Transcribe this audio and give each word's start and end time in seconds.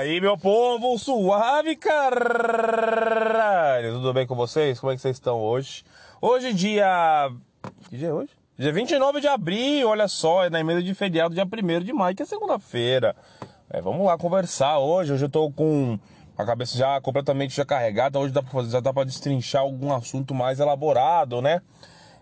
aí, 0.00 0.20
meu 0.20 0.36
povo, 0.36 0.98
suave 0.98 1.76
caralho! 1.76 2.32
Tudo 3.94 4.12
bem 4.12 4.26
com 4.26 4.34
vocês? 4.34 4.80
Como 4.80 4.90
é 4.92 4.96
que 4.96 5.02
vocês 5.02 5.16
estão 5.16 5.38
hoje? 5.40 5.84
Hoje, 6.20 6.52
dia. 6.52 7.30
Que 7.88 7.96
dia 7.98 8.08
é 8.08 8.12
hoje? 8.12 8.39
Dia 8.60 8.74
29 8.74 9.22
de 9.22 9.26
abril, 9.26 9.88
olha 9.88 10.06
só, 10.06 10.44
é 10.44 10.50
na 10.50 10.60
emenda 10.60 10.82
de 10.82 10.92
feriado, 10.92 11.34
dia 11.34 11.46
1 11.46 11.80
de 11.82 11.94
maio, 11.94 12.14
que 12.14 12.22
é 12.22 12.26
segunda-feira. 12.26 13.16
É, 13.70 13.80
vamos 13.80 14.04
lá 14.04 14.18
conversar 14.18 14.78
hoje. 14.80 15.14
Hoje 15.14 15.24
eu 15.24 15.30
tô 15.30 15.50
com 15.50 15.98
a 16.36 16.44
cabeça 16.44 16.76
já 16.76 17.00
completamente 17.00 17.56
já 17.56 17.64
carregada. 17.64 18.18
Hoje 18.18 18.34
dá 18.34 18.42
fazer, 18.42 18.70
já 18.72 18.80
dá 18.80 18.92
pra 18.92 19.04
destrinchar 19.04 19.62
algum 19.62 19.90
assunto 19.94 20.34
mais 20.34 20.60
elaborado, 20.60 21.40
né? 21.40 21.62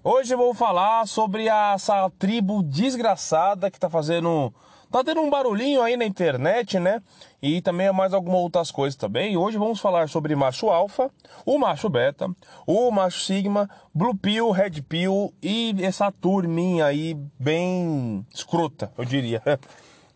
Hoje 0.05 0.33
eu 0.33 0.39
vou 0.39 0.55
falar 0.55 1.09
sobre 1.09 1.49
essa 1.49 2.09
tribo 2.21 2.63
desgraçada 2.63 3.69
que 3.69 3.81
tá 3.81 3.91
fazendo. 3.91 4.55
Tá 4.91 5.05
tendo 5.05 5.21
um 5.21 5.29
barulhinho 5.29 5.83
aí 5.83 5.97
na 5.97 6.05
internet, 6.05 6.79
né? 6.79 7.03
E 7.43 7.61
também 7.61 7.93
mais 7.93 8.15
algumas 8.15 8.41
outras 8.41 8.71
coisas 8.71 8.97
também. 8.97 9.35
E 9.35 9.37
hoje 9.37 9.59
vamos 9.59 9.81
falar 9.81 10.09
sobre 10.09 10.35
macho 10.35 10.71
alfa, 10.71 11.11
o 11.45 11.59
macho 11.59 11.89
beta, 11.89 12.27
o 12.67 12.91
macho 12.91 13.21
sigma, 13.21 13.69
blue 13.95 14.17
pill, 14.17 14.51
red 14.51 14.83
pill 14.89 15.33
e 15.43 15.75
essa 15.83 16.11
turminha 16.11 16.87
aí 16.87 17.15
bem 17.39 18.27
escrota, 18.35 18.91
eu 18.97 19.05
diria. 19.05 19.43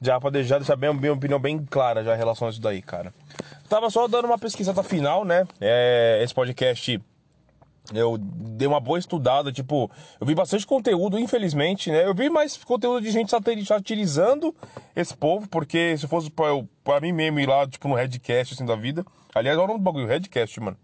Já 0.01 0.19
pra 0.19 0.31
deixar, 0.31 0.59
deixar 0.59 0.75
bem, 0.75 0.91
uma 0.91 1.13
opinião 1.13 1.39
bem 1.39 1.65
clara 1.65 2.03
já 2.03 2.17
em 2.17 2.19
relação 2.19 2.49
a 2.49 2.51
isso 2.51 2.61
daí, 2.61 2.83
cara. 2.83 3.15
Tava 3.69 3.89
só 3.89 4.09
dando 4.09 4.25
uma 4.25 4.37
pesquisada 4.37 4.83
final, 4.83 5.25
né? 5.25 5.47
É, 5.61 6.21
esse 6.25 6.35
podcast 6.35 7.01
eu 7.93 8.17
dei 8.19 8.69
uma 8.69 8.79
boa 8.81 8.99
estudada, 8.99 9.51
tipo, 9.51 9.91
eu 10.21 10.27
vi 10.27 10.35
bastante 10.35 10.67
conteúdo, 10.67 11.19
infelizmente, 11.19 11.91
né? 11.91 12.07
Eu 12.07 12.15
vi 12.15 12.31
mais 12.31 12.57
conteúdo 12.57 13.03
de 13.03 13.11
gente 13.11 13.31
satiri- 13.31 13.65
satirizando 13.67 14.55
esse 14.95 15.17
povo, 15.17 15.49
porque 15.49 15.97
se 15.99 16.07
fosse 16.07 16.31
pra, 16.31 16.47
eu, 16.47 16.69
pra 16.85 17.01
mim 17.01 17.13
mesmo 17.13 17.41
ir 17.41 17.49
lá, 17.49 17.67
tipo, 17.67 17.89
no 17.89 17.95
Redcast, 17.95 18.55
assim, 18.55 18.65
da 18.65 18.77
vida. 18.77 19.05
Aliás, 19.35 19.59
olha 19.59 19.73
o 19.75 19.79
bagulho, 19.79 20.07
Redcast, 20.07 20.61
mano. 20.61 20.77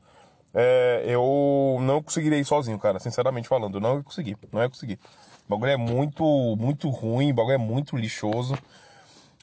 É, 0.52 1.04
eu 1.06 1.78
não 1.80 2.02
conseguiria 2.02 2.38
ir 2.38 2.44
sozinho, 2.44 2.78
cara, 2.78 2.98
sinceramente 2.98 3.46
falando. 3.46 3.80
Não 3.80 3.98
ia 3.98 4.02
conseguir, 4.02 4.36
não 4.52 4.60
ia 4.60 4.68
conseguir. 4.68 4.98
O 5.46 5.50
bagulho 5.50 5.70
é 5.70 5.76
muito, 5.76 6.56
muito 6.58 6.88
ruim, 6.90 7.30
o 7.30 7.34
bagulho 7.34 7.54
é 7.54 7.58
muito 7.58 7.96
lixoso. 7.96 8.56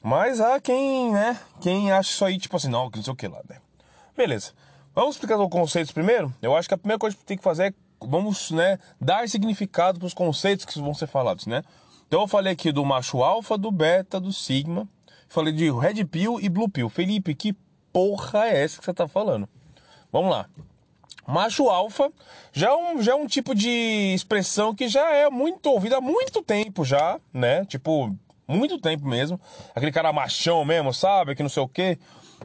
Mas 0.02 0.40
há 0.40 0.60
quem, 0.60 1.12
né, 1.12 1.38
quem 1.60 1.90
acha 1.90 2.10
isso 2.10 2.24
aí, 2.24 2.38
tipo 2.38 2.56
assim, 2.56 2.68
não, 2.68 2.90
que 2.90 2.98
não 2.98 3.04
sei 3.04 3.12
o 3.12 3.16
que 3.16 3.26
lá, 3.26 3.40
né? 3.48 3.56
Beleza. 4.16 4.52
Vamos 4.96 5.16
explicar 5.16 5.38
os 5.38 5.50
conceitos 5.50 5.92
primeiro? 5.92 6.34
Eu 6.40 6.56
acho 6.56 6.66
que 6.66 6.72
a 6.72 6.78
primeira 6.78 6.98
coisa 6.98 7.14
que 7.14 7.22
tem 7.22 7.36
que 7.36 7.42
fazer 7.44 7.64
é, 7.66 7.74
vamos, 8.00 8.50
né, 8.50 8.78
dar 8.98 9.28
significado 9.28 9.98
para 9.98 10.06
os 10.06 10.14
conceitos 10.14 10.64
que 10.64 10.80
vão 10.80 10.94
ser 10.94 11.06
falados, 11.06 11.46
né? 11.46 11.62
Então 12.08 12.22
eu 12.22 12.26
falei 12.26 12.54
aqui 12.54 12.72
do 12.72 12.82
macho 12.82 13.22
alfa, 13.22 13.58
do 13.58 13.70
beta, 13.70 14.18
do 14.18 14.32
sigma. 14.32 14.88
Falei 15.28 15.52
de 15.52 15.70
red 15.70 16.02
pill 16.06 16.40
e 16.40 16.48
blue 16.48 16.66
pill. 16.66 16.88
Felipe, 16.88 17.34
que 17.34 17.54
porra 17.92 18.46
é 18.46 18.62
essa 18.62 18.78
que 18.78 18.86
você 18.86 18.94
tá 18.94 19.06
falando? 19.06 19.46
Vamos 20.10 20.30
lá. 20.30 20.46
Macho 21.26 21.68
alfa 21.68 22.10
já 22.50 22.68
é, 22.68 22.74
um, 22.74 23.02
já 23.02 23.12
é 23.12 23.16
um 23.16 23.26
tipo 23.26 23.54
de 23.54 24.14
expressão 24.14 24.74
que 24.74 24.88
já 24.88 25.12
é 25.12 25.28
muito 25.28 25.66
ouvida 25.66 25.98
há 25.98 26.00
muito 26.00 26.40
tempo 26.40 26.86
já, 26.86 27.20
né? 27.34 27.66
Tipo, 27.66 28.16
muito 28.48 28.78
tempo 28.78 29.06
mesmo. 29.06 29.38
Aquele 29.74 29.92
cara 29.92 30.10
machão 30.10 30.64
mesmo, 30.64 30.94
sabe? 30.94 31.34
Que 31.34 31.42
não 31.42 31.50
sei 31.50 31.62
o 31.62 31.68
quê. 31.68 31.98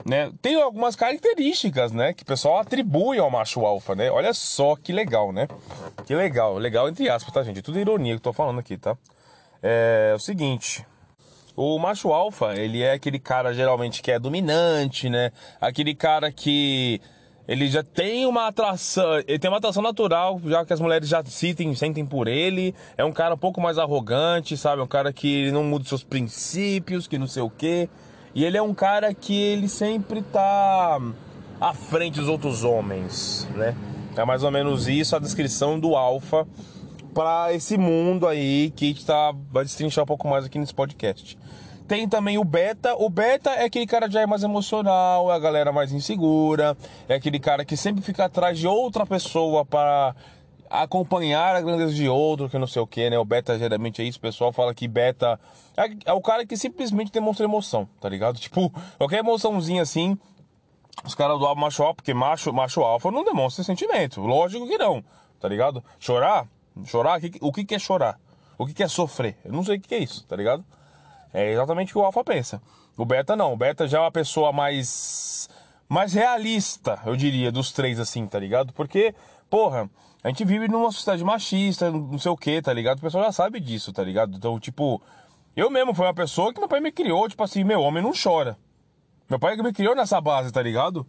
Né? 0.06 0.32
Tem 0.42 0.62
algumas 0.62 0.96
características, 0.96 1.92
né? 1.92 2.14
Que 2.14 2.24
o 2.24 2.26
pessoal 2.26 2.60
atribui 2.60 3.20
ao 3.20 3.30
macho 3.30 3.66
alfa, 3.66 3.96
né? 3.96 4.10
Olha 4.10 4.34
só 4.34 4.76
que 4.76 4.92
legal, 4.92 5.32
né? 5.32 5.48
Que 6.06 6.16
legal. 6.16 6.58
Legal 6.58 6.90
entre 6.90 7.10
aspas, 7.10 7.34
tá, 7.34 7.44
gente? 7.44 7.62
Tudo 7.62 7.80
ironia 7.80 8.14
que 8.14 8.20
eu 8.20 8.24
tô 8.24 8.34
falando 8.34 8.60
aqui, 8.60 8.78
tá? 8.78 8.98
É 9.62 10.14
o 10.16 10.20
seguinte. 10.20 10.86
O 11.56 11.78
macho 11.78 12.14
alfa, 12.14 12.56
ele 12.56 12.82
é 12.82 12.94
aquele 12.94 13.20
cara 13.20 13.54
geralmente 13.54 14.02
que 14.02 14.12
é 14.12 14.18
dominante, 14.18 15.10
né? 15.10 15.32
Aquele 15.60 15.94
cara 15.94 16.32
que 16.32 17.02
ele 17.48 17.68
já 17.68 17.84
tem 17.84 18.26
uma 18.26 18.48
atração, 18.48 19.18
ele 19.28 19.38
tem 19.38 19.50
uma 19.50 19.58
atração 19.58 19.84
natural, 19.84 20.40
já 20.46 20.66
que 20.66 20.72
as 20.72 20.80
mulheres 20.80 21.10
já 21.10 21.24
sentem, 21.26 21.76
sentem 21.76 22.06
por 22.06 22.28
ele. 22.28 22.74
É 22.98 23.04
um 23.04 23.12
cara 23.12 23.36
um 23.36 23.38
pouco 23.38 23.60
mais 23.60 23.78
arrogante, 23.78 24.56
sabe? 24.56 24.82
Um 24.82 24.88
cara 24.88 25.12
que 25.12 25.52
não 25.52 25.64
muda 25.64 25.84
seus 25.86 26.04
princípios, 26.04 27.08
que 27.08 27.18
não 27.18 27.28
sei 27.28 27.44
o 27.44 27.50
quê. 27.50 27.90
E 28.34 28.46
ele 28.46 28.58
é 28.58 28.62
um 28.62 28.74
cara 28.74 29.14
que 29.14 29.34
ele 29.34 29.68
sempre 29.68 30.22
tá 30.22 31.00
à 31.60 31.74
frente 31.74 32.20
dos 32.20 32.30
outros 32.30 32.64
homens, 32.64 33.48
né? 33.56 33.76
É 34.16 34.26
mais 34.26 34.44
ou 34.44 34.52
menos 34.52 34.88
isso 34.88 35.16
a 35.16 35.20
descrição 35.20 35.80
do 35.80 35.96
alfa 35.96 36.48
para 37.14 37.54
esse 37.54 37.78
mundo 37.78 38.28
aí 38.28 38.72
que 38.72 38.94
tá, 39.06 39.34
vai 39.52 39.64
destrinchar 39.64 40.04
um 40.04 40.08
pouco 40.08 40.28
mais 40.28 40.46
aqui 40.46 40.58
nesse 40.58 40.74
podcast. 40.74 41.38
Tem 41.88 42.08
também 42.08 42.38
o 42.38 42.44
beta. 42.44 42.96
O 42.96 43.10
beta 43.10 43.50
é 43.50 43.66
aquele 43.66 43.86
cara 43.86 44.10
já 44.10 44.22
é 44.22 44.26
mais 44.26 44.44
emocional, 44.44 45.30
é 45.30 45.36
a 45.36 45.40
galera 45.40 45.74
mais 45.74 45.92
insegura, 45.92 46.78
é 47.10 47.16
aquele 47.16 47.38
cara 47.38 47.66
que 47.66 47.76
sempre 47.76 48.02
fica 48.02 48.26
atrás 48.26 48.58
de 48.58 48.66
outra 48.66 49.06
pessoa 49.06 49.66
para 49.66 50.16
acompanhar 50.72 51.56
a 51.56 51.62
grandeza 51.62 51.94
de 51.94 52.08
outro, 52.08 52.50
que 52.50 52.58
não 52.58 52.66
sei 52.66 52.82
o 52.82 52.88
que, 52.88 53.10
né? 53.10 53.20
O 53.20 53.26
beta 53.26 53.60
geralmente 53.60 54.02
é 54.02 54.06
isso, 54.06 54.18
o 54.18 54.22
pessoal 54.22 54.54
fala 54.54 54.74
que 54.74 54.88
beta 54.88 55.40
é, 55.76 55.84
é 56.06 56.14
o 56.14 56.22
cara 56.22 56.46
que 56.46 56.56
simplesmente 56.56 57.12
demonstra 57.12 57.46
emoção, 57.46 57.88
tá 58.00 58.08
ligado? 58.08 58.40
Tipo, 58.42 58.72
qualquer 58.98 59.20
emoçãozinha 59.20 59.82
assim, 59.82 60.18
os 61.04 61.14
caras 61.14 61.40
do 61.40 61.56
macho 61.56 61.84
alfa, 61.84 61.96
porque 61.96 62.14
macho, 62.14 62.54
macho 62.54 62.82
alfa 62.82 63.12
não 63.12 63.24
demonstra 63.24 63.64
sentimento. 63.64 64.22
Lógico 64.22 64.68
que 64.68 64.78
não, 64.78 65.04
tá 65.40 65.48
ligado? 65.48 65.84
Chorar? 66.00 66.48
Chorar? 66.86 67.20
O 67.42 67.52
que, 67.52 67.66
que 67.66 67.76
é 67.76 67.80
chorar? 67.80 68.20
O 68.58 68.66
que 68.66 68.74
que 68.74 68.84
é 68.84 68.88
sofrer? 68.88 69.38
Eu 69.44 69.52
não 69.52 69.64
sei 69.64 69.78
o 69.78 69.82
que 69.82 69.90
que 69.90 69.96
é 69.96 70.00
isso, 70.00 70.26
tá 70.26 70.36
ligado? 70.36 70.64
É 71.34 71.52
exatamente 71.52 71.92
o 71.92 71.94
que 71.94 72.00
o 72.00 72.06
alfa 72.06 72.24
pensa. 72.24 72.62
O 72.98 73.06
beta 73.06 73.36
não. 73.36 73.54
O 73.54 73.58
beta 73.58 73.88
já 73.88 73.98
é 73.98 74.02
uma 74.02 74.12
pessoa 74.12 74.52
mais. 74.52 75.50
mais 75.90 76.14
realista, 76.14 77.00
eu 77.06 77.16
diria, 77.16 77.52
dos 77.52 77.72
três, 77.72 78.00
assim, 78.00 78.28
tá 78.28 78.38
ligado? 78.38 78.74
Porque, 78.74 79.16
porra, 79.50 79.90
a 80.24 80.28
gente 80.30 80.46
vive 80.46 80.68
numa 80.68 80.92
sociedade 80.92 81.24
machista, 81.24 81.90
não 81.90 82.20
sei 82.20 82.32
o 82.32 82.38
que, 82.38 82.62
tá 82.62 82.72
ligado? 82.72 83.00
O 83.00 83.02
pessoal 83.02 83.24
já 83.26 83.32
sabe 83.32 83.60
disso, 83.60 83.92
tá 83.92 84.04
ligado? 84.04 84.38
Então, 84.38 84.60
tipo, 84.60 85.02
eu 85.56 85.70
mesmo 85.70 85.94
fui 85.94 86.06
uma 86.06 86.14
pessoa 86.14 86.54
que 86.54 86.60
meu 86.60 86.70
pai 86.70 86.80
me 86.80 86.92
criou, 86.92 87.28
tipo 87.28 87.44
assim, 87.44 87.64
meu 87.64 87.82
homem 87.82 88.04
não 88.04 88.12
chora. 88.12 88.58
Meu 89.30 89.40
pai 89.40 89.56
me 89.58 89.74
criou 89.74 89.96
nessa 89.96 90.22
base, 90.22 90.52
tá 90.52 90.62
ligado? 90.62 91.08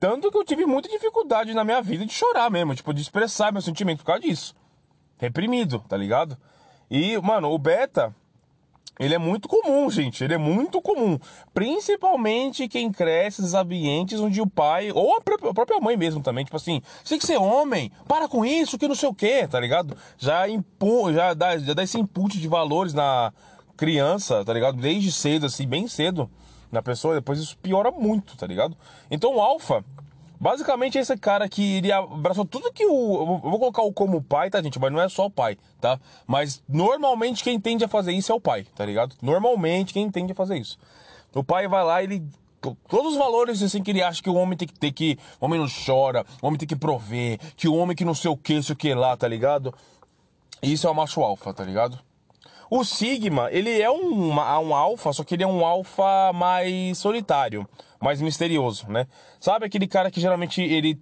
Tanto 0.00 0.30
que 0.30 0.38
eu 0.38 0.44
tive 0.44 0.64
muita 0.64 0.88
dificuldade 0.88 1.52
na 1.52 1.64
minha 1.64 1.82
vida 1.82 2.06
de 2.06 2.12
chorar 2.12 2.50
mesmo, 2.50 2.74
tipo, 2.74 2.94
de 2.94 3.02
expressar 3.02 3.52
meu 3.52 3.60
sentimento 3.60 3.98
por 3.98 4.06
causa 4.06 4.22
disso. 4.22 4.54
Reprimido, 5.18 5.84
tá 5.88 5.96
ligado? 5.96 6.36
E, 6.90 7.18
mano, 7.18 7.50
o 7.50 7.58
beta, 7.58 8.14
ele 8.98 9.14
é 9.14 9.18
muito 9.18 9.48
comum, 9.48 9.90
gente. 9.90 10.22
Ele 10.22 10.34
é 10.34 10.38
muito 10.38 10.80
comum. 10.80 11.18
Principalmente 11.52 12.68
quem 12.68 12.92
cresce 12.92 13.42
nos 13.42 13.54
ambientes 13.54 14.20
onde 14.20 14.40
o 14.40 14.46
pai, 14.46 14.92
ou 14.92 15.16
a 15.16 15.20
própria, 15.20 15.80
mãe 15.80 15.96
mesmo 15.96 16.22
também, 16.22 16.44
tipo 16.44 16.56
assim, 16.56 16.80
você 17.02 17.10
tem 17.10 17.18
que 17.18 17.26
ser 17.26 17.36
homem, 17.36 17.90
para 18.06 18.28
com 18.28 18.44
isso, 18.44 18.78
que 18.78 18.88
não 18.88 18.94
sei 18.94 19.08
o 19.08 19.14
que, 19.14 19.46
tá 19.48 19.58
ligado? 19.58 19.96
Já, 20.16 20.48
impu, 20.48 21.12
já, 21.12 21.34
dá, 21.34 21.58
já 21.58 21.74
dá 21.74 21.82
esse 21.82 21.98
input 21.98 22.38
de 22.38 22.48
valores 22.48 22.94
na 22.94 23.32
criança, 23.76 24.44
tá 24.44 24.52
ligado? 24.52 24.80
Desde 24.80 25.10
cedo, 25.10 25.46
assim, 25.46 25.66
bem 25.66 25.88
cedo 25.88 26.30
na 26.70 26.82
pessoa, 26.82 27.14
depois 27.14 27.38
isso 27.38 27.56
piora 27.58 27.90
muito, 27.90 28.36
tá 28.36 28.46
ligado? 28.46 28.76
Então 29.10 29.34
o 29.36 29.40
alfa, 29.40 29.84
basicamente 30.40 30.98
esse 30.98 31.16
cara 31.16 31.48
que 31.48 31.76
ele 31.76 31.92
abraçou 31.92 32.44
tudo 32.44 32.72
que 32.72 32.86
o. 32.86 33.38
Vou 33.38 33.58
colocar 33.58 33.82
o 33.82 33.92
como 33.92 34.22
pai, 34.22 34.50
tá, 34.50 34.62
gente? 34.62 34.78
Mas 34.78 34.92
não 34.92 35.00
é 35.00 35.08
só 35.08 35.26
o 35.26 35.30
pai, 35.30 35.56
tá? 35.80 35.98
Mas 36.26 36.62
normalmente 36.68 37.42
quem 37.42 37.58
tende 37.58 37.84
a 37.84 37.88
fazer 37.88 38.12
isso 38.12 38.32
é 38.32 38.34
o 38.34 38.40
pai, 38.40 38.66
tá 38.74 38.84
ligado? 38.84 39.14
Normalmente 39.22 39.92
quem 39.92 40.10
tende 40.10 40.32
a 40.32 40.34
fazer 40.34 40.58
isso. 40.58 40.78
O 41.34 41.42
pai 41.42 41.68
vai 41.68 41.84
lá, 41.84 42.02
ele. 42.02 42.22
Todos 42.88 43.12
os 43.12 43.18
valores 43.18 43.62
assim 43.62 43.82
que 43.82 43.90
ele 43.90 44.02
acha 44.02 44.22
que 44.22 44.30
o 44.30 44.34
homem 44.34 44.56
tem 44.56 44.66
que 44.66 44.78
ter 44.78 44.92
que. 44.92 45.18
O 45.40 45.46
homem 45.46 45.60
não 45.60 45.66
chora, 45.68 46.24
o 46.40 46.46
homem 46.46 46.58
tem 46.58 46.68
que 46.68 46.76
prover, 46.76 47.38
que 47.56 47.68
o 47.68 47.74
homem 47.74 47.94
que 47.94 48.04
não 48.04 48.14
sei 48.14 48.30
o 48.30 48.36
que, 48.36 48.62
sei 48.62 48.72
o 48.72 48.76
que 48.76 48.94
lá, 48.94 49.16
tá 49.16 49.28
ligado? 49.28 49.74
Isso 50.62 50.86
é 50.86 50.90
o 50.90 50.94
macho 50.94 51.20
alfa, 51.22 51.52
tá 51.52 51.62
ligado? 51.62 51.98
O 52.70 52.84
Sigma, 52.84 53.48
ele 53.50 53.80
é 53.80 53.90
um, 53.90 54.30
um 54.30 54.74
alfa, 54.74 55.12
só 55.12 55.22
que 55.22 55.34
ele 55.34 55.42
é 55.42 55.46
um 55.46 55.64
alfa 55.64 56.32
mais 56.32 56.98
solitário, 56.98 57.68
mais 58.00 58.20
misterioso, 58.20 58.88
né? 58.88 59.06
Sabe 59.38 59.66
aquele 59.66 59.86
cara 59.86 60.10
que 60.10 60.20
geralmente 60.20 60.62
ele 60.62 61.00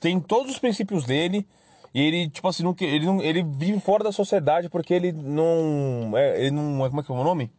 tem 0.00 0.20
todos 0.20 0.52
os 0.52 0.58
princípios 0.58 1.04
dele 1.04 1.46
e 1.94 2.00
ele, 2.00 2.28
tipo 2.28 2.48
assim, 2.48 2.64
não, 2.64 2.74
ele, 2.80 3.06
não, 3.06 3.22
ele 3.22 3.42
vive 3.42 3.78
fora 3.78 4.02
da 4.02 4.10
sociedade 4.10 4.68
porque 4.68 4.92
ele 4.92 5.12
não. 5.12 6.12
É, 6.16 6.40
ele 6.40 6.50
não. 6.50 6.88
Como 6.88 7.00
é 7.00 7.04
que 7.04 7.12
é 7.12 7.14
o 7.14 7.24
nome? 7.24 7.50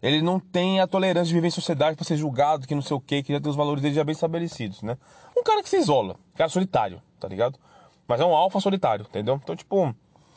Ele 0.00 0.22
não 0.22 0.38
tem 0.38 0.80
a 0.80 0.86
tolerância 0.86 1.28
de 1.28 1.34
viver 1.34 1.48
em 1.48 1.50
sociedade 1.50 1.96
para 1.96 2.04
ser 2.04 2.16
julgado, 2.16 2.66
que 2.68 2.74
não 2.74 2.82
sei 2.82 2.96
o 2.96 3.00
que, 3.00 3.22
que 3.22 3.32
já 3.32 3.40
tem 3.40 3.50
os 3.50 3.56
valores 3.56 3.82
dele 3.82 3.94
já 3.94 4.04
bem 4.04 4.12
estabelecidos, 4.12 4.82
né? 4.82 4.96
Um 5.36 5.42
cara 5.42 5.62
que 5.62 5.68
se 5.68 5.78
isola, 5.78 6.16
cara 6.36 6.48
solitário, 6.50 7.02
tá 7.18 7.26
ligado? 7.26 7.58
Mas 8.06 8.20
é 8.20 8.24
um 8.24 8.36
alfa 8.36 8.60
solitário, 8.60 9.06
entendeu? 9.08 9.40
Então, 9.42 9.56
tipo, 9.56 9.94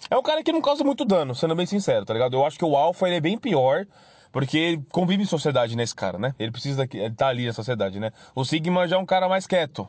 é 0.09 0.17
um 0.17 0.23
cara 0.23 0.43
que 0.43 0.51
não 0.51 0.61
causa 0.61 0.83
muito 0.83 1.03
dano, 1.05 1.33
sendo 1.35 1.55
bem 1.55 1.65
sincero, 1.65 2.05
tá 2.05 2.13
ligado? 2.13 2.33
Eu 2.35 2.45
acho 2.45 2.57
que 2.57 2.65
o 2.65 2.75
alfa 2.75 3.07
ele 3.07 3.17
é 3.17 3.21
bem 3.21 3.37
pior, 3.37 3.85
Porque 4.31 4.57
ele 4.57 4.85
convive 4.91 5.23
em 5.23 5.25
sociedade 5.25 5.75
nesse 5.75 5.95
cara, 5.95 6.17
né? 6.19 6.35
Ele 6.37 6.51
precisa 6.51 6.87
ele 6.91 7.15
tá 7.15 7.27
ali 7.27 7.45
na 7.47 7.53
sociedade, 7.53 7.99
né? 7.99 8.11
O 8.35 8.43
Sigma 8.45 8.87
já 8.87 8.97
é 8.97 8.99
um 8.99 9.05
cara 9.05 9.27
mais 9.27 9.47
quieto, 9.47 9.87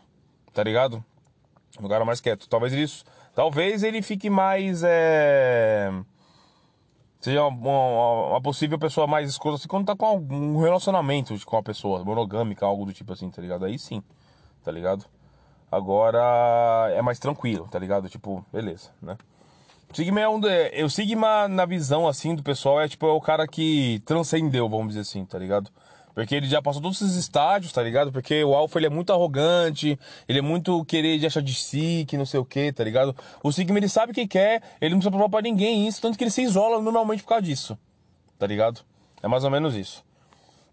tá 0.55 0.63
ligado? 0.63 1.05
Um 1.81 1.89
cara 1.89 2.05
mais 2.05 2.21
quieto. 2.21 2.49
Talvez 2.49 2.73
ele, 2.73 2.87
talvez 3.35 3.83
ele 3.83 4.01
fique 4.01 4.31
mais. 4.31 4.83
É... 4.85 5.91
Seja 7.21 7.45
uma, 7.45 7.69
uma- 7.71 8.27
uma 8.31 8.41
possível 8.41 8.79
pessoa 8.79 9.07
mais 9.07 9.29
escrota 9.29 9.57
assim 9.57 9.69
quando 9.69 9.87
tá 9.87 9.97
com 9.97 10.07
algum 10.07 10.61
relacionamento 10.63 11.35
com 11.45 11.57
a 11.57 11.63
pessoa, 11.63 12.05
monogâmica, 12.05 12.65
algo 12.65 12.87
do 12.87 12.93
tipo 12.93 13.13
assim, 13.13 13.29
tá 13.31 13.43
ligado? 13.43 13.65
Aí 13.65 13.77
sim, 13.79 14.03
tá 14.65 14.71
ligado? 14.71 15.05
Agora 15.71 16.91
é 16.95 17.03
mais 17.03 17.19
tranquilo, 17.19 17.67
tá 17.69 17.79
ligado? 17.79 18.09
Tipo, 18.09 18.45
beleza, 18.53 18.91
né? 19.03 19.19
O 19.93 19.97
Sigma 19.97 20.21
é 20.21 20.29
um. 20.29 20.39
de- 20.39 20.85
O 20.85 20.91
Sigma, 20.91 21.49
na 21.49 21.65
visão 21.65 22.07
assim 22.07 22.35
do 22.35 22.43
pessoal, 22.43 22.81
é 22.81 22.89
tipo 22.89 23.07
é 23.07 23.13
o 23.13 23.21
cara 23.21 23.47
que 23.47 24.01
transcendeu, 24.05 24.69
vamos 24.69 24.89
dizer 24.89 25.01
assim, 25.01 25.25
tá 25.25 25.39
ligado? 25.39 25.71
Porque 26.15 26.35
ele 26.35 26.49
já 26.49 26.61
passou 26.61 26.83
todos 26.83 27.01
esses 27.01 27.15
estágios, 27.17 27.73
tá 27.73 27.81
ligado? 27.83 28.11
Porque 28.11 28.43
o 28.43 28.53
Alpha 28.55 28.79
ele 28.79 28.87
é 28.87 28.91
muito 28.91 29.13
arrogante, 29.13 29.99
ele 30.29 30.41
é 30.41 30.43
muito 30.43 30.85
querer 30.85 31.17
de 31.19 31.27
achar 31.27 31.41
de 31.41 31.55
si, 31.55 32.05
que 32.09 32.17
não 32.19 32.27
sei 32.27 32.41
o 32.41 32.45
que, 32.45 32.73
tá 32.73 32.83
ligado? 32.83 33.15
O 33.43 33.53
Sigma 33.53 33.79
ele 33.79 33.89
sabe 33.89 34.11
o 34.11 34.15
que 34.15 34.27
quer, 34.27 34.61
ele 34.81 34.91
não 34.95 34.99
precisa 34.99 35.11
provar 35.13 35.29
pra 35.29 35.41
ninguém 35.43 35.87
isso, 35.87 36.03
tanto 36.03 36.19
que 36.19 36.25
ele 36.25 36.31
se 36.31 36.43
isola 36.43 36.83
normalmente 36.83 37.23
por 37.23 37.29
causa 37.31 37.43
disso, 37.43 37.79
tá 38.39 38.47
ligado? 38.49 38.81
É 39.23 39.29
mais 39.29 39.45
ou 39.45 39.51
menos 39.51 39.75
isso. 39.77 40.05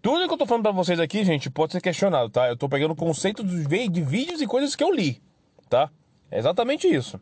Tudo 0.02 0.28
que 0.28 0.34
eu 0.34 0.38
tô 0.38 0.46
falando 0.48 0.64
pra 0.64 0.72
vocês 0.72 1.00
aqui, 1.00 1.24
gente, 1.24 1.50
pode 1.50 1.72
ser 1.72 1.82
questionado, 1.82 2.30
tá? 2.30 2.48
Eu 2.50 2.58
tô 2.58 2.68
pegando 2.68 2.96
conceito 2.96 3.44
de 3.44 3.56
vi- 3.68 3.88
de 3.88 4.02
vídeos 4.02 4.42
e 4.42 4.48
coisas 4.48 4.76
que 4.76 4.84
eu 4.84 4.92
li, 4.92 5.22
tá? 5.70 5.90
É 6.32 6.40
exatamente 6.40 6.88
isso. 6.88 7.20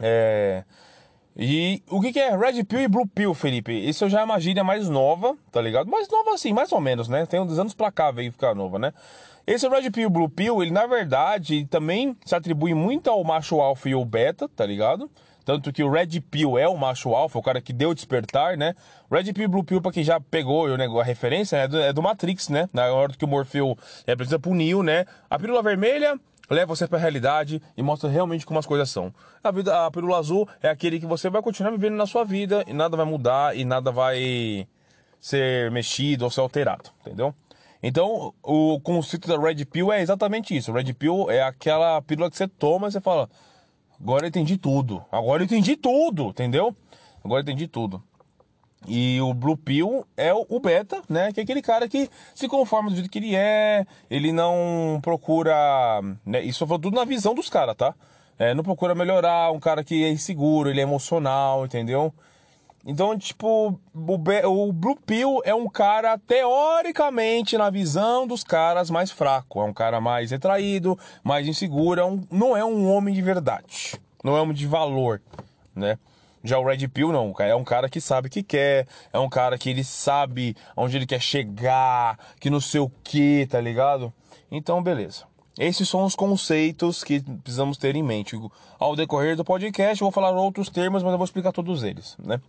É. 0.00 0.64
E 1.36 1.82
o 1.90 2.00
que, 2.00 2.12
que 2.12 2.20
é 2.20 2.36
Red 2.36 2.62
Pill 2.64 2.80
e 2.82 2.88
Blue 2.88 3.06
Pill, 3.08 3.34
Felipe? 3.34 3.72
Isso 3.72 4.08
já 4.08 4.20
é 4.20 4.24
uma 4.24 4.38
gíria 4.38 4.62
mais 4.62 4.88
nova, 4.88 5.36
tá 5.50 5.60
ligado? 5.60 5.90
Mais 5.90 6.08
nova 6.08 6.32
assim, 6.34 6.52
mais 6.52 6.70
ou 6.70 6.80
menos, 6.80 7.08
né? 7.08 7.26
Tem 7.26 7.40
uns 7.40 7.58
anos 7.58 7.74
pra 7.74 7.90
cá 7.90 8.10
veio 8.12 8.30
ficar 8.30 8.54
nova, 8.54 8.78
né? 8.78 8.92
Esse 9.46 9.68
Red 9.68 9.90
Pill 9.90 10.06
e 10.06 10.10
Blue 10.10 10.28
Pill, 10.28 10.62
ele 10.62 10.70
na 10.70 10.86
verdade 10.86 11.66
também 11.66 12.16
se 12.24 12.34
atribui 12.36 12.72
muito 12.72 13.10
ao 13.10 13.22
macho 13.24 13.60
alfa 13.60 13.88
e 13.88 13.92
ao 13.92 14.04
beta, 14.04 14.48
tá 14.48 14.64
ligado? 14.64 15.10
Tanto 15.44 15.70
que 15.72 15.82
o 15.82 15.90
Red 15.90 16.20
Pill 16.30 16.56
é 16.56 16.66
o 16.68 16.76
macho 16.76 17.10
alfa, 17.14 17.38
o 17.38 17.42
cara 17.42 17.60
que 17.60 17.72
deu 17.72 17.90
o 17.90 17.94
despertar, 17.94 18.56
né? 18.56 18.74
Red 19.10 19.32
Pill 19.32 19.44
e 19.44 19.48
Blue 19.48 19.64
Pill, 19.64 19.82
pra 19.82 19.92
quem 19.92 20.04
já 20.04 20.18
pegou 20.20 20.74
nego- 20.78 21.00
a 21.00 21.04
referência, 21.04 21.56
é 21.56 21.68
do, 21.68 21.78
é 21.80 21.92
do 21.92 22.00
Matrix, 22.00 22.48
né? 22.48 22.68
Na 22.72 22.86
hora 22.92 23.12
que 23.12 23.24
o 23.24 23.28
Morpheu 23.28 23.76
é, 24.06 24.14
precisa 24.16 24.38
punir, 24.38 24.76
né? 24.84 25.04
A 25.28 25.38
pílula 25.38 25.62
vermelha 25.62 26.18
leva 26.50 26.74
você 26.74 26.86
pra 26.86 26.98
realidade 26.98 27.60
e 27.76 27.82
mostra 27.82 28.08
realmente 28.08 28.44
como 28.44 28.58
as 28.58 28.66
coisas 28.66 28.90
são. 28.90 29.12
A, 29.42 29.50
vida, 29.50 29.86
a 29.86 29.90
pílula 29.90 30.18
azul 30.18 30.48
é 30.62 30.68
aquele 30.68 31.00
que 31.00 31.06
você 31.06 31.30
vai 31.30 31.42
continuar 31.42 31.70
vivendo 31.70 31.94
na 31.94 32.06
sua 32.06 32.24
vida 32.24 32.64
e 32.66 32.72
nada 32.72 32.96
vai 32.96 33.06
mudar 33.06 33.56
e 33.56 33.64
nada 33.64 33.90
vai 33.90 34.66
ser 35.20 35.70
mexido 35.70 36.24
ou 36.24 36.30
ser 36.30 36.40
alterado, 36.40 36.90
entendeu? 37.00 37.34
Então, 37.82 38.32
o 38.42 38.80
conceito 38.80 39.28
da 39.28 39.38
Red 39.38 39.64
Pill 39.66 39.92
é 39.92 40.00
exatamente 40.00 40.56
isso. 40.56 40.72
Red 40.72 40.92
Pill 40.94 41.30
é 41.30 41.42
aquela 41.42 42.00
pílula 42.00 42.30
que 42.30 42.36
você 42.36 42.48
toma 42.48 42.88
e 42.88 42.92
você 42.92 43.00
fala: 43.00 43.28
Agora 44.00 44.24
eu 44.24 44.28
entendi 44.28 44.56
tudo. 44.56 45.04
Agora 45.12 45.42
eu 45.42 45.44
entendi 45.44 45.76
tudo, 45.76 46.28
entendeu? 46.28 46.74
Agora 47.22 47.40
eu 47.40 47.42
entendi 47.42 47.68
tudo. 47.68 48.02
E 48.86 49.20
o 49.20 49.32
Blue 49.32 49.56
Pill 49.56 50.06
é 50.16 50.32
o 50.34 50.60
beta, 50.60 51.02
né? 51.08 51.32
Que 51.32 51.40
é 51.40 51.42
aquele 51.42 51.62
cara 51.62 51.88
que 51.88 52.08
se 52.34 52.46
conforma 52.48 52.90
do 52.90 52.96
jeito 52.96 53.10
que 53.10 53.18
ele 53.18 53.34
é, 53.34 53.86
ele 54.10 54.32
não 54.32 54.98
procura. 55.02 55.54
Né? 56.24 56.42
Isso 56.42 56.66
falo 56.66 56.80
tudo 56.80 56.94
na 56.96 57.04
visão 57.04 57.34
dos 57.34 57.48
caras, 57.48 57.76
tá? 57.76 57.94
É, 58.38 58.52
não 58.52 58.64
procura 58.64 58.94
melhorar, 58.94 59.52
um 59.52 59.60
cara 59.60 59.82
que 59.84 60.04
é 60.04 60.10
inseguro, 60.10 60.68
ele 60.68 60.80
é 60.80 60.82
emocional, 60.82 61.64
entendeu? 61.64 62.12
Então, 62.86 63.16
tipo, 63.18 63.80
o, 63.94 64.18
Be- 64.18 64.44
o 64.44 64.70
Blue 64.70 64.98
Pill 65.06 65.40
é 65.44 65.54
um 65.54 65.68
cara, 65.68 66.18
teoricamente, 66.18 67.56
na 67.56 67.70
visão 67.70 68.26
dos 68.26 68.44
caras, 68.44 68.90
mais 68.90 69.10
fraco. 69.10 69.60
É 69.60 69.64
um 69.64 69.72
cara 69.72 70.00
mais 70.02 70.30
retraído, 70.32 70.98
mais 71.22 71.46
inseguro. 71.46 72.00
É 72.00 72.04
um, 72.04 72.22
não 72.30 72.54
é 72.54 72.62
um 72.62 72.90
homem 72.92 73.14
de 73.14 73.22
verdade. 73.22 73.98
Não 74.22 74.36
é 74.36 74.40
um 74.40 74.42
homem 74.42 74.54
de 74.54 74.66
valor, 74.66 75.22
né? 75.74 75.98
Já 76.44 76.58
o 76.58 76.64
Red 76.64 76.86
Pill 76.88 77.10
não, 77.10 77.34
é 77.38 77.56
um 77.56 77.64
cara 77.64 77.88
que 77.88 78.00
sabe 78.00 78.28
o 78.28 78.30
que 78.30 78.42
quer, 78.42 78.86
é 79.10 79.18
um 79.18 79.30
cara 79.30 79.56
que 79.56 79.70
ele 79.70 79.82
sabe 79.82 80.54
onde 80.76 80.94
ele 80.94 81.06
quer 81.06 81.20
chegar, 81.20 82.18
que 82.38 82.50
não 82.50 82.60
sei 82.60 82.80
o 82.80 82.92
que, 83.02 83.46
tá 83.50 83.58
ligado? 83.58 84.12
Então, 84.50 84.82
beleza. 84.82 85.24
Esses 85.58 85.88
são 85.88 86.04
os 86.04 86.14
conceitos 86.14 87.02
que 87.02 87.22
precisamos 87.22 87.78
ter 87.78 87.96
em 87.96 88.02
mente. 88.02 88.36
Ao 88.78 88.94
decorrer 88.94 89.36
do 89.36 89.44
podcast, 89.44 90.02
eu 90.02 90.06
vou 90.06 90.12
falar 90.12 90.32
outros 90.32 90.68
termos, 90.68 91.02
mas 91.02 91.12
eu 91.12 91.18
vou 91.18 91.24
explicar 91.24 91.52
todos 91.52 91.82
eles, 91.82 92.16
né? 92.18 92.40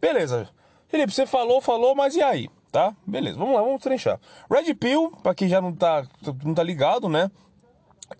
Beleza. 0.00 0.48
Felipe, 0.88 1.12
você 1.12 1.26
falou, 1.26 1.60
falou, 1.60 1.94
mas 1.94 2.14
e 2.14 2.22
aí? 2.22 2.48
Tá? 2.70 2.94
Beleza, 3.06 3.38
vamos 3.38 3.54
lá, 3.54 3.62
vamos 3.62 3.80
trinchar. 3.80 4.20
Red 4.50 4.74
Pill, 4.74 5.12
pra 5.22 5.34
quem 5.34 5.48
já 5.48 5.60
não 5.60 5.72
tá, 5.72 6.06
não 6.44 6.52
tá 6.52 6.62
ligado, 6.62 7.08
né? 7.08 7.30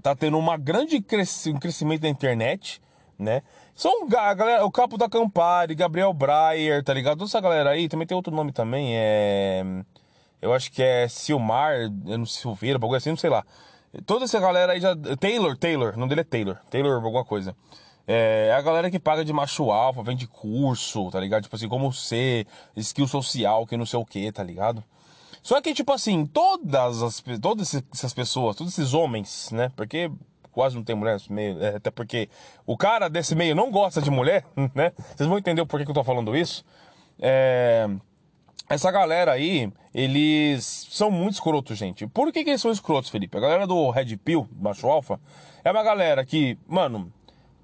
Tá 0.01 0.15
tendo 0.15 0.39
uma 0.39 0.57
grande 0.57 1.01
cresci- 1.01 1.51
um 1.51 1.59
crescimento 1.59 2.03
da 2.03 2.09
internet, 2.09 2.81
né? 3.19 3.43
São 3.75 4.07
a 4.17 4.35
galera, 4.35 4.65
o 4.65 4.71
Capo 4.71 4.97
da 4.97 5.09
Campari, 5.09 5.75
Gabriel 5.75 6.13
Breyer, 6.13 6.83
tá 6.85 6.95
ligado? 6.95 7.19
Toda 7.19 7.29
essa 7.29 7.41
galera 7.41 7.71
aí, 7.71 7.89
também 7.89 8.07
tem 8.07 8.17
outro 8.17 8.35
nome 8.35 8.53
também, 8.53 8.97
é... 8.97 9.65
Eu 10.41 10.53
acho 10.53 10.71
que 10.71 10.83
é 10.83 11.09
Silmar, 11.09 11.75
eu 12.07 12.19
não 12.19 12.27
Silveira, 12.27 12.79
bagulho 12.79 12.99
assim, 12.99 13.11
não 13.11 13.17
sei 13.17 13.31
lá. 13.31 13.45
Toda 14.07 14.27
essa 14.27 14.39
galera 14.39 14.73
aí 14.75 14.81
já... 14.81 14.95
Taylor, 15.19 15.57
Taylor, 15.57 15.95
o 15.95 15.99
nome 15.99 16.11
dele 16.11 16.21
é 16.21 16.25
Taylor. 16.25 16.59
Taylor 16.71 17.03
alguma 17.03 17.25
coisa. 17.25 17.57
É 18.07 18.53
a 18.55 18.61
galera 18.61 18.91
que 18.91 18.99
paga 18.99 19.25
de 19.25 19.33
macho 19.33 19.71
alfa, 19.71 20.03
vende 20.03 20.27
curso, 20.27 21.11
tá 21.11 21.19
ligado? 21.19 21.45
Tipo 21.45 21.57
assim, 21.57 21.69
como 21.69 21.93
ser, 21.93 22.47
skill 22.77 23.09
social, 23.09 23.67
que 23.67 23.77
não 23.77 23.87
sei 23.87 23.99
o 23.99 24.05
que, 24.05 24.31
tá 24.31 24.43
ligado? 24.43 24.85
Só 25.43 25.61
que, 25.61 25.75
tipo 25.75 25.93
assim, 25.93 26.27
todas 26.27 27.03
as 27.03 27.23
todas 27.41 27.75
essas 27.93 28.15
pessoas, 28.15 28.57
todos 28.57 28.73
esses 28.73 28.95
homens, 28.95 29.51
né? 29.51 29.71
Porque 29.75 30.11
quase 30.55 30.77
não 30.77 30.85
tem 30.85 30.95
mulher 30.95 31.15
nesse 31.15 31.33
meio, 31.33 31.63
é, 31.63 31.77
até 31.77 31.91
porque 31.91 32.29
o 32.65 32.77
cara 32.77 33.09
desse 33.09 33.35
meio 33.35 33.55
não 33.55 33.71
gosta 33.71 34.01
de 34.01 34.11
mulher, 34.11 34.45
né? 34.75 34.93
Vocês 35.15 35.29
vão 35.29 35.37
entender 35.37 35.61
o 35.61 35.67
porquê 35.67 35.85
que 35.85 35.91
eu 35.91 35.95
tô 35.95 36.05
falando 36.05 36.37
isso. 36.37 36.65
É, 37.21 37.89
essa 38.69 38.91
galera 38.91 39.33
aí, 39.33 39.71
eles 39.93 40.87
são 40.91 41.11
muito 41.11 41.35
escrotos, 41.35 41.77
gente. 41.77 42.07
Por 42.07 42.33
que, 42.33 42.45
que 42.45 42.51
eles 42.51 42.61
são 42.61 42.71
escrotos, 42.71 43.11
Felipe? 43.11 43.37
A 43.37 43.41
galera 43.41 43.67
do 43.67 43.91
Red 43.91 44.17
Pill, 44.17 44.49
Macho 44.59 44.87
Alpha, 44.87 45.21
é 45.63 45.71
uma 45.71 45.83
galera 45.83 46.25
que, 46.25 46.57
mano, 46.67 47.13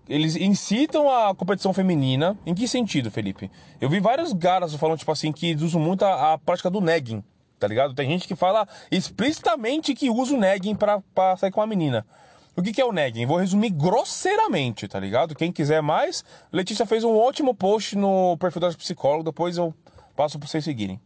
eles 0.08 0.36
incitam 0.36 1.08
a 1.08 1.34
competição 1.34 1.72
feminina. 1.72 2.36
Em 2.44 2.54
que 2.54 2.68
sentido, 2.68 3.10
Felipe? 3.10 3.50
Eu 3.80 3.88
vi 3.88 4.00
vários 4.00 4.34
caras 4.34 4.74
falando, 4.74 4.98
tipo 4.98 5.12
assim, 5.12 5.32
que 5.32 5.54
usam 5.54 5.80
muito 5.80 6.04
a, 6.04 6.34
a 6.34 6.38
prática 6.38 6.68
do 6.68 6.80
negging, 6.80 7.24
tá 7.58 7.66
ligado? 7.66 7.94
Tem 7.94 8.08
gente 8.08 8.28
que 8.28 8.36
fala 8.36 8.66
explicitamente 8.90 9.94
que 9.94 10.10
usa 10.10 10.34
o 10.34 10.38
negging 10.38 10.74
pra, 10.74 11.00
pra 11.14 11.36
sair 11.36 11.50
com 11.50 11.62
a 11.62 11.66
menina. 11.66 12.04
O 12.60 12.62
que, 12.62 12.78
é 12.78 12.84
o 12.84 12.92
negging? 12.92 13.24
Vou 13.24 13.38
resumir 13.38 13.70
grosseiramente, 13.70 14.86
tá 14.86 15.00
ligado? 15.00 15.34
Quem 15.34 15.50
quiser 15.50 15.80
mais, 15.80 16.22
Letícia 16.52 16.84
fez 16.84 17.02
um 17.04 17.16
ótimo 17.16 17.54
post 17.54 17.96
no 17.96 18.36
perfil 18.36 18.60
da 18.60 18.68
psicóloga, 18.68 19.24
depois 19.24 19.56
eu 19.56 19.74
passo 20.14 20.38
pra 20.38 20.46
vocês 20.46 20.62
seguirem. 20.62 21.00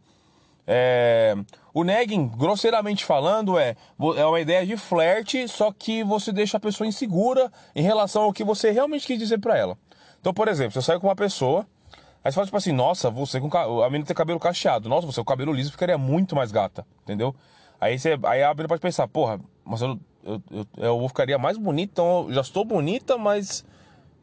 É, 0.67 1.33
o 1.73 1.85
negging, 1.85 2.27
grosseiramente 2.27 3.05
falando, 3.05 3.57
é, 3.57 3.77
é 4.17 4.25
uma 4.25 4.41
ideia 4.41 4.65
de 4.65 4.75
flerte, 4.75 5.47
só 5.47 5.71
que 5.71 6.03
você 6.03 6.33
deixa 6.33 6.57
a 6.57 6.59
pessoa 6.59 6.85
insegura 6.85 7.49
em 7.73 7.81
relação 7.81 8.23
ao 8.23 8.33
que 8.33 8.43
você 8.43 8.71
realmente 8.71 9.07
quis 9.07 9.17
dizer 9.17 9.39
pra 9.39 9.57
ela. 9.57 9.77
Então, 10.19 10.33
por 10.33 10.49
exemplo, 10.49 10.73
você 10.73 10.81
sai 10.81 10.99
com 10.99 11.07
uma 11.07 11.15
pessoa, 11.15 11.65
aí 12.21 12.33
você 12.33 12.35
fala 12.35 12.47
tipo 12.47 12.57
assim, 12.57 12.73
nossa, 12.73 13.09
você 13.09 13.39
com 13.39 13.57
a 13.57 13.89
menina 13.89 14.05
tem 14.05 14.13
cabelo 14.13 14.41
cacheado, 14.41 14.89
nossa, 14.89 15.07
você 15.07 15.21
com 15.21 15.25
cabelo 15.25 15.53
liso 15.53 15.71
ficaria 15.71 15.97
muito 15.97 16.35
mais 16.35 16.51
gata, 16.51 16.85
entendeu? 17.03 17.33
Aí, 17.79 17.97
você, 17.97 18.17
aí 18.23 18.43
a 18.43 18.49
menina 18.49 18.67
pode 18.67 18.81
pensar, 18.81 19.07
porra, 19.07 19.39
mas 19.63 19.81
eu, 19.81 19.99
eu, 20.23 20.41
eu, 20.51 20.67
eu 20.77 21.07
ficaria 21.07 21.37
mais 21.37 21.57
bonita, 21.57 21.91
então 21.91 22.25
eu 22.27 22.33
já 22.33 22.41
estou 22.41 22.65
bonita, 22.65 23.17
mas 23.17 23.65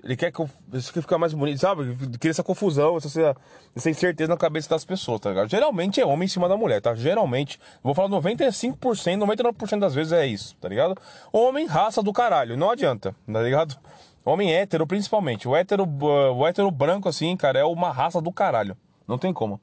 ele 0.03 0.17
quer 0.17 0.33
que 0.33 0.41
eu 0.41 0.51
isso 0.73 0.93
ficar 0.93 1.17
mais 1.17 1.33
bonito, 1.33 1.61
sabe? 1.61 1.95
Cria 2.19 2.31
essa 2.31 2.43
confusão, 2.43 2.97
essa, 2.97 3.37
essa 3.75 3.91
incerteza 3.91 4.31
na 4.31 4.37
cabeça 4.37 4.69
das 4.69 4.85
pessoas, 4.85 5.21
tá 5.21 5.31
ligado? 5.31 5.49
Geralmente 5.49 6.01
é 6.01 6.05
homem 6.05 6.27
em 6.27 6.29
cima 6.29 6.49
da 6.49 6.57
mulher, 6.57 6.81
tá? 6.81 6.95
Geralmente, 6.95 7.59
vou 7.83 7.95
falar 7.95 8.09
95%, 8.09 8.77
99% 8.81 9.79
das 9.79 9.95
vezes 9.95 10.13
é 10.13 10.27
isso, 10.27 10.57
tá 10.57 10.69
ligado? 10.69 10.97
Homem, 11.33 11.67
raça 11.67 12.03
do 12.03 12.13
caralho, 12.13 12.57
não 12.57 12.71
adianta, 12.71 13.15
tá 13.31 13.43
ligado? 13.43 13.77
Homem 14.25 14.53
hétero, 14.53 14.87
principalmente. 14.87 15.49
O 15.49 15.55
hétero, 15.55 15.85
o 15.85 16.47
hétero 16.47 16.71
branco, 16.71 17.09
assim, 17.09 17.37
cara, 17.37 17.59
é 17.59 17.65
uma 17.65 17.91
raça 17.91 18.21
do 18.21 18.33
caralho. 18.33 18.77
Não 19.07 19.19
tem 19.19 19.33
como. 19.33 19.61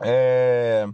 É. 0.00 0.86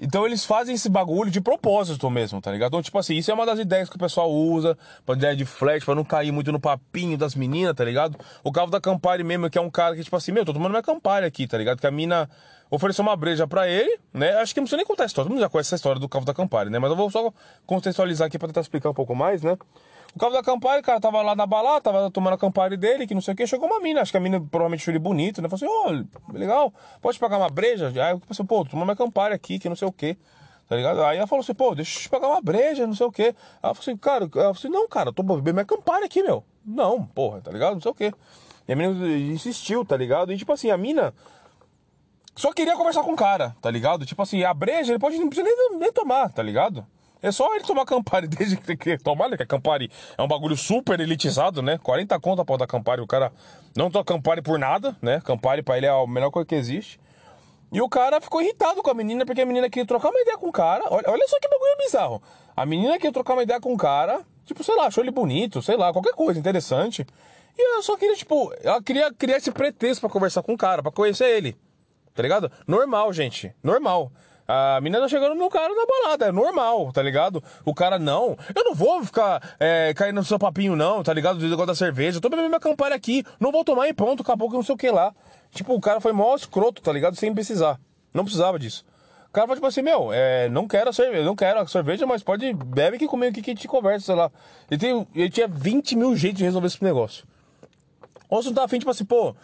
Então 0.00 0.24
eles 0.24 0.44
fazem 0.44 0.76
esse 0.76 0.88
bagulho 0.88 1.30
de 1.30 1.40
propósito 1.40 2.08
mesmo, 2.08 2.40
tá 2.40 2.52
ligado? 2.52 2.68
Então, 2.68 2.82
tipo 2.82 2.98
assim, 2.98 3.16
isso 3.16 3.30
é 3.30 3.34
uma 3.34 3.44
das 3.44 3.58
ideias 3.58 3.90
que 3.90 3.96
o 3.96 3.98
pessoal 3.98 4.30
usa 4.30 4.78
pra 5.04 5.16
ideia 5.16 5.34
de 5.34 5.44
flash, 5.44 5.84
pra 5.84 5.94
não 5.94 6.04
cair 6.04 6.30
muito 6.30 6.52
no 6.52 6.60
papinho 6.60 7.18
das 7.18 7.34
meninas, 7.34 7.74
tá 7.74 7.84
ligado? 7.84 8.16
O 8.44 8.52
Calvo 8.52 8.70
da 8.70 8.80
Campari 8.80 9.24
mesmo, 9.24 9.50
que 9.50 9.58
é 9.58 9.60
um 9.60 9.70
cara 9.70 9.96
que, 9.96 10.04
tipo 10.04 10.14
assim, 10.14 10.30
meu, 10.30 10.44
tô 10.44 10.52
tomando 10.52 10.70
minha 10.70 10.82
Campari 10.82 11.26
aqui, 11.26 11.48
tá 11.48 11.58
ligado? 11.58 11.80
Que 11.80 11.86
a 11.86 11.90
mina 11.90 12.30
ofereceu 12.70 13.02
uma 13.02 13.16
breja 13.16 13.46
pra 13.46 13.66
ele, 13.66 13.98
né? 14.12 14.34
Acho 14.34 14.54
que 14.54 14.60
não 14.60 14.64
precisa 14.64 14.76
nem 14.76 14.86
contar 14.86 15.02
a 15.02 15.06
história, 15.06 15.26
todo 15.26 15.32
mundo 15.32 15.42
já 15.42 15.48
conhece 15.48 15.68
essa 15.68 15.76
história 15.76 16.00
do 16.00 16.08
Calvo 16.08 16.26
da 16.26 16.34
Campari, 16.34 16.70
né? 16.70 16.78
Mas 16.78 16.90
eu 16.90 16.96
vou 16.96 17.10
só 17.10 17.32
contextualizar 17.66 18.28
aqui 18.28 18.38
pra 18.38 18.46
tentar 18.46 18.60
explicar 18.60 18.90
um 18.90 18.94
pouco 18.94 19.16
mais, 19.16 19.42
né? 19.42 19.56
O 20.18 20.20
cabo 20.20 20.32
da 20.32 20.42
Campari, 20.42 20.82
cara 20.82 20.98
tava 20.98 21.22
lá 21.22 21.36
na 21.36 21.46
balada, 21.46 21.80
tava 21.80 22.10
tomando 22.10 22.34
a 22.34 22.36
Campari 22.36 22.76
dele, 22.76 23.06
que 23.06 23.14
não 23.14 23.20
sei 23.20 23.34
o 23.34 23.36
que, 23.36 23.46
chegou 23.46 23.68
uma 23.68 23.78
mina, 23.78 24.00
acho 24.00 24.10
que 24.10 24.16
a 24.16 24.20
mina 24.20 24.40
provavelmente 24.40 24.80
achou 24.80 24.90
ele 24.90 24.98
bonito, 24.98 25.40
né? 25.40 25.48
Falou 25.48 25.78
assim, 25.86 26.02
ô, 26.02 26.32
legal, 26.36 26.74
pode 27.00 27.16
pagar 27.20 27.38
uma 27.38 27.48
breja? 27.48 27.86
Aí 27.86 28.10
eu 28.10 28.18
pensei, 28.18 28.44
pô, 28.44 28.64
toma 28.64 28.84
minha 28.84 28.96
Campari 28.96 29.32
aqui, 29.32 29.60
que 29.60 29.68
não 29.68 29.76
sei 29.76 29.86
o 29.86 29.92
que, 29.92 30.18
tá 30.68 30.74
ligado? 30.74 31.04
Aí 31.04 31.18
ela 31.18 31.26
falou 31.28 31.44
assim, 31.44 31.54
pô, 31.54 31.72
deixa 31.72 31.96
eu 31.96 32.02
te 32.02 32.08
pagar 32.08 32.26
uma 32.26 32.42
breja, 32.42 32.84
não 32.84 32.96
sei 32.96 33.06
o 33.06 33.12
que. 33.12 33.32
Ela 33.62 33.72
falou 33.72 33.78
assim, 33.78 33.96
cara, 33.96 34.24
ela 34.24 34.30
falou 34.30 34.50
assim, 34.50 34.68
não, 34.68 34.88
cara, 34.88 35.10
eu 35.10 35.12
tô 35.12 35.22
bebendo 35.22 35.54
minha 35.54 35.64
Campari 35.64 36.06
aqui, 36.06 36.20
meu. 36.20 36.42
Não, 36.66 37.06
porra, 37.06 37.40
tá 37.40 37.52
ligado? 37.52 37.74
Não 37.74 37.80
sei 37.80 37.92
o 37.92 37.94
que. 37.94 38.12
E 38.66 38.72
a 38.72 38.74
mina 38.74 39.06
insistiu, 39.06 39.84
tá 39.84 39.96
ligado? 39.96 40.32
E 40.32 40.36
tipo 40.36 40.52
assim, 40.52 40.68
a 40.68 40.76
mina 40.76 41.14
só 42.34 42.52
queria 42.52 42.76
conversar 42.76 43.04
com 43.04 43.12
o 43.12 43.16
cara, 43.16 43.54
tá 43.62 43.70
ligado? 43.70 44.04
Tipo 44.04 44.20
assim, 44.20 44.42
a 44.42 44.52
breja 44.52 44.90
ele 44.90 44.98
pode 44.98 45.16
não 45.16 45.28
precisa 45.28 45.48
nem, 45.48 45.78
nem 45.78 45.92
tomar, 45.92 46.28
tá 46.32 46.42
ligado? 46.42 46.84
É 47.22 47.32
só 47.32 47.54
ele 47.54 47.64
tomar 47.64 47.84
Campari 47.84 48.26
desde 48.28 48.56
que 48.56 48.76
que 48.76 48.98
tomar, 48.98 49.28
né? 49.28 49.36
Que 49.36 49.42
a 49.42 49.46
Campari 49.46 49.90
é 50.16 50.22
um 50.22 50.28
bagulho 50.28 50.56
super 50.56 50.98
elitizado, 51.00 51.62
né? 51.62 51.78
40 51.78 52.18
conta 52.20 52.44
pra 52.44 52.56
dar 52.56 52.66
Campari. 52.66 53.00
O 53.00 53.06
cara 53.06 53.32
não 53.76 53.90
toma 53.90 54.04
Campari 54.04 54.42
por 54.42 54.58
nada, 54.58 54.96
né? 55.02 55.20
Campari 55.24 55.62
pra 55.62 55.76
ele 55.76 55.86
é 55.86 55.90
a 55.90 56.06
melhor 56.06 56.30
coisa 56.30 56.46
que 56.46 56.54
existe. 56.54 57.00
E 57.70 57.80
o 57.82 57.88
cara 57.88 58.20
ficou 58.20 58.40
irritado 58.40 58.82
com 58.82 58.90
a 58.90 58.94
menina, 58.94 59.26
porque 59.26 59.42
a 59.42 59.46
menina 59.46 59.68
queria 59.68 59.86
trocar 59.86 60.08
uma 60.08 60.20
ideia 60.20 60.38
com 60.38 60.48
o 60.48 60.52
cara. 60.52 60.84
Olha, 60.90 61.04
olha 61.06 61.28
só 61.28 61.38
que 61.38 61.48
bagulho 61.48 61.76
bizarro. 61.78 62.22
A 62.56 62.64
menina 62.64 62.94
queria 62.94 63.12
trocar 63.12 63.34
uma 63.34 63.42
ideia 63.42 63.60
com 63.60 63.74
o 63.74 63.76
cara, 63.76 64.22
tipo, 64.44 64.64
sei 64.64 64.74
lá, 64.74 64.86
achou 64.86 65.04
ele 65.04 65.10
bonito, 65.10 65.60
sei 65.60 65.76
lá, 65.76 65.92
qualquer 65.92 66.14
coisa 66.14 66.40
interessante. 66.40 67.06
E 67.56 67.62
ela 67.62 67.82
só 67.82 67.96
queria, 67.96 68.16
tipo, 68.16 68.52
ela 68.62 68.82
queria 68.82 69.12
criar 69.12 69.36
esse 69.36 69.50
pretexto 69.50 70.00
pra 70.00 70.08
conversar 70.08 70.42
com 70.42 70.54
o 70.54 70.56
cara, 70.56 70.82
pra 70.82 70.90
conhecer 70.90 71.26
ele. 71.26 71.56
Tá 72.14 72.22
ligado? 72.22 72.50
Normal, 72.66 73.12
gente. 73.12 73.54
Normal. 73.62 74.10
A 74.50 74.80
menina 74.80 75.02
tá 75.02 75.08
chegando 75.08 75.34
no 75.34 75.50
cara 75.50 75.74
na 75.74 75.84
balada, 75.84 76.26
é 76.28 76.32
normal, 76.32 76.90
tá 76.90 77.02
ligado? 77.02 77.44
O 77.66 77.74
cara, 77.74 77.98
não, 77.98 78.34
eu 78.54 78.64
não 78.64 78.74
vou 78.74 79.04
ficar 79.04 79.56
é, 79.60 79.92
caindo 79.94 80.16
no 80.16 80.24
seu 80.24 80.38
papinho, 80.38 80.74
não, 80.74 81.02
tá 81.02 81.12
ligado? 81.12 81.38
Do 81.38 81.46
negócio 81.46 81.66
da 81.66 81.74
cerveja, 81.74 82.16
eu 82.16 82.20
tô 82.22 82.30
bebendo 82.30 82.48
minha 82.48 82.58
campari 82.58 82.94
aqui, 82.94 83.22
não 83.38 83.52
vou 83.52 83.62
tomar 83.62 83.88
e 83.88 83.92
pronto, 83.92 84.22
acabou 84.22 84.48
que 84.48 84.56
não 84.56 84.62
sei 84.62 84.74
o 84.74 84.78
que 84.78 84.90
lá. 84.90 85.14
Tipo, 85.50 85.74
o 85.74 85.80
cara 85.82 86.00
foi 86.00 86.12
mó 86.12 86.34
escroto, 86.34 86.80
tá 86.80 86.90
ligado? 86.90 87.14
Sem 87.14 87.34
precisar. 87.34 87.78
Não 88.14 88.24
precisava 88.24 88.58
disso. 88.58 88.86
O 89.28 89.32
cara 89.32 89.46
falou 89.46 89.56
tipo 89.56 89.66
assim, 89.66 89.82
meu, 89.82 90.10
é, 90.14 90.48
não 90.48 90.66
quero 90.66 90.88
a 90.88 90.92
cerveja, 90.94 91.24
não 91.24 91.36
quero 91.36 91.60
a 91.60 91.66
cerveja, 91.66 92.06
mas 92.06 92.22
pode, 92.22 92.50
bebe 92.54 92.96
aqui 92.96 93.06
comigo 93.06 93.30
aqui 93.30 93.42
que 93.42 93.50
a 93.50 93.54
gente 93.54 93.68
conversa, 93.68 94.06
sei 94.06 94.14
lá. 94.14 94.30
Ele, 94.70 94.80
tem, 94.80 95.28
tinha 95.28 95.46
20 95.46 95.94
mil 95.94 96.16
jeitos 96.16 96.38
de 96.38 96.44
resolver 96.44 96.68
esse 96.68 96.82
negócio. 96.82 97.26
Ou 98.30 98.42
se 98.42 98.48
não 98.48 98.54
tá 98.54 98.64
afim, 98.64 98.78
tipo 98.78 98.90
assim, 98.90 99.04
pô, 99.04 99.36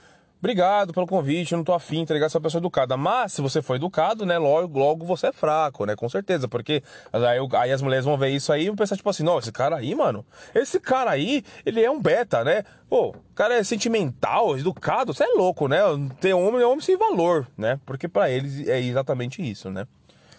obrigado 0.44 0.92
pelo 0.92 1.06
convite, 1.06 1.52
eu 1.52 1.56
não 1.56 1.64
tô 1.64 1.72
afim, 1.72 2.04
tá 2.04 2.12
ligado? 2.12 2.26
Essa 2.28 2.40
pessoa 2.40 2.60
educada. 2.60 2.98
Mas, 2.98 3.32
se 3.32 3.40
você 3.40 3.62
for 3.62 3.76
educado, 3.76 4.26
né, 4.26 4.36
logo, 4.36 4.78
logo 4.78 5.06
você 5.06 5.28
é 5.28 5.32
fraco, 5.32 5.86
né? 5.86 5.96
Com 5.96 6.06
certeza. 6.06 6.46
Porque 6.46 6.82
aí, 7.10 7.38
aí 7.58 7.72
as 7.72 7.80
mulheres 7.80 8.04
vão 8.04 8.18
ver 8.18 8.28
isso 8.28 8.52
aí 8.52 8.64
e 8.64 8.66
vão 8.66 8.76
pensar, 8.76 8.94
tipo 8.94 9.08
assim, 9.08 9.22
não, 9.22 9.38
esse 9.38 9.50
cara 9.50 9.76
aí, 9.76 9.94
mano, 9.94 10.24
esse 10.54 10.78
cara 10.78 11.10
aí, 11.10 11.42
ele 11.64 11.82
é 11.82 11.90
um 11.90 12.00
beta, 12.00 12.44
né? 12.44 12.62
Pô, 12.90 13.08
o 13.08 13.34
cara 13.34 13.54
é 13.54 13.64
sentimental, 13.64 14.58
educado, 14.58 15.14
você 15.14 15.24
é 15.24 15.28
louco, 15.28 15.66
né? 15.66 15.78
Ter 16.20 16.34
homem 16.34 16.60
é 16.60 16.66
homem 16.66 16.82
sem 16.82 16.96
valor, 16.98 17.48
né? 17.56 17.80
Porque 17.86 18.06
para 18.06 18.28
eles 18.28 18.68
é 18.68 18.78
exatamente 18.78 19.42
isso, 19.42 19.70
né? 19.70 19.86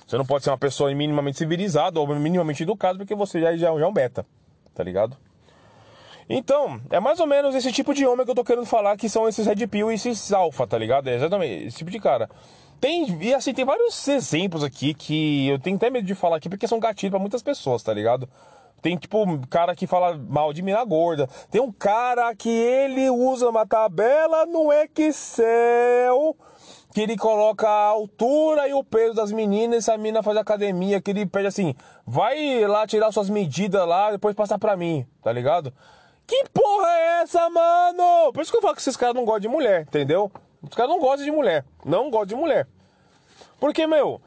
Você 0.05 0.17
não 0.17 0.25
pode 0.25 0.43
ser 0.43 0.51
uma 0.51 0.57
pessoa 0.57 0.93
minimamente 0.93 1.39
civilizada 1.39 1.99
ou 1.99 2.07
minimamente 2.15 2.61
educada 2.61 2.99
porque 2.99 3.15
você 3.15 3.41
já, 3.41 3.57
já, 3.57 3.75
já 3.75 3.85
é 3.85 3.87
um 3.87 3.93
beta, 3.93 4.23
tá 4.75 4.83
ligado? 4.83 5.17
Então, 6.27 6.81
é 6.89 6.99
mais 6.99 7.19
ou 7.19 7.27
menos 7.27 7.53
esse 7.53 7.71
tipo 7.71 7.93
de 7.93 8.05
homem 8.05 8.25
que 8.25 8.31
eu 8.31 8.35
tô 8.35 8.43
querendo 8.43 8.65
falar, 8.65 8.97
que 8.97 9.07
são 9.07 9.27
esses 9.27 9.45
Red 9.45 9.67
Pill 9.67 9.91
e 9.91 9.95
esses 9.95 10.33
Alpha, 10.33 10.65
tá 10.65 10.77
ligado? 10.77 11.07
É 11.07 11.15
exatamente 11.15 11.67
esse 11.67 11.77
tipo 11.77 11.91
de 11.91 11.99
cara. 11.99 12.29
Tem, 12.81 13.07
e 13.21 13.33
assim, 13.33 13.53
tem 13.53 13.63
vários 13.63 14.07
exemplos 14.07 14.63
aqui 14.63 14.93
que 14.93 15.47
eu 15.47 15.59
tenho 15.59 15.77
até 15.77 15.89
medo 15.89 16.05
de 16.05 16.15
falar 16.15 16.37
aqui, 16.37 16.49
porque 16.49 16.67
são 16.67 16.79
gatilhos 16.79 17.11
pra 17.11 17.19
muitas 17.19 17.43
pessoas, 17.43 17.83
tá 17.83 17.93
ligado? 17.93 18.27
Tem, 18.81 18.97
tipo, 18.97 19.23
um 19.23 19.41
cara 19.41 19.75
que 19.75 19.87
fala 19.87 20.17
mal 20.17 20.51
de 20.53 20.61
mina 20.61 20.83
gorda. 20.83 21.27
Tem 21.49 21.61
um 21.61 21.71
cara 21.71 22.35
que 22.35 22.49
ele 22.49 23.09
usa 23.09 23.49
uma 23.49 23.65
tabela 23.65 24.45
no 24.45 24.71
Excel 24.71 26.35
que 26.95 27.01
ele 27.01 27.17
coloca 27.17 27.67
a 27.67 27.87
altura 27.87 28.69
e 28.69 28.73
o 28.73 28.81
peso 28.81 29.15
das 29.15 29.29
meninas, 29.29 29.85
e 29.85 29.91
a 29.91 29.97
mina 29.97 30.23
faz 30.23 30.37
academia, 30.37 31.01
que 31.01 31.11
ele 31.11 31.25
pede 31.25 31.47
assim, 31.47 31.75
vai 32.07 32.65
lá 32.65 32.87
tirar 32.87 33.11
suas 33.11 33.29
medidas 33.29 33.85
lá, 33.85 34.11
depois 34.11 34.33
passar 34.33 34.57
pra 34.57 34.77
mim, 34.77 35.05
tá 35.21 35.29
ligado? 35.29 35.73
Que 36.27 36.45
porra 36.51 36.87
é 36.89 37.21
essa, 37.21 37.49
mano? 37.49 38.33
Por 38.33 38.41
isso 38.41 38.51
que 38.51 38.57
eu 38.57 38.61
falo 38.61 38.73
que 38.75 38.81
esses 38.81 38.97
caras 38.97 39.15
não 39.15 39.25
gostam 39.25 39.41
de 39.41 39.47
mulher, 39.47 39.81
entendeu? 39.81 40.31
Os 40.61 40.75
caras 40.75 40.91
não 40.91 40.99
gostam 40.99 41.23
de 41.23 41.31
mulher. 41.31 41.63
Não 41.83 42.09
gostam 42.09 42.27
de 42.27 42.35
mulher. 42.35 42.67
Porque, 43.59 43.85
meu, 43.85 44.19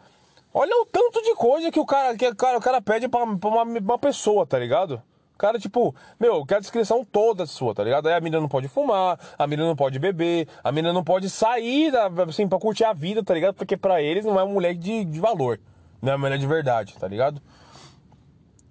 olha 0.54 0.72
o 0.80 0.86
tanto 0.86 1.22
de 1.22 1.34
coisa 1.34 1.70
que 1.70 1.80
o 1.80 1.86
cara, 1.86 2.16
que 2.16 2.26
o 2.26 2.36
cara, 2.36 2.58
o 2.58 2.60
cara 2.60 2.80
pede 2.80 3.08
pra, 3.08 3.26
pra 3.36 3.50
uma, 3.50 3.62
uma 3.62 3.98
pessoa, 3.98 4.46
tá 4.46 4.58
ligado? 4.58 5.02
O 5.34 5.38
cara, 5.38 5.58
tipo, 5.58 5.94
meu, 6.18 6.44
quer 6.44 6.56
a 6.56 6.60
descrição 6.60 7.04
toda 7.04 7.46
sua, 7.46 7.74
tá 7.74 7.84
ligado? 7.84 8.08
Aí 8.08 8.14
a 8.14 8.20
menina 8.20 8.40
não 8.40 8.48
pode 8.48 8.68
fumar, 8.68 9.18
a 9.38 9.46
menina 9.46 9.68
não 9.68 9.76
pode 9.76 9.98
beber, 9.98 10.48
a 10.62 10.72
menina 10.72 10.92
não 10.92 11.04
pode 11.04 11.30
sair, 11.30 11.92
assim, 12.28 12.48
pra 12.48 12.58
curtir 12.58 12.84
a 12.84 12.92
vida, 12.92 13.22
tá 13.22 13.34
ligado? 13.34 13.54
Porque 13.54 13.76
pra 13.76 14.02
eles 14.02 14.24
não 14.24 14.38
é 14.38 14.42
uma 14.42 14.52
mulher 14.52 14.74
de, 14.74 15.04
de 15.04 15.20
valor, 15.20 15.60
não 16.02 16.12
é 16.12 16.14
uma 16.16 16.26
mulher 16.26 16.38
de 16.38 16.46
verdade, 16.46 16.96
tá 16.98 17.06
ligado? 17.06 17.40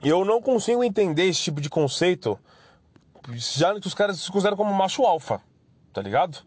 Eu 0.03 0.25
não 0.25 0.41
consigo 0.41 0.83
entender 0.83 1.23
esse 1.23 1.41
tipo 1.41 1.61
de 1.61 1.69
conceito 1.69 2.37
já 3.35 3.79
que 3.79 3.87
os 3.87 3.93
caras 3.93 4.19
se 4.19 4.31
consideram 4.31 4.57
como 4.57 4.73
macho 4.73 5.03
alfa, 5.03 5.41
tá 5.93 6.01
ligado? 6.01 6.39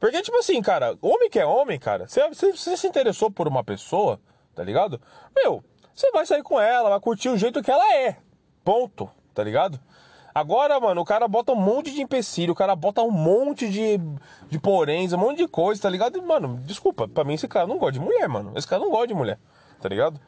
Porque, 0.00 0.20
tipo 0.22 0.36
assim, 0.36 0.60
cara, 0.60 0.98
homem 1.00 1.30
que 1.30 1.38
é 1.38 1.46
homem, 1.46 1.78
cara, 1.78 2.06
você, 2.06 2.28
você, 2.30 2.76
se 2.76 2.86
interessou 2.86 3.30
por 3.30 3.48
uma 3.48 3.62
pessoa, 3.62 4.20
tá 4.54 4.62
ligado? 4.62 5.00
Meu, 5.34 5.64
você 5.94 6.10
vai 6.10 6.26
sair 6.26 6.42
com 6.42 6.60
ela, 6.60 6.90
vai 6.90 7.00
curtir 7.00 7.28
o 7.28 7.38
jeito 7.38 7.62
que 7.62 7.70
ela 7.70 7.94
é. 7.94 8.16
Ponto, 8.64 9.08
tá 9.32 9.42
ligado? 9.42 9.80
Agora, 10.34 10.80
mano, 10.80 11.00
o 11.00 11.04
cara 11.04 11.28
bota 11.28 11.52
um 11.52 11.56
monte 11.56 11.92
de 11.92 12.02
empecilho, 12.02 12.52
o 12.52 12.56
cara 12.56 12.74
bota 12.74 13.00
um 13.02 13.10
monte 13.10 13.68
de, 13.68 14.00
de 14.48 14.58
poréns, 14.58 15.12
um 15.12 15.18
monte 15.18 15.38
de 15.38 15.46
coisa, 15.46 15.80
tá 15.80 15.88
ligado? 15.88 16.18
E, 16.18 16.20
mano, 16.20 16.60
desculpa, 16.64 17.06
pra 17.06 17.22
mim 17.22 17.34
esse 17.34 17.46
cara 17.46 17.68
não 17.68 17.78
gosta 17.78 17.92
de 17.92 18.00
mulher, 18.00 18.28
mano. 18.28 18.52
Esse 18.56 18.66
cara 18.66 18.82
não 18.82 18.90
gosta 18.90 19.06
de 19.06 19.14
mulher, 19.14 19.38
tá 19.80 19.88
ligado? 19.88 20.20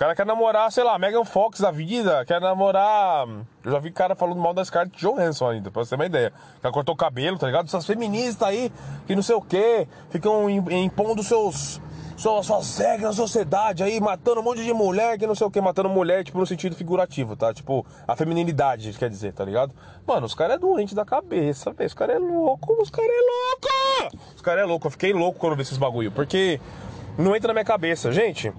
Cara 0.00 0.14
quer 0.14 0.24
namorar, 0.24 0.72
sei 0.72 0.82
lá, 0.82 0.98
Megan 0.98 1.26
Fox 1.26 1.60
da 1.60 1.70
vida, 1.70 2.24
quer 2.24 2.40
namorar. 2.40 3.28
Eu 3.62 3.70
já 3.70 3.78
vi 3.78 3.90
cara 3.90 4.14
falando 4.14 4.40
mal 4.40 4.54
da 4.54 4.64
Scarlett 4.64 4.96
Johansson 4.96 5.50
ainda, 5.50 5.70
pra 5.70 5.84
você 5.84 5.90
ter 5.90 5.96
uma 5.96 6.06
ideia. 6.06 6.32
Ela 6.62 6.72
cortou 6.72 6.94
o 6.94 6.96
cabelo, 6.96 7.38
tá 7.38 7.46
ligado? 7.46 7.66
Essas 7.66 7.84
feministas 7.84 8.48
aí, 8.48 8.72
que 9.06 9.14
não 9.14 9.22
sei 9.22 9.34
o 9.34 9.42
que, 9.42 9.86
ficam 10.08 10.48
impondo 10.48 11.22
seus. 11.22 11.82
Suas 12.16 12.78
regras 12.78 13.02
na 13.02 13.12
sociedade 13.12 13.82
aí, 13.82 14.00
matando 14.00 14.40
um 14.40 14.42
monte 14.42 14.62
de 14.62 14.72
mulher, 14.72 15.18
que 15.18 15.26
não 15.26 15.34
sei 15.34 15.46
o 15.46 15.50
que, 15.50 15.60
matando 15.60 15.88
mulher, 15.88 16.24
tipo, 16.24 16.38
no 16.38 16.46
sentido 16.46 16.76
figurativo, 16.76 17.36
tá? 17.36 17.52
Tipo, 17.52 17.84
a 18.06 18.14
feminilidade, 18.14 18.92
quer 18.92 19.08
dizer, 19.08 19.32
tá 19.32 19.44
ligado? 19.44 19.74
Mano, 20.06 20.26
os 20.26 20.34
caras 20.34 20.56
é 20.56 20.58
doente 20.58 20.94
da 20.94 21.04
cabeça, 21.04 21.72
velho. 21.72 21.86
Os 21.86 21.94
caras 21.94 22.16
é 22.16 22.18
louco, 22.18 22.74
os 22.82 22.90
caras 22.90 23.10
é 23.10 23.20
louco! 23.20 24.16
Os 24.36 24.42
caras 24.42 24.62
é 24.62 24.66
louco, 24.66 24.86
eu 24.86 24.90
fiquei 24.90 25.12
louco 25.12 25.38
quando 25.38 25.56
vi 25.56 25.62
esses 25.62 25.78
bagulho, 25.78 26.10
porque 26.10 26.60
não 27.18 27.34
entra 27.34 27.48
na 27.48 27.54
minha 27.54 27.64
cabeça. 27.64 28.12
Gente, 28.12 28.52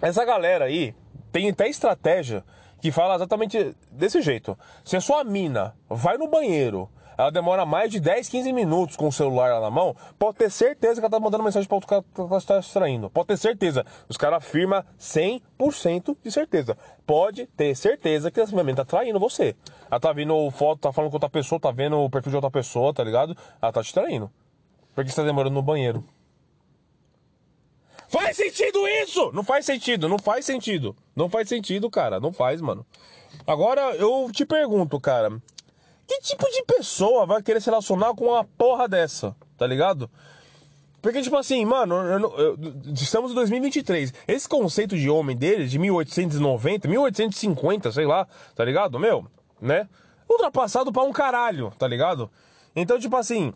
essa 0.00 0.24
galera 0.24 0.66
aí 0.66 0.94
tem 1.32 1.50
até 1.50 1.68
estratégia 1.68 2.44
que 2.80 2.92
fala 2.92 3.16
exatamente 3.16 3.74
desse 3.90 4.22
jeito. 4.22 4.56
Se 4.84 4.96
a 4.96 5.00
sua 5.00 5.24
mina 5.24 5.74
vai 5.88 6.16
no 6.16 6.28
banheiro, 6.28 6.88
ela 7.18 7.30
demora 7.30 7.66
mais 7.66 7.90
de 7.90 7.98
10, 7.98 8.28
15 8.28 8.52
minutos 8.52 8.96
com 8.96 9.08
o 9.08 9.12
celular 9.12 9.54
lá 9.54 9.60
na 9.60 9.70
mão, 9.70 9.96
pode 10.16 10.38
ter 10.38 10.48
certeza 10.48 11.00
que 11.00 11.00
ela 11.00 11.10
tá 11.10 11.18
mandando 11.18 11.42
mensagem 11.42 11.66
para 11.66 11.74
outro 11.74 11.88
cara 11.88 12.04
que 12.14 12.20
ela 12.20 12.38
está 12.38 12.60
extraindo. 12.60 13.10
Pode 13.10 13.26
ter 13.26 13.36
certeza. 13.36 13.84
Os 14.08 14.16
caras 14.16 14.38
afirmam 14.38 14.84
100% 14.96 16.16
de 16.22 16.30
certeza. 16.30 16.78
Pode 17.04 17.46
ter 17.48 17.74
certeza 17.74 18.30
que 18.30 18.40
essa 18.40 18.54
mina 18.62 18.76
tá 18.76 18.84
traindo 18.84 19.18
você. 19.18 19.56
Ela 19.90 19.98
tá 19.98 20.12
vendo 20.12 20.48
foto, 20.52 20.78
tá 20.78 20.92
falando 20.92 21.10
com 21.10 21.16
outra 21.16 21.28
pessoa, 21.28 21.60
tá 21.60 21.72
vendo 21.72 21.98
o 21.98 22.08
perfil 22.08 22.30
de 22.30 22.36
outra 22.36 22.52
pessoa, 22.52 22.94
tá 22.94 23.02
ligado? 23.02 23.36
Ela 23.60 23.72
tá 23.72 23.82
te 23.82 23.92
traindo. 23.92 24.30
Porque 24.94 25.10
você 25.10 25.16
tá 25.16 25.24
demorando 25.24 25.56
no 25.56 25.62
banheiro. 25.62 26.04
Faz 28.08 28.36
sentido 28.36 28.88
isso? 28.88 29.30
Não 29.32 29.44
faz 29.44 29.66
sentido, 29.66 30.08
não 30.08 30.18
faz 30.18 30.44
sentido. 30.44 30.96
Não 31.14 31.28
faz 31.28 31.48
sentido, 31.48 31.90
cara. 31.90 32.18
Não 32.18 32.32
faz, 32.32 32.60
mano. 32.60 32.84
Agora 33.46 33.94
eu 33.96 34.30
te 34.32 34.46
pergunto, 34.46 34.98
cara. 34.98 35.30
Que 36.06 36.20
tipo 36.20 36.46
de 36.50 36.62
pessoa 36.64 37.26
vai 37.26 37.42
querer 37.42 37.60
se 37.60 37.68
relacionar 37.68 38.14
com 38.14 38.28
uma 38.28 38.44
porra 38.44 38.88
dessa? 38.88 39.36
Tá 39.58 39.66
ligado? 39.66 40.10
Porque, 41.02 41.22
tipo 41.22 41.36
assim, 41.36 41.64
mano, 41.64 41.94
eu, 41.94 42.38
eu, 42.38 42.58
estamos 42.94 43.30
em 43.30 43.34
2023. 43.34 44.12
Esse 44.26 44.48
conceito 44.48 44.96
de 44.96 45.08
homem 45.08 45.36
deles, 45.36 45.70
de 45.70 45.78
1890, 45.78 46.88
1850, 46.88 47.92
sei 47.92 48.06
lá, 48.06 48.26
tá 48.56 48.64
ligado? 48.64 48.98
Meu, 48.98 49.26
né? 49.60 49.88
Ultrapassado 50.28 50.90
pra 50.90 51.02
um 51.02 51.12
caralho, 51.12 51.72
tá 51.78 51.86
ligado? 51.86 52.30
Então, 52.74 52.98
tipo 52.98 53.16
assim, 53.16 53.52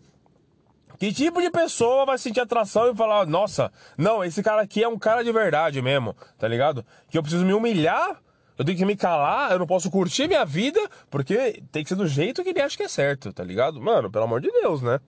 que 1.03 1.13
tipo 1.13 1.43
de 1.43 1.51
pessoa 1.51 2.07
vai 2.07 2.17
sentir 2.17 2.39
atração 2.39 2.89
e 2.89 2.95
falar, 2.95 3.27
nossa, 3.27 3.73
não, 3.99 4.23
esse 4.23 4.41
cara 4.41 4.63
aqui 4.63 4.85
é 4.85 4.89
um 4.89 4.97
cara 4.97 5.25
de 5.25 5.33
verdade 5.33 5.83
mesmo, 5.83 6.15
tá 6.39 6.47
ligado? 6.47 6.87
Que 7.11 7.19
eu 7.19 7.23
preciso 7.23 7.45
me 7.45 7.53
humilhar, 7.53 8.23
eu 8.57 8.65
tenho 8.65 8.79
que 8.79 8.85
me 8.85 8.95
calar, 8.95 9.51
eu 9.51 9.59
não 9.59 9.67
posso 9.67 9.91
curtir 9.91 10.29
minha 10.29 10.45
vida, 10.45 10.79
porque 11.11 11.61
tem 11.73 11.83
que 11.83 11.89
ser 11.89 11.97
do 11.97 12.07
jeito 12.07 12.45
que 12.45 12.51
ele 12.51 12.61
acha 12.61 12.77
que 12.77 12.85
é 12.85 12.89
certo, 12.89 13.33
tá 13.33 13.43
ligado? 13.43 13.83
Mano, 13.83 14.13
pelo 14.13 14.27
amor 14.27 14.41
de 14.41 14.49
Deus, 14.53 14.81
né? 14.81 15.01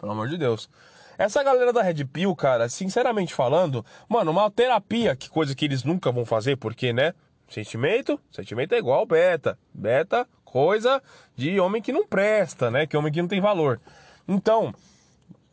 Pelo 0.00 0.12
amor 0.12 0.26
de 0.26 0.38
Deus. 0.38 0.70
Essa 1.18 1.42
galera 1.42 1.70
da 1.70 1.82
Red 1.82 2.02
Pill, 2.06 2.34
cara, 2.34 2.66
sinceramente 2.70 3.34
falando, 3.34 3.84
mano, 4.08 4.30
uma 4.30 4.50
terapia, 4.50 5.14
que 5.14 5.28
coisa 5.28 5.54
que 5.54 5.66
eles 5.66 5.84
nunca 5.84 6.10
vão 6.10 6.24
fazer, 6.24 6.56
porque, 6.56 6.94
né? 6.94 7.12
Sentimento, 7.46 8.18
sentimento 8.30 8.74
é 8.74 8.78
igual 8.78 9.04
beta. 9.04 9.58
Beta 9.74 10.26
coisa 10.46 11.02
de 11.36 11.60
homem 11.60 11.82
que 11.82 11.92
não 11.92 12.06
presta, 12.06 12.70
né? 12.70 12.86
Que 12.86 12.96
homem 12.96 13.12
que 13.12 13.20
não 13.20 13.28
tem 13.28 13.38
valor. 13.38 13.78
Então, 14.26 14.72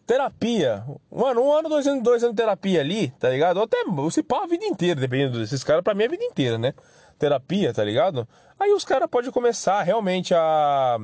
terapia. 0.09 0.83
Mano, 1.11 1.43
um 1.43 1.53
ano, 1.53 1.69
dois 1.69 1.85
anos, 1.85 2.03
dois 2.03 2.23
anos 2.23 2.35
de 2.35 2.41
terapia 2.41 2.81
ali, 2.81 3.09
tá 3.19 3.29
ligado? 3.29 3.57
Ou 3.57 3.63
até 3.65 3.77
se 4.09 4.23
pá 4.23 4.43
a 4.43 4.47
vida 4.47 4.65
inteira, 4.65 4.99
dependendo 4.99 5.37
desses 5.37 5.63
caras, 5.63 5.83
pra 5.83 5.93
mim 5.93 6.01
é 6.01 6.07
a 6.07 6.09
vida 6.09 6.23
inteira, 6.23 6.57
né? 6.57 6.73
Terapia, 7.19 7.71
tá 7.71 7.83
ligado? 7.83 8.27
Aí 8.59 8.73
os 8.73 8.83
caras 8.83 9.07
podem 9.07 9.29
começar 9.29 9.83
realmente 9.83 10.33
a 10.33 10.97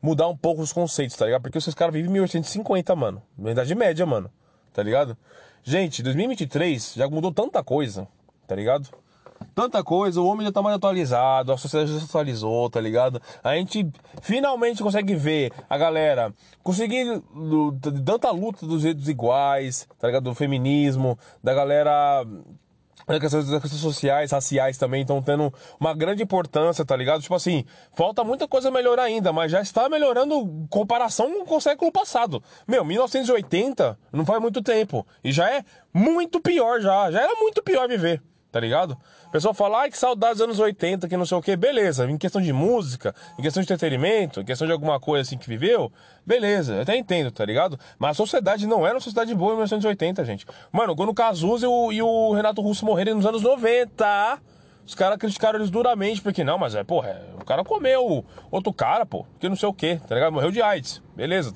mudar 0.00 0.28
um 0.28 0.36
pouco 0.36 0.62
os 0.62 0.72
conceitos, 0.72 1.14
tá 1.16 1.26
ligado? 1.26 1.42
Porque 1.42 1.58
esses 1.58 1.74
caras 1.74 1.92
vivem 1.92 2.10
1850, 2.12 2.96
mano. 2.96 3.22
Na 3.36 3.50
idade 3.50 3.74
média, 3.74 4.06
mano. 4.06 4.30
Tá 4.72 4.82
ligado? 4.82 5.18
Gente, 5.62 6.02
2023 6.02 6.94
já 6.94 7.06
mudou 7.06 7.30
tanta 7.30 7.62
coisa, 7.62 8.08
tá 8.46 8.54
ligado? 8.54 8.88
Tanta 9.54 9.82
coisa, 9.82 10.20
o 10.20 10.26
homem 10.26 10.46
já 10.46 10.52
tá 10.52 10.62
mais 10.62 10.76
atualizado, 10.76 11.52
a 11.52 11.56
sociedade 11.56 11.92
já 11.92 11.98
se 11.98 12.04
atualizou, 12.06 12.68
tá 12.70 12.80
ligado? 12.80 13.20
A 13.42 13.54
gente 13.54 13.86
finalmente 14.22 14.82
consegue 14.82 15.14
ver 15.14 15.52
a 15.68 15.76
galera 15.76 16.32
conseguir 16.62 17.22
tanta 18.04 18.30
luta 18.30 18.66
dos 18.66 18.82
jeitos 18.82 19.08
iguais, 19.08 19.88
tá 19.98 20.06
ligado? 20.06 20.24
Do 20.24 20.34
feminismo, 20.34 21.18
da 21.42 21.54
galera 21.54 22.24
as 23.06 23.18
questões, 23.18 23.50
questões 23.50 23.82
sociais, 23.82 24.32
raciais 24.32 24.78
também 24.78 25.02
estão 25.02 25.20
tendo 25.20 25.52
uma 25.78 25.94
grande 25.94 26.22
importância, 26.22 26.84
tá 26.84 26.96
ligado? 26.96 27.20
Tipo 27.20 27.34
assim, 27.34 27.64
falta 27.92 28.24
muita 28.24 28.48
coisa 28.48 28.70
melhorar 28.70 29.04
ainda, 29.04 29.32
mas 29.32 29.52
já 29.52 29.60
está 29.60 29.88
melhorando 29.88 30.66
comparação 30.70 31.44
com 31.44 31.56
o 31.56 31.60
século 31.60 31.92
passado. 31.92 32.42
Meu, 32.66 32.84
1980 32.84 33.98
não 34.12 34.24
faz 34.24 34.40
muito 34.40 34.62
tempo. 34.62 35.06
E 35.22 35.32
já 35.32 35.50
é 35.50 35.64
muito 35.92 36.40
pior 36.40 36.80
já. 36.80 37.10
Já 37.10 37.22
era 37.22 37.34
muito 37.36 37.62
pior 37.62 37.88
viver 37.88 38.22
tá 38.54 38.60
ligado? 38.60 38.96
O 39.26 39.30
pessoal 39.32 39.52
fala, 39.52 39.80
ai 39.80 39.90
que 39.90 39.98
saudades 39.98 40.38
dos 40.38 40.44
anos 40.44 40.60
80, 40.60 41.08
que 41.08 41.16
não 41.16 41.26
sei 41.26 41.36
o 41.36 41.42
que, 41.42 41.56
beleza. 41.56 42.08
Em 42.08 42.16
questão 42.16 42.40
de 42.40 42.52
música, 42.52 43.12
em 43.36 43.42
questão 43.42 43.60
de 43.60 43.66
entretenimento, 43.66 44.40
em 44.40 44.44
questão 44.44 44.64
de 44.64 44.72
alguma 44.72 45.00
coisa 45.00 45.22
assim 45.22 45.36
que 45.36 45.48
viveu, 45.48 45.90
beleza, 46.24 46.74
eu 46.74 46.82
até 46.82 46.96
entendo, 46.96 47.32
tá 47.32 47.44
ligado? 47.44 47.76
Mas 47.98 48.12
a 48.12 48.14
sociedade 48.14 48.64
não 48.64 48.86
era 48.86 48.94
uma 48.94 49.00
sociedade 49.00 49.34
boa 49.34 49.54
em 49.54 49.56
1980, 49.56 50.24
gente. 50.24 50.46
Mano, 50.70 50.94
quando 50.94 51.08
o 51.08 51.14
Cazuza 51.14 51.66
e 51.66 51.68
o, 51.68 51.92
e 51.92 52.00
o 52.00 52.32
Renato 52.32 52.62
Russo 52.62 52.86
morreram 52.86 53.16
nos 53.16 53.26
anos 53.26 53.42
90, 53.42 54.38
os 54.86 54.94
caras 54.94 55.18
criticaram 55.18 55.58
eles 55.58 55.68
duramente, 55.68 56.22
porque 56.22 56.44
não, 56.44 56.56
mas 56.56 56.76
é, 56.76 56.84
porra, 56.84 57.08
é, 57.08 57.22
o 57.34 57.44
cara 57.44 57.64
comeu 57.64 58.24
outro 58.52 58.72
cara, 58.72 59.04
pô, 59.04 59.26
que 59.40 59.48
não 59.48 59.56
sei 59.56 59.68
o 59.68 59.74
que, 59.74 59.96
tá 59.96 60.14
ligado? 60.14 60.32
Morreu 60.32 60.52
de 60.52 60.62
AIDS, 60.62 61.02
beleza, 61.16 61.52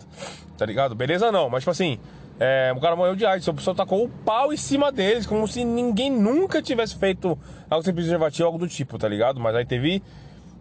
tá 0.56 0.66
ligado? 0.66 0.96
Beleza 0.96 1.30
não, 1.30 1.48
mas 1.48 1.60
tipo 1.60 1.70
assim, 1.70 2.00
é, 2.40 2.72
o 2.74 2.80
cara 2.80 2.94
morreu 2.94 3.16
de 3.16 3.26
AIDS, 3.26 3.48
a 3.48 3.52
pessoa 3.52 3.74
tacou 3.74 4.04
o 4.04 4.08
pau 4.08 4.52
em 4.52 4.56
cima 4.56 4.92
deles, 4.92 5.26
como 5.26 5.46
se 5.48 5.64
ninguém 5.64 6.10
nunca 6.10 6.62
tivesse 6.62 6.96
feito 6.96 7.36
algo 7.68 7.84
sem 7.84 7.92
preservativo, 7.92 8.46
algo 8.46 8.58
do 8.58 8.68
tipo, 8.68 8.96
tá 8.96 9.08
ligado? 9.08 9.40
Mas 9.40 9.56
aí 9.56 9.64
teve 9.64 10.02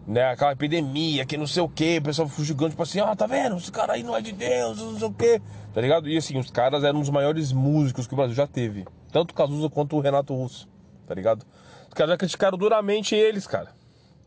né, 0.04 0.24
aquela 0.24 0.52
epidemia, 0.52 1.24
que 1.24 1.36
não 1.36 1.46
sei 1.46 1.62
o 1.62 1.68
que, 1.68 1.98
o 1.98 2.02
pessoal 2.02 2.28
julgando, 2.38 2.70
tipo 2.70 2.82
assim, 2.82 3.00
ó, 3.00 3.06
ah, 3.06 3.16
tá 3.16 3.26
vendo? 3.26 3.56
Esse 3.56 3.70
cara 3.70 3.92
aí 3.92 4.02
não 4.02 4.16
é 4.16 4.20
de 4.20 4.32
Deus, 4.32 4.78
não 4.78 4.98
sei 4.98 5.08
o 5.08 5.12
que, 5.12 5.40
tá 5.72 5.80
ligado? 5.80 6.08
E 6.08 6.16
assim, 6.16 6.36
os 6.36 6.50
caras 6.50 6.82
eram 6.82 7.00
os 7.00 7.10
maiores 7.10 7.52
músicos 7.52 8.06
que 8.08 8.14
o 8.14 8.16
Brasil 8.16 8.34
já 8.34 8.46
teve. 8.46 8.84
Tanto 9.12 9.30
o 9.30 9.34
Cazuza 9.34 9.70
quanto 9.70 9.96
o 9.96 10.00
Renato 10.00 10.34
Russo, 10.34 10.68
tá 11.06 11.14
ligado? 11.14 11.46
Os 11.86 11.94
caras 11.94 12.10
já 12.10 12.16
criticaram 12.16 12.58
duramente 12.58 13.14
eles, 13.14 13.46
cara 13.46 13.77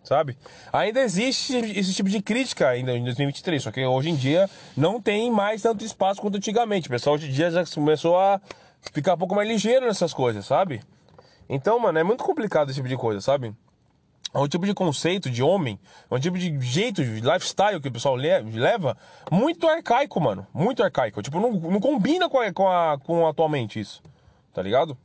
sabe? 0.04 0.38
Ainda 0.72 1.02
existe 1.02 1.56
esse 1.56 1.94
tipo 1.94 2.10
de 2.10 2.22
crítica 2.22 2.70
ainda 2.70 2.96
em 2.96 3.04
2023, 3.04 3.64
só 3.64 3.72
que 3.72 3.86
hoje 3.86 4.10
em 4.10 4.16
dia 4.16 4.50
não 4.76 5.02
tem 5.02 5.32
mais 5.32 5.62
tanto 5.62 5.84
espaço 5.84 6.22
quanto 6.22 6.38
antigamente. 6.38 6.88
O 6.88 6.92
pessoal 6.92 7.16
hoje 7.16 7.28
em 7.28 7.32
dia 7.32 7.52
já 7.52 7.66
começou 7.66 8.20
a 8.20 8.42
ficar 8.94 9.14
um 9.14 9.18
pouco 9.18 9.36
mais 9.36 9.48
ligeiro 9.48 9.86
nessas 9.86 10.14
coisas, 10.14 10.46
sabe? 10.46 10.82
Então, 11.48 11.78
mano, 11.80 12.00
é 12.00 12.04
muito 12.04 12.24
complicado 12.24 12.70
esse 12.70 12.78
tipo 12.78 12.88
de 12.88 12.98
coisa, 12.98 13.22
sabe? 13.22 13.54
É 14.34 14.40
um 14.40 14.48
tipo 14.48 14.66
de 14.66 14.74
conceito 14.74 15.30
de 15.30 15.44
homem, 15.44 15.78
é 16.10 16.16
um 16.16 16.20
tipo 16.20 16.38
de 16.38 16.58
jeito, 16.62 17.04
de 17.04 17.20
lifestyle 17.20 17.82
que 17.82 17.90
o 17.90 17.92
pessoal 17.92 18.16
leva, 18.16 18.98
muito 19.30 19.68
arcaico, 19.68 20.22
mano. 20.22 20.48
Muito 20.54 20.82
arcaico. 20.82 21.22
Tipo, 21.22 21.42
não, 21.42 21.52
não 21.52 21.82
combina 21.82 22.30
com, 22.30 22.40
a, 22.40 22.54
com, 22.54 22.68
a, 22.70 22.98
com 22.98 23.28
atualmente 23.28 23.80
isso. 23.80 24.02
Tá 24.54 24.62
ligado? 24.62 24.98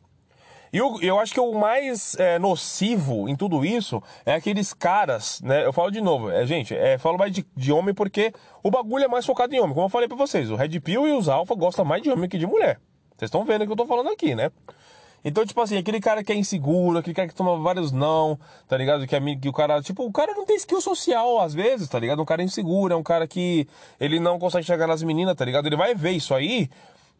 E 0.73 0.79
eu, 0.79 1.01
eu 1.01 1.19
acho 1.19 1.33
que 1.33 1.41
o 1.41 1.53
mais 1.53 2.15
é, 2.19 2.39
nocivo 2.39 3.29
em 3.29 3.37
tudo 3.37 3.65
isso 3.65 4.03
é 4.25 4.35
aqueles 4.35 4.73
caras, 4.73 5.41
né? 5.43 5.65
Eu 5.65 5.73
falo 5.73 5.91
de 5.91 6.01
novo, 6.01 6.31
é, 6.31 6.47
gente, 6.47 6.75
é, 6.75 6.99
falo 6.99 7.19
mais 7.19 7.33
de, 7.33 7.47
de 7.57 7.73
homem 7.73 7.95
porque 7.95 8.33
o 8.63 8.71
bagulho 8.71 9.05
é 9.05 9.09
mais 9.09 9.25
focado 9.25 9.55
em 9.55 9.61
homem. 9.61 9.75
Como 9.75 9.87
eu 9.87 9.91
falei 9.91 10.09
pra 10.09 10.17
vocês, 10.17 10.50
o 10.50 10.57
Red 10.57 10.81
Pill 10.81 11.07
e 11.07 11.13
os 11.13 11.29
Alpha 11.29 11.55
gostam 11.55 11.85
mais 11.85 12.02
de 12.02 12.11
homem 12.11 12.29
que 12.29 12.39
de 12.39 12.47
mulher. 12.47 12.81
Vocês 13.17 13.29
estão 13.29 13.45
vendo 13.45 13.63
o 13.63 13.67
que 13.67 13.73
eu 13.73 13.76
tô 13.76 13.87
falando 13.87 14.11
aqui, 14.11 14.35
né? 14.35 14.50
Então, 15.25 15.45
tipo 15.45 15.61
assim, 15.61 15.76
aquele 15.76 15.99
cara 15.99 16.23
que 16.23 16.33
é 16.33 16.37
inseguro, 16.37 16.99
aquele 16.99 17.15
cara 17.15 17.26
que 17.26 17.35
toma 17.35 17.57
vários 17.59 17.91
não, 17.91 18.39
tá 18.69 18.76
ligado? 18.76 19.05
Que, 19.09 19.17
é, 19.17 19.21
que 19.35 19.49
o 19.49 19.52
cara, 19.52 19.83
tipo, 19.83 20.05
o 20.05 20.13
cara 20.13 20.33
não 20.35 20.47
tem 20.47 20.55
skill 20.55 20.81
social 20.81 21.41
às 21.41 21.52
vezes, 21.52 21.89
tá 21.89 21.99
ligado? 21.99 22.23
Um 22.23 22.25
cara 22.25 22.45
inseguro, 22.45 22.95
é 22.95 22.97
um 22.97 23.02
cara 23.02 23.26
que 23.26 23.67
ele 23.99 24.21
não 24.21 24.39
consegue 24.39 24.65
chegar 24.65 24.87
nas 24.87 25.02
meninas, 25.02 25.35
tá 25.35 25.45
ligado? 25.45 25.67
Ele 25.67 25.75
vai 25.75 25.97
ver 25.97 26.13
isso 26.13 26.33
aí, 26.33 26.71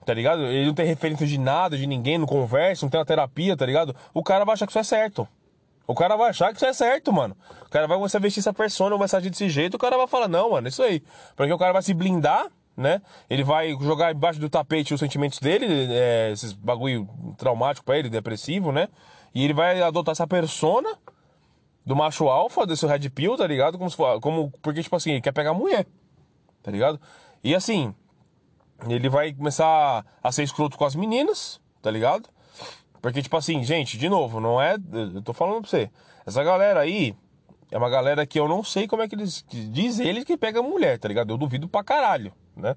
tá 0.07 0.15
ligado? 0.15 0.43
Ele 0.43 0.67
não 0.67 0.75
tem 0.75 0.87
referência 0.87 1.27
de 1.27 1.37
nada, 1.37 1.77
de 1.77 1.85
ninguém, 1.85 2.17
não 2.17 2.27
conversa, 2.27 2.87
não 2.87 2.91
tem 2.91 2.99
uma 2.99 3.05
terapia, 3.05 3.57
tá 3.57 3.67
ligado? 3.67 3.95
O 4.15 4.23
cara 4.23 4.45
vai 4.45 4.53
achar 4.55 4.65
que 4.65 4.71
isso 4.71 4.79
é 4.79 4.85
certo. 4.85 5.29
O 5.85 5.95
cara 5.95 6.17
vai 6.17 6.31
achar 6.31 6.51
que 6.51 6.57
isso 6.57 6.65
é 6.65 6.73
certo, 6.73 7.13
mano. 7.13 7.37
O 7.67 7.71
cara 7.71 7.89
vai 7.89 7.97
começar 7.97 8.19
a 8.19 8.21
vestir 8.21 8.39
essa 8.39 8.53
persona, 8.53 8.97
vai 8.97 9.09
agir 9.13 9.31
desse 9.31 9.49
jeito, 9.49 9.75
o 9.75 9.79
cara 9.79 9.97
vai 9.97 10.07
falar, 10.07 10.29
não, 10.29 10.53
mano, 10.53 10.69
isso 10.69 10.81
aí. 10.81 11.03
Porque 11.35 11.53
o 11.53 11.59
cara 11.59 11.73
vai 11.73 11.83
se 11.83 11.93
blindar, 11.93 12.47
né? 12.77 13.03
Ele 13.29 13.43
vai 13.43 13.73
jogar 13.81 14.15
embaixo 14.15 14.39
do 14.39 14.49
tapete 14.49 14.95
os 14.95 15.01
sentimentos 15.01 15.41
dele, 15.41 15.67
é, 15.91 16.31
esses 16.31 16.53
bagulho 16.53 17.09
traumático 17.37 17.85
pra 17.85 17.99
ele, 17.99 18.09
depressivo, 18.09 18.71
né? 18.71 18.89
E 19.35 19.45
ele 19.45 19.53
vai 19.53 19.83
adotar 19.83 20.13
essa 20.13 20.27
persona 20.27 20.89
do 21.85 21.97
macho 21.97 22.29
alfa, 22.29 22.65
desse 22.65 22.87
red 22.87 23.11
pill, 23.11 23.37
tá 23.37 23.47
ligado? 23.47 23.77
Como 23.77 23.91
se 23.91 23.97
for, 23.97 24.21
como, 24.21 24.53
porque, 24.63 24.85
tipo 24.85 24.95
assim, 24.95 25.13
ele 25.13 25.21
quer 25.21 25.33
pegar 25.33 25.53
mulher, 25.53 25.85
tá 26.63 26.71
ligado? 26.71 27.01
E 27.43 27.55
assim, 27.55 27.93
ele 28.89 29.09
vai 29.09 29.33
começar 29.33 30.05
a 30.23 30.33
ser 30.33 30.43
escroto 30.43 30.77
com 30.77 30.85
as 30.85 30.95
meninas, 30.95 31.61
tá 31.81 31.91
ligado? 31.91 32.29
Porque, 33.01 33.23
tipo 33.23 33.37
assim, 33.37 33.63
gente, 33.63 33.97
de 33.97 34.09
novo, 34.09 34.41
não 34.41 34.61
é. 34.61 34.77
Eu 34.93 35.23
tô 35.23 35.33
falando 35.33 35.61
pra 35.61 35.71
você. 35.71 35.91
Essa 36.27 36.43
galera 36.43 36.81
aí 36.81 37.15
é 37.71 37.79
uma 37.79 37.89
galera 37.89 38.27
que 38.27 38.39
eu 38.39 38.49
não 38.49 38.65
sei 38.65 38.87
como 38.87 39.03
é 39.03 39.09
que 39.09 39.15
eles. 39.15 39.45
Diz 39.49 39.99
eles 40.01 40.25
que 40.25 40.37
pega 40.37 40.63
mulher, 40.63 40.99
tá 40.99 41.09
ligado? 41.09 41.33
Eu 41.33 41.39
duvido 41.39 41.69
pra 41.69 41.85
caralho, 41.85 42.33
né? 42.57 42.77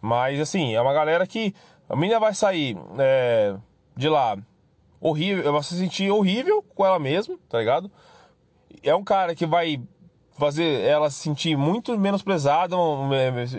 Mas, 0.00 0.40
assim, 0.40 0.74
é 0.74 0.80
uma 0.80 0.92
galera 0.92 1.26
que. 1.26 1.54
A 1.88 1.94
menina 1.94 2.18
vai 2.18 2.34
sair 2.34 2.76
é, 2.98 3.56
de 3.96 4.08
lá 4.08 4.36
horrível, 5.00 5.52
vai 5.52 5.62
se 5.62 5.76
sentir 5.76 6.10
horrível 6.10 6.62
com 6.74 6.84
ela 6.84 6.98
mesma, 6.98 7.38
tá 7.48 7.58
ligado? 7.58 7.90
É 8.82 8.94
um 8.94 9.04
cara 9.04 9.34
que 9.34 9.46
vai 9.46 9.80
fazer 10.36 10.80
ela 10.82 11.08
se 11.10 11.20
sentir 11.20 11.56
muito 11.56 11.96
menosprezada, 11.98 12.76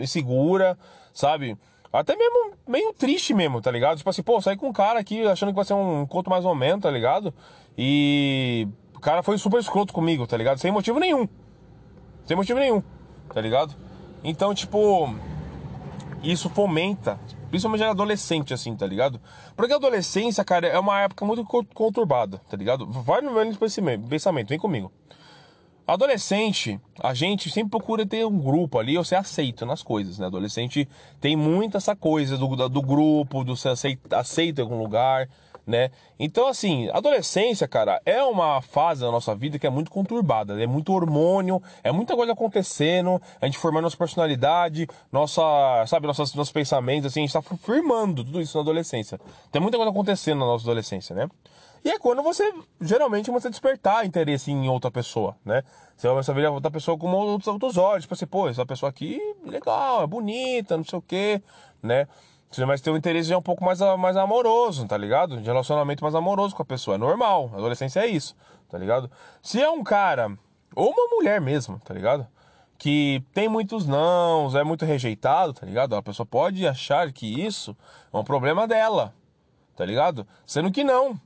insegura, 0.01 0.77
sabe? 1.17 1.57
Até 1.91 2.15
mesmo 2.15 2.53
meio 2.67 2.93
triste 2.93 3.33
mesmo, 3.33 3.61
tá 3.61 3.71
ligado? 3.71 3.97
Tipo 3.97 4.09
assim, 4.09 4.21
pô, 4.21 4.39
saí 4.41 4.55
com 4.55 4.67
um 4.67 4.73
cara 4.73 4.99
aqui 4.99 5.25
achando 5.25 5.49
que 5.49 5.55
vai 5.55 5.65
ser 5.65 5.73
um 5.73 6.03
encontro 6.03 6.29
mais 6.29 6.45
ou 6.45 6.53
menos, 6.53 6.81
tá 6.81 6.91
ligado? 6.91 7.33
E 7.77 8.67
o 8.95 8.99
cara 8.99 9.23
foi 9.23 9.37
super 9.37 9.59
escroto 9.59 9.93
comigo, 9.93 10.27
tá 10.27 10.37
ligado? 10.37 10.59
Sem 10.59 10.71
motivo 10.71 10.99
nenhum. 10.99 11.27
Sem 12.25 12.37
motivo 12.37 12.59
nenhum, 12.59 12.83
tá 13.33 13.41
ligado? 13.41 13.73
Então, 14.23 14.53
tipo, 14.53 15.15
isso 16.21 16.49
fomenta, 16.49 17.19
principalmente 17.49 17.83
adolescente, 17.83 18.53
assim, 18.53 18.75
tá 18.75 18.85
ligado? 18.85 19.19
Porque 19.55 19.73
a 19.73 19.77
adolescência, 19.77 20.43
cara, 20.43 20.67
é 20.67 20.77
uma 20.77 20.99
época 21.01 21.25
muito 21.25 21.43
conturbada, 21.73 22.39
tá 22.49 22.55
ligado? 22.57 22.85
Vai 22.85 23.21
no 23.21 23.31
meu 23.31 23.55
pensamento, 23.55 24.49
vem 24.49 24.59
comigo. 24.59 24.91
Adolescente, 25.87 26.77
a 27.01 27.13
gente 27.13 27.49
sempre 27.49 27.69
procura 27.69 28.05
ter 28.05 28.25
um 28.25 28.37
grupo 28.37 28.77
ali 28.77 28.97
ou 28.97 29.05
ser 29.05 29.15
aceito 29.15 29.65
nas 29.65 29.81
coisas, 29.81 30.19
né? 30.19 30.25
Adolescente 30.25 30.85
tem 31.21 31.33
muito 31.33 31.77
essa 31.77 31.95
coisa 31.95 32.37
do, 32.37 32.67
do 32.67 32.81
grupo, 32.81 33.41
do 33.41 33.55
ser 33.55 33.69
aceito, 33.69 34.13
aceito 34.13 34.59
em 34.59 34.63
algum 34.63 34.77
lugar, 34.77 35.29
né? 35.65 35.89
Então, 36.19 36.47
assim, 36.47 36.89
adolescência, 36.89 37.67
cara, 37.69 38.01
é 38.05 38.21
uma 38.21 38.61
fase 38.61 38.99
da 38.99 39.09
nossa 39.09 39.33
vida 39.33 39.57
que 39.57 39.65
é 39.65 39.69
muito 39.69 39.89
conturbada, 39.89 40.61
é 40.61 40.67
muito 40.67 40.91
hormônio, 40.91 41.61
é 41.81 41.91
muita 41.91 42.17
coisa 42.17 42.33
acontecendo, 42.33 43.21
a 43.39 43.45
gente 43.45 43.57
formando 43.57 43.83
nossa 43.83 43.97
personalidade, 43.97 44.87
nossa, 45.09 45.85
sabe, 45.87 46.05
nossos, 46.05 46.33
nossos 46.33 46.51
pensamentos, 46.51 47.05
assim, 47.07 47.21
a 47.21 47.25
gente 47.27 47.33
tá 47.33 47.41
firmando 47.41 48.25
tudo 48.25 48.41
isso 48.41 48.57
na 48.57 48.61
adolescência. 48.61 49.19
Tem 49.53 49.61
muita 49.61 49.77
coisa 49.77 49.91
acontecendo 49.91 50.39
na 50.39 50.47
nossa 50.47 50.65
adolescência, 50.65 51.15
né? 51.15 51.29
E 51.87 51.89
é 51.89 51.97
quando 51.97 52.21
você, 52.21 52.53
geralmente, 52.81 53.31
você 53.31 53.49
despertar 53.49 54.05
interesse 54.05 54.51
em 54.51 54.67
outra 54.67 54.91
pessoa, 54.91 55.37
né? 55.45 55.63
Você 55.95 56.33
ver 56.33 56.47
a 56.47 56.51
outra 56.51 56.69
pessoa 56.69 56.97
com 56.97 57.09
outros, 57.13 57.47
outros 57.47 57.77
olhos, 57.77 58.03
tipo 58.03 58.13
assim, 58.13 58.27
pô, 58.27 58.49
essa 58.49 58.65
pessoa 58.65 58.89
aqui, 58.89 59.21
legal, 59.45 60.03
é 60.03 60.05
bonita, 60.05 60.75
não 60.75 60.83
sei 60.83 60.99
o 60.99 61.01
quê, 61.01 61.41
né? 61.81 62.05
Você 62.51 62.65
vai 62.65 62.77
ter 62.77 62.91
um 62.91 62.97
interesse 62.97 63.29
já 63.29 63.37
um 63.37 63.41
pouco 63.41 63.63
mais, 63.63 63.79
mais 63.97 64.17
amoroso, 64.17 64.85
tá 64.85 64.97
ligado? 64.97 65.37
De 65.37 65.45
relacionamento 65.45 66.03
mais 66.03 66.13
amoroso 66.13 66.53
com 66.53 66.61
a 66.61 66.65
pessoa, 66.65 66.95
é 66.95 66.97
normal, 66.97 67.51
a 67.53 67.55
adolescência 67.55 68.01
é 68.01 68.07
isso, 68.07 68.35
tá 68.67 68.77
ligado? 68.77 69.09
Se 69.41 69.61
é 69.61 69.69
um 69.69 69.81
cara, 69.81 70.37
ou 70.75 70.91
uma 70.91 71.15
mulher 71.15 71.39
mesmo, 71.39 71.79
tá 71.85 71.93
ligado? 71.93 72.27
Que 72.77 73.23
tem 73.33 73.47
muitos 73.47 73.87
nãos, 73.87 74.55
é 74.55 74.63
muito 74.65 74.83
rejeitado, 74.83 75.53
tá 75.53 75.65
ligado? 75.65 75.95
A 75.95 76.03
pessoa 76.03 76.25
pode 76.25 76.67
achar 76.67 77.13
que 77.13 77.45
isso 77.45 77.73
é 78.13 78.17
um 78.17 78.25
problema 78.25 78.67
dela, 78.67 79.13
tá 79.73 79.85
ligado? 79.85 80.27
Sendo 80.45 80.69
que 80.69 80.83
não, 80.83 81.17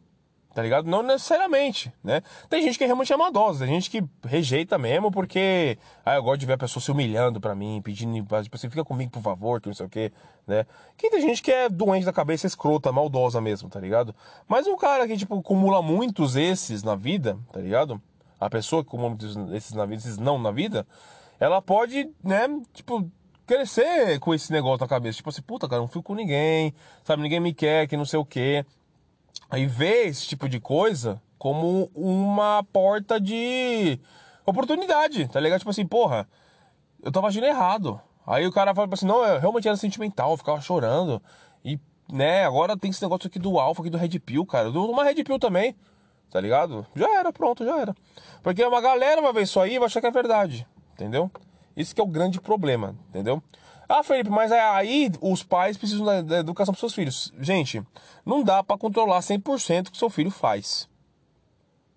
tá 0.53 0.61
ligado? 0.61 0.89
Não 0.89 1.01
necessariamente, 1.01 1.91
né? 2.03 2.21
Tem 2.49 2.61
gente 2.61 2.77
que 2.77 2.85
realmente 2.85 3.11
é 3.11 3.17
maldosa, 3.17 3.65
tem 3.65 3.73
gente 3.75 3.89
que 3.89 4.03
rejeita 4.25 4.77
mesmo 4.77 5.11
porque, 5.11 5.77
ah, 6.05 6.15
eu 6.15 6.23
gosto 6.23 6.39
de 6.39 6.45
ver 6.45 6.53
a 6.53 6.57
pessoa 6.57 6.81
se 6.81 6.91
humilhando 6.91 7.39
pra 7.39 7.55
mim, 7.55 7.81
pedindo, 7.83 8.13
tipo 8.43 8.55
assim, 8.55 8.69
fica 8.69 8.83
comigo 8.83 9.11
por 9.11 9.21
favor, 9.21 9.61
que 9.61 9.67
não 9.67 9.73
sei 9.73 9.85
o 9.85 9.89
quê, 9.89 10.11
né? 10.45 10.65
Que 10.97 11.09
tem 11.09 11.21
gente 11.21 11.41
que 11.41 11.51
é 11.51 11.69
doente 11.69 12.05
da 12.05 12.13
cabeça, 12.13 12.47
escrota, 12.47 12.91
maldosa 12.91 13.39
mesmo, 13.39 13.69
tá 13.69 13.79
ligado? 13.79 14.13
Mas 14.47 14.67
um 14.67 14.75
cara 14.75 15.07
que, 15.07 15.17
tipo, 15.17 15.39
acumula 15.39 15.81
muitos 15.81 16.35
esses 16.35 16.83
na 16.83 16.95
vida, 16.95 17.37
tá 17.51 17.59
ligado? 17.59 18.01
A 18.39 18.49
pessoa 18.49 18.83
que 18.83 18.89
acumula 18.89 19.09
muitos 19.09 19.35
esses 19.53 19.73
na 19.73 19.85
vida, 19.85 20.01
esses 20.01 20.17
não 20.17 20.37
na 20.37 20.51
vida, 20.51 20.85
ela 21.39 21.61
pode, 21.61 22.09
né, 22.23 22.47
tipo, 22.73 23.09
crescer 23.45 24.19
com 24.19 24.33
esse 24.33 24.51
negócio 24.51 24.81
na 24.81 24.87
cabeça. 24.87 25.17
Tipo 25.17 25.29
assim, 25.29 25.41
puta, 25.41 25.67
cara, 25.67 25.81
não 25.81 25.87
fico 25.87 26.03
com 26.03 26.15
ninguém, 26.15 26.73
sabe? 27.03 27.21
Ninguém 27.21 27.39
me 27.39 27.53
quer, 27.53 27.87
que 27.87 27.97
não 27.97 28.05
sei 28.05 28.19
o 28.19 28.25
quê. 28.25 28.65
Aí 29.51 29.65
vê 29.65 30.05
esse 30.05 30.25
tipo 30.25 30.47
de 30.47 30.61
coisa 30.61 31.21
como 31.37 31.91
uma 31.93 32.63
porta 32.71 33.19
de 33.19 33.99
oportunidade, 34.45 35.27
tá 35.27 35.41
ligado? 35.41 35.59
Tipo 35.59 35.71
assim, 35.71 35.85
porra, 35.85 36.25
eu 37.03 37.11
tava 37.11 37.27
agindo 37.27 37.45
errado. 37.45 37.99
Aí 38.25 38.47
o 38.47 38.51
cara 38.51 38.73
fala 38.73 38.87
assim, 38.93 39.05
não, 39.05 39.25
eu 39.25 39.41
realmente 39.41 39.67
era 39.67 39.75
sentimental, 39.75 40.31
eu 40.31 40.37
ficava 40.37 40.61
chorando. 40.61 41.21
E, 41.65 41.77
né, 42.09 42.45
agora 42.45 42.77
tem 42.77 42.91
esse 42.91 43.01
negócio 43.01 43.27
aqui 43.27 43.39
do 43.39 43.59
alfa, 43.59 43.81
aqui 43.81 43.89
do 43.89 43.97
Red 43.97 44.19
Pill, 44.19 44.45
cara. 44.45 44.71
Do, 44.71 44.89
uma 44.89 45.03
Red 45.03 45.21
Pill 45.21 45.37
também, 45.37 45.75
tá 46.29 46.39
ligado? 46.39 46.87
Já 46.95 47.19
era, 47.19 47.33
pronto, 47.33 47.65
já 47.65 47.77
era. 47.77 47.93
Porque 48.41 48.63
uma 48.63 48.79
galera 48.79 49.21
vai 49.21 49.33
ver 49.33 49.43
isso 49.43 49.59
aí 49.59 49.73
e 49.73 49.79
vai 49.79 49.87
achar 49.87 49.99
que 49.99 50.07
é 50.07 50.11
verdade, 50.11 50.65
entendeu? 50.93 51.29
Isso 51.75 51.93
que 51.93 51.99
é 51.99 52.03
o 52.03 52.07
grande 52.07 52.39
problema, 52.39 52.95
entendeu? 53.09 53.43
Ah, 53.93 54.03
Felipe, 54.03 54.29
mas 54.29 54.53
aí 54.53 55.11
os 55.19 55.43
pais 55.43 55.75
precisam 55.75 56.05
da, 56.05 56.21
da 56.21 56.37
educação 56.37 56.73
para 56.73 56.79
seus 56.79 56.95
filhos. 56.95 57.33
Gente, 57.37 57.83
não 58.25 58.41
dá 58.41 58.63
para 58.63 58.77
controlar 58.77 59.19
100% 59.19 59.89
o 59.89 59.91
que 59.91 59.97
seu 59.97 60.09
filho 60.09 60.31
faz. 60.31 60.87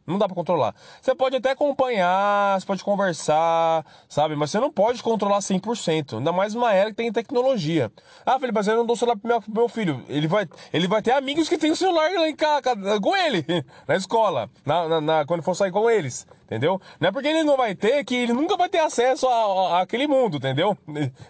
Não 0.07 0.19
dá 0.19 0.27
pra 0.27 0.35
controlar. 0.35 0.75
Você 1.01 1.15
pode 1.15 1.37
até 1.37 1.53
acompanhar, 1.53 2.61
você 2.61 2.67
pode 2.67 2.85
conversar, 2.85 3.87
sabe? 4.07 4.37
Mas 4.37 4.51
você 4.51 4.61
não 4.61 4.71
pode 4.71 5.03
controlar 5.03 5.39
100%. 5.39 6.19
Ainda 6.19 6.31
mais 6.31 6.53
numa 6.55 6.75
era 6.75 6.91
que 6.91 6.97
tem 6.97 7.11
tecnologia. 7.11 7.91
Ah, 8.27 8.39
Felipe, 8.39 8.55
mas 8.55 8.69
eu 8.69 8.77
não 8.77 8.85
dou 8.85 8.97
celular 8.97 9.17
pro 9.17 9.29
meu, 9.29 9.41
pro 9.41 9.53
meu 9.53 9.69
filho. 9.69 10.05
Ele 10.09 10.29
vai, 10.29 10.47
ele 10.73 10.87
vai 10.87 11.01
ter 11.01 11.13
amigos 11.13 11.49
que 11.49 11.57
tem 11.57 11.71
o 11.71 11.77
celular 11.77 12.11
lá 12.13 12.29
em 12.29 12.37
casa, 12.37 13.01
com 13.01 13.17
ele, 13.17 13.45
na 13.89 13.97
escola, 13.97 14.51
na, 14.65 14.89
na, 14.89 15.01
na, 15.01 15.25
quando 15.25 15.43
for 15.43 15.55
sair 15.55 15.73
com 15.73 15.89
eles. 15.89 16.27
Entendeu? 16.45 16.79
Não 17.01 17.09
é 17.09 17.13
porque 17.13 17.29
ele 17.29 17.43
não 17.43 17.57
vai 17.57 17.75
ter 17.75 18.05
que 18.05 18.15
ele 18.15 18.35
nunca 18.35 18.57
vai 18.57 18.69
ter 18.69 18.81
acesso 18.81 19.27
a, 19.27 19.81
àquele 19.81 20.07
mundo, 20.07 20.37
entendeu? 20.37 20.77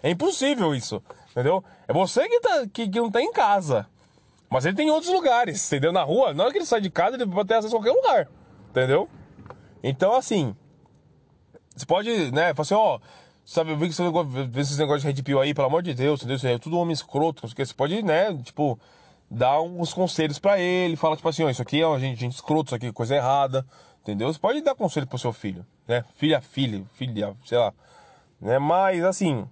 É 0.03 0.09
impossível 0.09 0.75
isso, 0.75 1.01
entendeu? 1.31 1.63
É 1.87 1.93
você 1.93 2.27
que, 2.27 2.39
tá, 2.41 2.65
que, 2.71 2.89
que 2.89 2.99
não 2.99 3.09
tá 3.09 3.21
em 3.21 3.31
casa. 3.31 3.87
Mas 4.49 4.65
ele 4.65 4.75
tem 4.75 4.87
em 4.87 4.91
outros 4.91 5.11
lugares, 5.11 5.65
entendeu? 5.67 5.93
Na 5.93 6.03
rua, 6.03 6.33
na 6.33 6.43
hora 6.43 6.51
que 6.51 6.57
ele 6.57 6.65
sai 6.65 6.81
de 6.81 6.89
casa, 6.89 7.15
ele 7.15 7.25
pode 7.25 7.47
ter 7.47 7.55
acesso 7.55 7.75
a 7.75 7.79
qualquer 7.79 7.93
lugar. 7.93 8.27
Entendeu? 8.75 9.07
Então, 9.81 10.13
assim, 10.13 10.53
você 11.73 11.85
pode, 11.85 12.09
né, 12.33 12.53
falar 12.53 12.63
assim, 12.63 12.73
ó, 12.73 12.99
sabe, 13.45 13.71
eu 13.71 13.77
vi 13.77 13.87
que 13.87 13.93
você 13.95 14.03
vê 14.49 14.59
esses 14.59 14.77
negócios 14.77 15.01
de 15.01 15.07
Red 15.07 15.23
Pill 15.23 15.39
aí, 15.39 15.53
pelo 15.53 15.67
amor 15.67 15.81
de 15.81 15.93
Deus, 15.93 16.21
entendeu? 16.21 16.51
É 16.51 16.59
tudo 16.59 16.77
homem 16.77 16.91
escroto, 16.91 17.47
você 17.47 17.73
pode, 17.73 18.03
né, 18.03 18.33
tipo, 18.43 18.77
dar 19.31 19.61
uns 19.61 19.93
conselhos 19.93 20.39
para 20.39 20.59
ele, 20.59 20.97
fala 20.97 21.15
tipo 21.15 21.29
assim, 21.29 21.45
ó, 21.45 21.49
isso 21.49 21.61
aqui 21.61 21.81
é 21.81 21.99
gente, 21.99 22.19
gente 22.19 22.33
escroto, 22.33 22.67
isso 22.67 22.75
aqui 22.75 22.87
é 22.87 22.91
coisa 22.91 23.15
errada, 23.15 23.65
entendeu? 24.01 24.27
Você 24.27 24.37
pode 24.37 24.59
dar 24.59 24.75
conselho 24.75 25.07
pro 25.07 25.17
seu 25.17 25.31
filho, 25.31 25.65
né? 25.87 26.03
Filha, 26.17 26.41
filho, 26.41 26.85
filha, 26.95 27.33
sei 27.45 27.57
lá, 27.57 27.73
né? 28.41 28.59
Mas, 28.59 29.05
assim, 29.05 29.47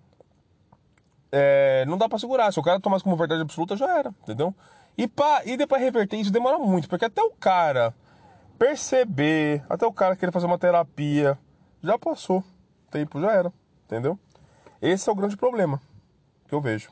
é, 1.31 1.85
não 1.87 1.97
dá 1.97 2.09
para 2.09 2.19
segurar, 2.19 2.51
se 2.51 2.59
o 2.59 2.63
cara 2.63 2.77
tomar 2.77 2.99
como 2.99 3.15
verdade 3.15 3.41
absoluta, 3.41 3.77
já 3.77 3.99
era, 3.99 4.13
entendeu? 4.23 4.53
E, 4.97 5.07
pra, 5.07 5.43
e 5.45 5.55
depois 5.55 5.81
reverter 5.81 6.17
isso 6.17 6.29
demora 6.29 6.59
muito, 6.59 6.89
porque 6.89 7.05
até 7.05 7.21
o 7.23 7.31
cara 7.31 7.95
perceber, 8.57 9.63
até 9.69 9.85
o 9.85 9.93
cara 9.93 10.15
querer 10.15 10.31
fazer 10.31 10.45
uma 10.45 10.57
terapia, 10.57 11.37
já 11.81 11.97
passou. 11.97 12.43
Tempo 12.91 13.19
já 13.19 13.31
era, 13.31 13.51
entendeu? 13.85 14.17
Esse 14.81 15.09
é 15.09 15.11
o 15.11 15.15
grande 15.15 15.35
problema 15.35 15.81
que 16.47 16.53
eu 16.53 16.61
vejo 16.61 16.91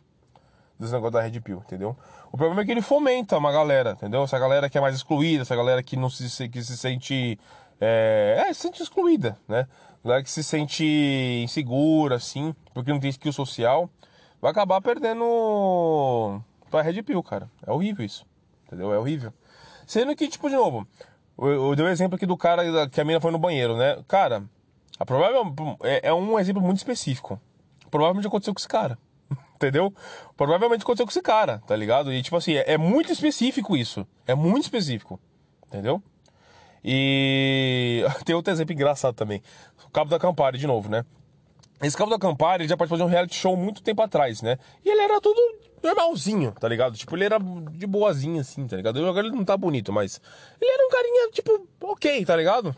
desse 0.81 0.93
negócio 0.93 1.11
da 1.11 1.21
Red 1.21 1.39
Pill, 1.41 1.57
entendeu? 1.57 1.95
O 2.31 2.37
problema 2.37 2.61
é 2.61 2.65
que 2.65 2.71
ele 2.71 2.81
fomenta 2.81 3.37
uma 3.37 3.51
galera, 3.51 3.91
entendeu? 3.91 4.23
Essa 4.23 4.39
galera 4.39 4.69
que 4.69 4.77
é 4.77 4.81
mais 4.81 4.95
excluída, 4.95 5.43
essa 5.43 5.55
galera 5.55 5.83
que 5.83 5.95
não 5.95 6.09
se, 6.09 6.49
que 6.49 6.63
se 6.63 6.75
sente. 6.75 7.39
É, 7.79 8.45
é, 8.47 8.53
se 8.53 8.61
sente 8.61 8.81
excluída, 8.81 9.37
né? 9.47 9.67
Galera 10.03 10.23
que 10.23 10.31
se 10.31 10.43
sente 10.43 10.83
insegura, 11.43 12.15
assim, 12.15 12.55
porque 12.73 12.91
não 12.91 12.99
tem 12.99 13.09
skill 13.11 13.31
social, 13.31 13.89
vai 14.41 14.49
acabar 14.51 14.81
perdendo 14.81 16.41
pra 16.69 16.81
Red 16.81 17.03
Pill, 17.03 17.21
cara. 17.21 17.49
É 17.65 17.71
horrível 17.71 18.03
isso, 18.03 18.25
entendeu? 18.65 18.91
É 18.91 18.97
horrível. 18.97 19.31
Sendo 19.85 20.15
que, 20.15 20.27
tipo, 20.27 20.49
de 20.49 20.55
novo, 20.55 20.87
eu, 21.37 21.75
dei 21.75 21.85
o 21.85 21.87
um 21.87 21.91
exemplo 21.91 22.15
aqui 22.15 22.25
do 22.25 22.37
cara 22.37 22.87
que 22.89 23.01
a 23.01 23.05
mina 23.05 23.19
foi 23.19 23.31
no 23.31 23.39
banheiro, 23.39 23.75
né? 23.75 23.97
Cara, 24.07 24.43
a 24.99 25.05
provável, 25.05 25.53
é, 25.83 26.09
é 26.09 26.13
um 26.13 26.39
exemplo 26.39 26.61
muito 26.61 26.77
específico. 26.77 27.39
Provavelmente 27.89 28.27
aconteceu 28.27 28.53
com 28.53 28.59
esse 28.59 28.67
cara. 28.67 28.97
Entendeu? 29.55 29.93
Provavelmente 30.37 30.83
aconteceu 30.83 31.05
com 31.05 31.11
esse 31.11 31.21
cara, 31.21 31.59
tá 31.65 31.75
ligado? 31.75 32.13
E 32.13 32.21
tipo 32.21 32.37
assim, 32.37 32.53
é, 32.53 32.73
é 32.73 32.77
muito 32.77 33.11
específico 33.11 33.75
isso. 33.75 34.05
É 34.27 34.35
muito 34.35 34.63
específico. 34.63 35.19
Entendeu? 35.67 36.01
E 36.83 38.03
tem 38.25 38.35
outro 38.35 38.51
exemplo 38.51 38.73
engraçado 38.73 39.15
também. 39.15 39.41
O 39.85 39.89
Cabo 39.89 40.09
da 40.09 40.19
Campari, 40.19 40.57
de 40.57 40.67
novo, 40.67 40.89
né? 40.89 41.05
Esse 41.81 41.97
Cabo 41.97 42.11
da 42.11 42.19
Campari, 42.19 42.67
já 42.67 42.77
participou 42.77 42.97
de 42.97 43.03
um 43.03 43.11
reality 43.11 43.35
show 43.35 43.57
muito 43.57 43.81
tempo 43.81 44.01
atrás, 44.01 44.41
né? 44.41 44.57
E 44.85 44.89
ele 44.89 45.01
era 45.01 45.19
tudo 45.19 45.39
normalzinho, 45.83 46.51
tá 46.51 46.67
ligado? 46.67 46.95
Tipo, 46.95 47.15
ele 47.15 47.25
era 47.25 47.39
de 47.39 47.87
boazinha, 47.87 48.41
assim, 48.41 48.67
tá 48.67 48.77
ligado? 48.77 49.03
Agora 49.03 49.25
ele 49.25 49.35
não 49.35 49.43
tá 49.43 49.57
bonito, 49.57 49.91
mas 49.91 50.21
ele 50.61 50.71
era 50.71 50.85
um 50.85 50.89
carinha, 50.89 51.31
tipo, 51.31 51.67
ok, 51.81 52.23
tá 52.23 52.35
ligado? 52.35 52.75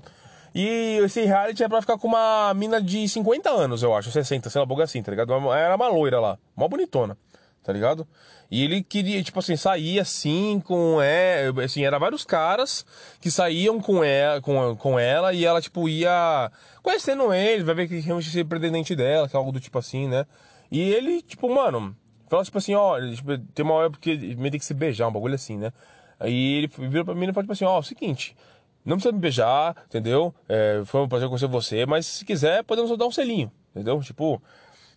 E 0.56 1.00
esse 1.04 1.24
reality 1.26 1.64
é 1.64 1.68
pra 1.68 1.82
ficar 1.82 1.98
com 1.98 2.08
uma 2.08 2.54
mina 2.54 2.82
de 2.82 3.10
50 3.10 3.50
anos, 3.50 3.84
eu 3.84 3.94
acho, 3.94 4.12
60, 4.12 4.50
sei 4.50 4.60
lá, 4.60 4.66
boga 4.66 4.84
assim, 4.84 5.02
tá 5.02 5.12
ligado? 5.12 5.34
Era 5.52 5.76
uma 5.76 5.88
loira 5.90 6.20
lá, 6.20 6.38
uma 6.56 6.70
bonitona, 6.70 7.18
tá 7.64 7.72
ligado? 7.72 8.08
E 8.52 8.64
ele 8.64 8.84
queria, 8.84 9.24
tipo 9.24 9.40
assim, 9.40 9.56
sair 9.56 10.00
assim 10.00 10.62
com 10.66 11.02
ela, 11.02 11.64
assim, 11.64 11.86
era 11.86 11.98
vários 11.98 12.24
caras 12.26 12.86
que 13.22 13.32
saíam 13.32 13.80
com 13.80 14.04
ela, 14.04 14.42
com, 14.42 14.76
com 14.76 15.00
ela 15.00 15.34
e 15.34 15.46
ela, 15.46 15.62
tipo, 15.62 15.88
ia 15.88 16.52
conhecendo 16.82 17.34
ele, 17.34 17.64
vai 17.64 17.76
ver 17.76 17.88
que 17.88 18.00
realmente 18.00 18.40
é 18.40 18.44
pretendente 18.44 18.96
dela, 18.96 19.28
que 19.28 19.36
é 19.36 19.40
algo 19.40 19.52
do 19.52 19.60
tipo 19.60 19.80
assim, 19.80 20.08
né? 20.08 20.26
E 20.70 20.82
ele, 20.82 21.22
tipo, 21.22 21.54
mano, 21.54 21.96
Fala 22.34 22.44
tipo 22.44 22.58
assim, 22.58 22.74
ó, 22.74 23.00
tipo, 23.00 23.38
tem 23.38 23.64
uma 23.64 23.76
hora 23.76 23.92
porque 23.92 24.16
meio 24.16 24.50
tem 24.50 24.60
que 24.60 24.66
se 24.66 24.74
beijar, 24.74 25.08
um 25.08 25.12
bagulho 25.12 25.36
assim, 25.36 25.56
né? 25.56 25.72
Aí 26.20 26.56
ele 26.56 26.68
vira 26.68 27.06
pra 27.06 27.14
mim 27.14 27.28
e 27.28 27.32
fala 27.32 27.44
tipo 27.44 27.54
assim, 27.54 27.64
ó, 27.64 27.76
é 27.76 27.80
o 27.80 27.84
seguinte, 27.84 28.36
não 28.84 28.96
precisa 28.96 29.12
me 29.14 29.20
beijar, 29.20 29.76
entendeu? 29.86 30.34
É, 30.50 30.82
foi 30.84 31.02
um 31.02 31.08
prazer 31.08 31.28
conhecer 31.28 31.48
você, 31.48 31.86
mas 31.86 32.08
se 32.08 32.26
quiser, 32.26 32.64
podemos 32.64 32.98
dar 32.98 33.06
um 33.06 33.12
selinho, 33.12 33.52
entendeu? 33.70 34.02
Tipo, 34.02 34.42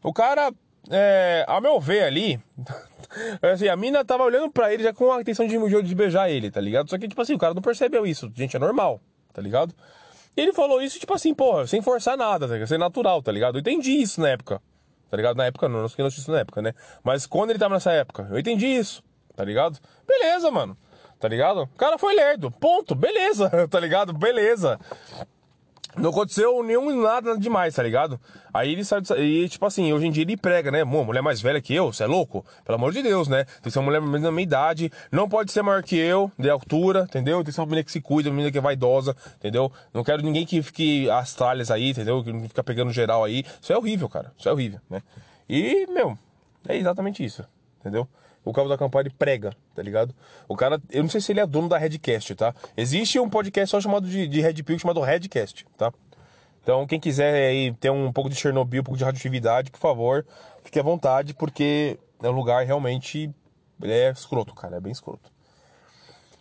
o 0.02 0.14
cara, 0.14 0.50
é, 0.90 1.44
ao 1.46 1.60
meu 1.60 1.80
ver 1.80 2.04
ali, 2.04 2.40
assim, 3.42 3.68
a 3.68 3.76
mina 3.76 4.04
tava 4.04 4.24
olhando 4.24 4.50
pra 4.50 4.72
ele 4.72 4.82
já 4.82 4.92
com 4.92 5.12
a 5.12 5.20
intenção 5.20 5.46
de, 5.46 5.82
de 5.82 5.94
beijar 5.94 6.30
ele, 6.30 6.50
tá 6.50 6.60
ligado? 6.60 6.88
Só 6.90 6.98
que, 6.98 7.08
tipo 7.08 7.20
assim, 7.20 7.34
o 7.34 7.38
cara 7.38 7.54
não 7.54 7.62
percebeu 7.62 8.06
isso, 8.06 8.30
gente, 8.34 8.56
é 8.56 8.58
normal, 8.58 9.00
tá 9.32 9.40
ligado? 9.42 9.74
E 10.36 10.40
ele 10.40 10.52
falou 10.52 10.82
isso, 10.82 11.00
tipo 11.00 11.14
assim, 11.14 11.34
porra, 11.34 11.66
sem 11.66 11.80
forçar 11.80 12.16
nada, 12.16 12.46
tá 12.46 12.66
sem 12.66 12.78
natural, 12.78 13.22
tá 13.22 13.32
ligado? 13.32 13.56
Eu 13.56 13.60
entendi 13.60 13.92
isso 13.92 14.20
na 14.20 14.28
época. 14.28 14.60
Tá 15.10 15.16
ligado? 15.16 15.36
Na 15.36 15.46
época 15.46 15.68
não, 15.68 15.82
não 15.82 15.88
sei 15.88 16.02
notícia 16.04 16.32
na 16.32 16.40
época, 16.40 16.60
né? 16.60 16.74
Mas 17.02 17.26
quando 17.26 17.50
ele 17.50 17.58
tava 17.58 17.74
nessa 17.74 17.92
época, 17.92 18.26
eu 18.30 18.38
entendi 18.38 18.66
isso, 18.66 19.02
tá 19.34 19.44
ligado? 19.44 19.78
Beleza, 20.06 20.50
mano. 20.50 20.76
Tá 21.18 21.28
ligado? 21.28 21.62
O 21.62 21.78
cara 21.78 21.96
foi 21.96 22.14
lerdo. 22.14 22.50
Ponto. 22.50 22.94
Beleza, 22.94 23.50
tá 23.70 23.80
ligado? 23.80 24.12
Beleza. 24.12 24.78
Não 25.98 26.10
aconteceu 26.10 26.62
nenhum 26.62 27.00
nada 27.00 27.38
demais, 27.38 27.74
tá 27.74 27.82
ligado? 27.82 28.20
Aí 28.52 28.72
ele 28.72 28.84
sai 28.84 29.00
e 29.18 29.48
tipo 29.48 29.64
assim, 29.64 29.92
hoje 29.94 30.06
em 30.06 30.10
dia 30.10 30.24
ele 30.24 30.36
prega, 30.36 30.70
né? 30.70 30.82
Uma 30.84 31.02
mulher 31.02 31.22
mais 31.22 31.40
velha 31.40 31.60
que 31.60 31.74
eu, 31.74 31.90
você 31.90 32.04
é 32.04 32.06
louco? 32.06 32.44
Pelo 32.64 32.76
amor 32.76 32.92
de 32.92 33.02
Deus, 33.02 33.28
né? 33.28 33.44
Tem 33.44 33.62
que 33.64 33.70
ser 33.70 33.78
uma 33.78 33.86
mulher 33.86 34.00
da 34.20 34.30
minha 34.30 34.42
idade, 34.42 34.92
não 35.10 35.26
pode 35.26 35.50
ser 35.52 35.62
maior 35.62 35.82
que 35.82 35.96
eu, 35.96 36.30
de 36.38 36.50
altura, 36.50 37.04
entendeu? 37.04 37.38
Tem 37.38 37.46
que 37.46 37.52
ser 37.52 37.60
uma 37.60 37.66
menina 37.66 37.82
que 37.82 37.92
se 37.92 38.00
cuida, 38.02 38.28
uma 38.28 38.34
menina 38.36 38.52
que 38.52 38.58
é 38.58 38.60
vaidosa, 38.60 39.16
entendeu? 39.38 39.72
Não 39.94 40.04
quero 40.04 40.22
ninguém 40.22 40.44
que 40.44 40.62
fique 40.62 41.10
as 41.10 41.32
tralhas 41.34 41.70
aí, 41.70 41.90
entendeu? 41.90 42.22
Que 42.22 42.32
fica 42.48 42.62
pegando 42.62 42.92
geral 42.92 43.24
aí. 43.24 43.42
Isso 43.60 43.72
é 43.72 43.78
horrível, 43.78 44.08
cara. 44.08 44.32
Isso 44.38 44.48
é 44.48 44.52
horrível, 44.52 44.80
né? 44.90 45.02
E, 45.48 45.86
meu, 45.86 46.18
é 46.68 46.76
exatamente 46.76 47.24
isso, 47.24 47.42
entendeu? 47.80 48.06
O 48.46 48.52
Cabo 48.52 48.68
da 48.68 48.78
Campari 48.78 49.10
prega, 49.10 49.52
tá 49.74 49.82
ligado? 49.82 50.14
O 50.48 50.54
cara, 50.54 50.80
eu 50.90 51.02
não 51.02 51.10
sei 51.10 51.20
se 51.20 51.32
ele 51.32 51.40
é 51.40 51.46
dono 51.46 51.68
da 51.68 51.76
Redcast, 51.76 52.32
tá? 52.36 52.54
Existe 52.76 53.18
um 53.18 53.28
podcast 53.28 53.72
só 53.72 53.80
chamado 53.80 54.08
de, 54.08 54.28
de 54.28 54.40
Red 54.40 54.62
Pill 54.62 54.78
chamado 54.78 55.00
Redcast, 55.00 55.66
tá? 55.76 55.92
Então, 56.62 56.86
quem 56.86 57.00
quiser 57.00 57.48
aí 57.48 57.74
ter 57.74 57.90
um 57.90 58.12
pouco 58.12 58.30
de 58.30 58.36
Chernobyl, 58.36 58.82
um 58.82 58.84
pouco 58.84 58.96
de 58.96 59.04
radioatividade, 59.04 59.72
por 59.72 59.80
favor, 59.80 60.24
fique 60.62 60.78
à 60.78 60.82
vontade, 60.82 61.34
porque 61.34 61.98
é 62.22 62.28
um 62.28 62.32
lugar 62.32 62.64
realmente 62.64 63.34
é 63.82 64.10
escroto, 64.10 64.54
cara, 64.54 64.76
é 64.76 64.80
bem 64.80 64.92
escroto. 64.92 65.30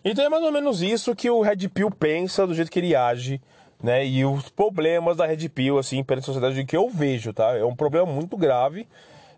Então 0.03 0.23
é 0.23 0.29
mais 0.29 0.43
ou 0.43 0.51
menos 0.51 0.83
isso 0.83 1.15
que 1.15 1.27
o 1.27 1.41
Red 1.41 1.67
Pill 1.69 1.89
pensa, 1.89 2.45
do 2.45 2.53
jeito 2.53 2.69
que 2.69 2.77
ele 2.77 2.95
age, 2.95 3.41
né? 3.81 4.05
E 4.05 4.23
os 4.23 4.47
problemas 4.49 5.17
da 5.17 5.25
Red 5.25 5.49
Pill, 5.49 5.79
assim, 5.79 6.03
perante 6.03 6.25
a 6.25 6.27
sociedade 6.27 6.65
que 6.65 6.77
eu 6.77 6.87
vejo, 6.87 7.33
tá? 7.33 7.57
É 7.57 7.65
um 7.65 7.75
problema 7.75 8.05
muito 8.05 8.37
grave, 8.37 8.87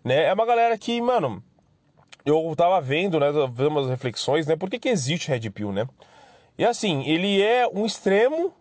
né? 0.04 0.24
É 0.24 0.34
uma 0.34 0.44
galera 0.44 0.76
que, 0.76 1.00
mano, 1.00 1.42
eu 2.28 2.54
tava 2.56 2.80
vendo, 2.80 3.18
né, 3.18 3.26
vendo 3.52 3.68
umas 3.68 3.88
reflexões, 3.88 4.46
né, 4.46 4.56
por 4.56 4.68
que 4.68 4.78
que 4.78 4.88
existe 4.88 5.28
Red 5.28 5.50
Pill, 5.50 5.72
né? 5.72 5.86
E 6.56 6.64
assim, 6.64 7.04
ele 7.06 7.40
é 7.40 7.68
um 7.68 7.86
extremo, 7.86 8.52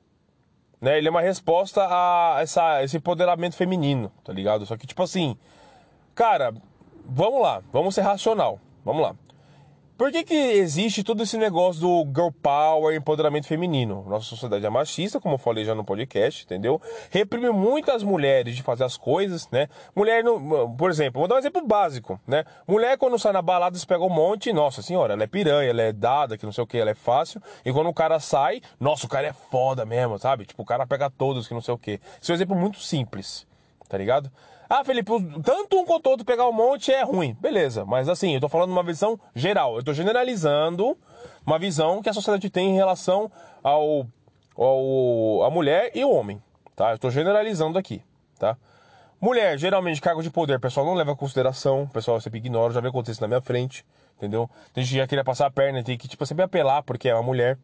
né? 0.79 0.97
Ele 0.97 1.07
é 1.07 1.11
uma 1.11 1.21
resposta 1.21 1.81
a 1.89 2.37
essa, 2.41 2.83
esse 2.83 2.97
empoderamento 2.97 3.55
feminino, 3.55 4.11
tá 4.23 4.31
ligado? 4.31 4.65
Só 4.65 4.77
que, 4.77 4.85
tipo 4.85 5.01
assim, 5.01 5.35
cara, 6.13 6.53
vamos 7.05 7.41
lá, 7.41 7.63
vamos 7.71 7.95
ser 7.95 8.01
racional, 8.01 8.59
vamos 8.85 9.01
lá. 9.01 9.15
Por 9.97 10.11
que, 10.11 10.23
que 10.23 10.35
existe 10.35 11.03
todo 11.03 11.23
esse 11.23 11.39
negócio 11.39 11.81
do 11.81 12.05
girl 12.15 12.29
power, 12.29 12.95
empoderamento 12.95 13.47
feminino? 13.47 14.05
Nossa 14.07 14.25
sociedade 14.25 14.63
é 14.63 14.69
machista, 14.69 15.19
como 15.19 15.33
eu 15.33 15.39
falei 15.39 15.65
já 15.65 15.73
no 15.73 15.83
podcast, 15.83 16.45
entendeu? 16.45 16.79
Reprime 17.09 17.49
muitas 17.49 18.03
mulheres 18.03 18.55
de 18.55 18.61
fazer 18.61 18.83
as 18.83 18.95
coisas, 18.95 19.49
né? 19.49 19.67
Mulher, 19.95 20.23
por 20.77 20.91
exemplo, 20.91 21.19
vou 21.19 21.27
dar 21.27 21.33
um 21.33 21.39
exemplo 21.39 21.65
básico, 21.65 22.21
né? 22.27 22.45
Mulher, 22.67 22.95
quando 22.99 23.17
sai 23.17 23.33
na 23.33 23.41
balada, 23.41 23.75
se 23.75 23.87
pega 23.87 24.03
um 24.03 24.09
monte, 24.09 24.53
nossa 24.53 24.83
senhora, 24.83 25.13
ela 25.13 25.23
é 25.23 25.27
piranha, 25.27 25.67
ela 25.67 25.81
é 25.81 25.91
dada, 25.91 26.37
que 26.37 26.45
não 26.45 26.53
sei 26.53 26.63
o 26.63 26.67
que, 26.67 26.77
ela 26.77 26.91
é 26.91 26.95
fácil. 26.95 27.41
E 27.65 27.73
quando 27.73 27.89
o 27.89 27.93
cara 27.93 28.19
sai, 28.19 28.61
nossa, 28.79 29.07
o 29.07 29.09
cara 29.09 29.25
é 29.25 29.33
foda 29.33 29.83
mesmo, 29.83 30.19
sabe? 30.19 30.45
Tipo, 30.45 30.61
o 30.61 30.65
cara 30.65 30.85
pega 30.85 31.09
todos, 31.09 31.47
que 31.47 31.55
não 31.55 31.61
sei 31.61 31.73
o 31.73 31.77
que. 31.77 31.99
Esse 32.21 32.31
é 32.31 32.33
um 32.33 32.35
exemplo 32.35 32.55
muito 32.55 32.79
simples, 32.81 33.47
tá 33.89 33.97
ligado? 33.97 34.31
Ah, 34.69 34.83
Felipe, 34.83 35.11
tanto 35.43 35.79
um 35.79 35.85
quanto 35.85 36.07
outro 36.07 36.25
pegar 36.25 36.47
um 36.47 36.53
monte 36.53 36.91
é 36.91 37.01
ruim. 37.03 37.35
Beleza, 37.39 37.85
mas 37.85 38.09
assim, 38.09 38.33
eu 38.33 38.41
tô 38.41 38.49
falando 38.49 38.71
uma 38.71 38.83
visão 38.83 39.19
geral. 39.33 39.77
Eu 39.77 39.83
tô 39.83 39.93
generalizando 39.93 40.97
uma 41.45 41.57
visão 41.57 42.01
que 42.01 42.09
a 42.09 42.13
sociedade 42.13 42.49
tem 42.49 42.71
em 42.71 42.75
relação 42.75 43.31
ao, 43.63 44.05
ao 44.57 45.43
a 45.43 45.49
mulher 45.49 45.91
e 45.95 46.03
o 46.03 46.11
homem, 46.11 46.41
tá? 46.75 46.91
Eu 46.91 46.99
tô 46.99 47.09
generalizando 47.09 47.77
aqui, 47.77 48.01
tá? 48.37 48.57
Mulher, 49.21 49.57
geralmente, 49.57 50.01
cargo 50.01 50.21
de 50.21 50.29
poder, 50.29 50.59
pessoal 50.59 50.85
não 50.85 50.93
leva 50.93 51.11
em 51.11 51.15
consideração, 51.15 51.83
o 51.83 51.89
pessoal 51.89 52.19
sempre 52.19 52.39
ignora, 52.39 52.73
já 52.73 52.81
vê 52.81 52.89
acontecer 52.89 53.21
na 53.21 53.27
minha 53.27 53.41
frente, 53.41 53.85
entendeu? 54.17 54.49
Tem 54.73 54.83
gente 54.83 54.91
que 54.93 54.99
já 54.99 55.07
queria 55.07 55.23
passar 55.23 55.47
a 55.47 55.51
perna, 55.51 55.81
tem 55.83 55.97
que, 55.97 56.07
tipo, 56.07 56.23
sempre 56.25 56.43
apelar 56.43 56.83
porque 56.83 57.09
é 57.09 57.15
uma 57.15 57.23
mulher, 57.23 57.57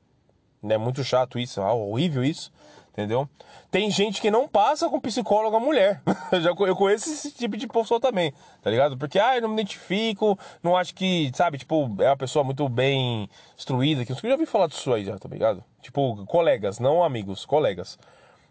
né? 0.62 0.78
Muito 0.78 1.04
chato 1.04 1.38
isso, 1.38 1.62
ah, 1.62 1.74
horrível 1.74 2.24
isso 2.24 2.52
entendeu? 2.93 3.27
Tem 3.71 3.89
gente 3.89 4.21
que 4.21 4.29
não 4.29 4.47
passa 4.47 4.88
com 4.88 4.99
psicóloga 4.99 5.60
mulher. 5.60 6.01
eu, 6.32 6.41
já, 6.41 6.49
eu 6.51 6.75
conheço 6.75 7.10
esse 7.10 7.32
tipo 7.32 7.58
de 7.58 7.67
pessoa 7.67 7.99
também, 7.99 8.32
tá 8.62 8.69
ligado? 8.69 8.97
Porque, 8.97 9.19
ah, 9.19 9.36
eu 9.36 9.41
não 9.41 9.49
me 9.49 9.56
identifico, 9.56 10.38
não 10.62 10.77
acho 10.77 10.93
que, 10.93 11.32
sabe, 11.34 11.58
tipo, 11.58 11.89
é 11.99 12.08
uma 12.08 12.17
pessoa 12.17 12.45
muito 12.45 12.69
bem 12.69 13.27
instruída. 13.58 14.06
Que 14.06 14.12
eu 14.12 14.15
já 14.15 14.32
ouvi 14.32 14.45
falar 14.45 14.67
disso 14.67 14.93
aí 14.93 15.03
já, 15.03 15.17
tá 15.17 15.27
ligado? 15.27 15.63
Tipo, 15.82 16.23
colegas, 16.27 16.79
não 16.79 17.03
amigos, 17.03 17.45
colegas. 17.45 17.97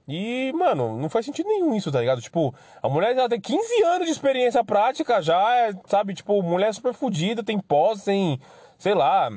E, 0.08 0.52
mano, 0.54 0.98
não 0.98 1.08
faz 1.08 1.24
sentido 1.24 1.48
nenhum 1.48 1.74
isso, 1.76 1.92
tá 1.92 2.00
ligado? 2.00 2.20
Tipo, 2.20 2.52
a 2.82 2.88
mulher 2.88 3.14
já 3.14 3.28
tem 3.28 3.40
15 3.40 3.82
anos 3.84 4.06
de 4.06 4.12
experiência 4.12 4.64
prática, 4.64 5.22
já 5.22 5.54
é, 5.54 5.72
sabe, 5.86 6.14
tipo, 6.14 6.42
mulher 6.42 6.74
super 6.74 6.92
fodida, 6.92 7.44
tem 7.44 7.60
pós, 7.60 8.02
tem, 8.02 8.40
sei 8.76 8.94
lá, 8.94 9.30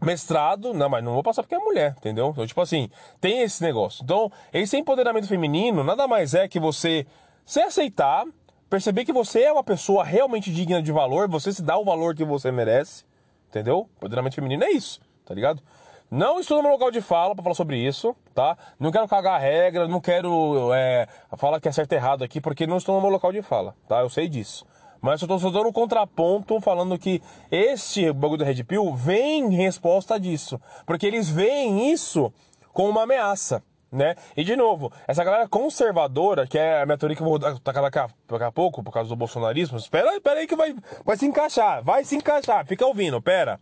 mestrado, 0.00 0.74
não, 0.74 0.88
mas 0.88 1.02
não 1.02 1.14
vou 1.14 1.22
passar 1.22 1.42
porque 1.42 1.54
é 1.54 1.58
mulher, 1.58 1.94
entendeu? 1.98 2.30
Então, 2.30 2.46
tipo 2.46 2.60
assim, 2.60 2.90
tem 3.20 3.42
esse 3.42 3.62
negócio. 3.62 4.02
Então, 4.02 4.30
esse 4.52 4.76
empoderamento 4.76 5.26
feminino 5.26 5.82
nada 5.82 6.06
mais 6.06 6.34
é 6.34 6.48
que 6.48 6.60
você 6.60 7.06
se 7.44 7.60
aceitar, 7.60 8.26
perceber 8.68 9.04
que 9.04 9.12
você 9.12 9.42
é 9.42 9.52
uma 9.52 9.64
pessoa 9.64 10.04
realmente 10.04 10.52
digna 10.52 10.82
de 10.82 10.92
valor, 10.92 11.28
você 11.28 11.52
se 11.52 11.62
dá 11.62 11.76
o 11.76 11.84
valor 11.84 12.14
que 12.14 12.24
você 12.24 12.52
merece, 12.52 13.04
entendeu? 13.48 13.88
Empoderamento 13.96 14.34
feminino 14.34 14.64
é 14.64 14.70
isso, 14.70 15.00
tá 15.24 15.34
ligado? 15.34 15.62
Não 16.10 16.40
estou 16.40 16.56
no 16.56 16.64
meu 16.64 16.72
local 16.72 16.90
de 16.90 17.00
fala 17.00 17.36
para 17.36 17.44
falar 17.44 17.54
sobre 17.54 17.78
isso, 17.78 18.16
tá? 18.34 18.58
Não 18.80 18.90
quero 18.90 19.06
cagar 19.06 19.34
a 19.34 19.38
regra, 19.38 19.86
não 19.86 20.00
quero 20.00 20.72
é, 20.74 21.06
falar 21.36 21.60
que 21.60 21.68
é 21.68 21.72
certo 21.72 21.92
e 21.92 21.94
errado 21.94 22.24
aqui, 22.24 22.40
porque 22.40 22.66
não 22.66 22.78
estou 22.78 22.96
no 22.96 23.00
meu 23.00 23.10
local 23.10 23.30
de 23.30 23.42
fala, 23.42 23.76
tá? 23.86 24.00
Eu 24.00 24.10
sei 24.10 24.28
disso. 24.28 24.66
Mas 25.00 25.22
eu 25.22 25.28
tô 25.28 25.38
só 25.38 25.50
dando 25.50 25.68
um 25.68 25.72
contraponto 25.72 26.60
falando 26.60 26.98
que 26.98 27.22
este 27.50 28.12
bagulho 28.12 28.38
do 28.38 28.44
Red 28.44 28.64
Pill 28.64 28.94
vem 28.94 29.44
em 29.44 29.56
resposta 29.56 30.18
disso. 30.20 30.60
Porque 30.84 31.06
eles 31.06 31.28
veem 31.28 31.90
isso 31.90 32.32
como 32.72 32.90
uma 32.90 33.04
ameaça. 33.04 33.62
Né? 33.90 34.14
E 34.36 34.44
de 34.44 34.54
novo, 34.54 34.92
essa 35.08 35.24
galera 35.24 35.48
conservadora, 35.48 36.46
que 36.46 36.56
é 36.56 36.82
a 36.82 36.86
minha 36.86 36.96
teoria 36.96 37.16
que 37.16 37.22
eu 37.22 37.26
vou 37.26 37.40
tacar 37.40 37.82
daqui 37.82 37.98
a, 37.98 38.08
daqui 38.28 38.44
a 38.44 38.52
pouco, 38.52 38.84
por 38.84 38.92
causa 38.92 39.08
do 39.08 39.16
bolsonarismo, 39.16 39.76
espera, 39.78 40.14
espera 40.14 40.38
aí 40.38 40.46
que 40.46 40.54
vai, 40.54 40.76
vai 41.04 41.16
se 41.16 41.26
encaixar, 41.26 41.82
vai 41.82 42.04
se 42.04 42.14
encaixar, 42.14 42.64
fica 42.66 42.86
ouvindo, 42.86 43.20
pera. 43.20 43.58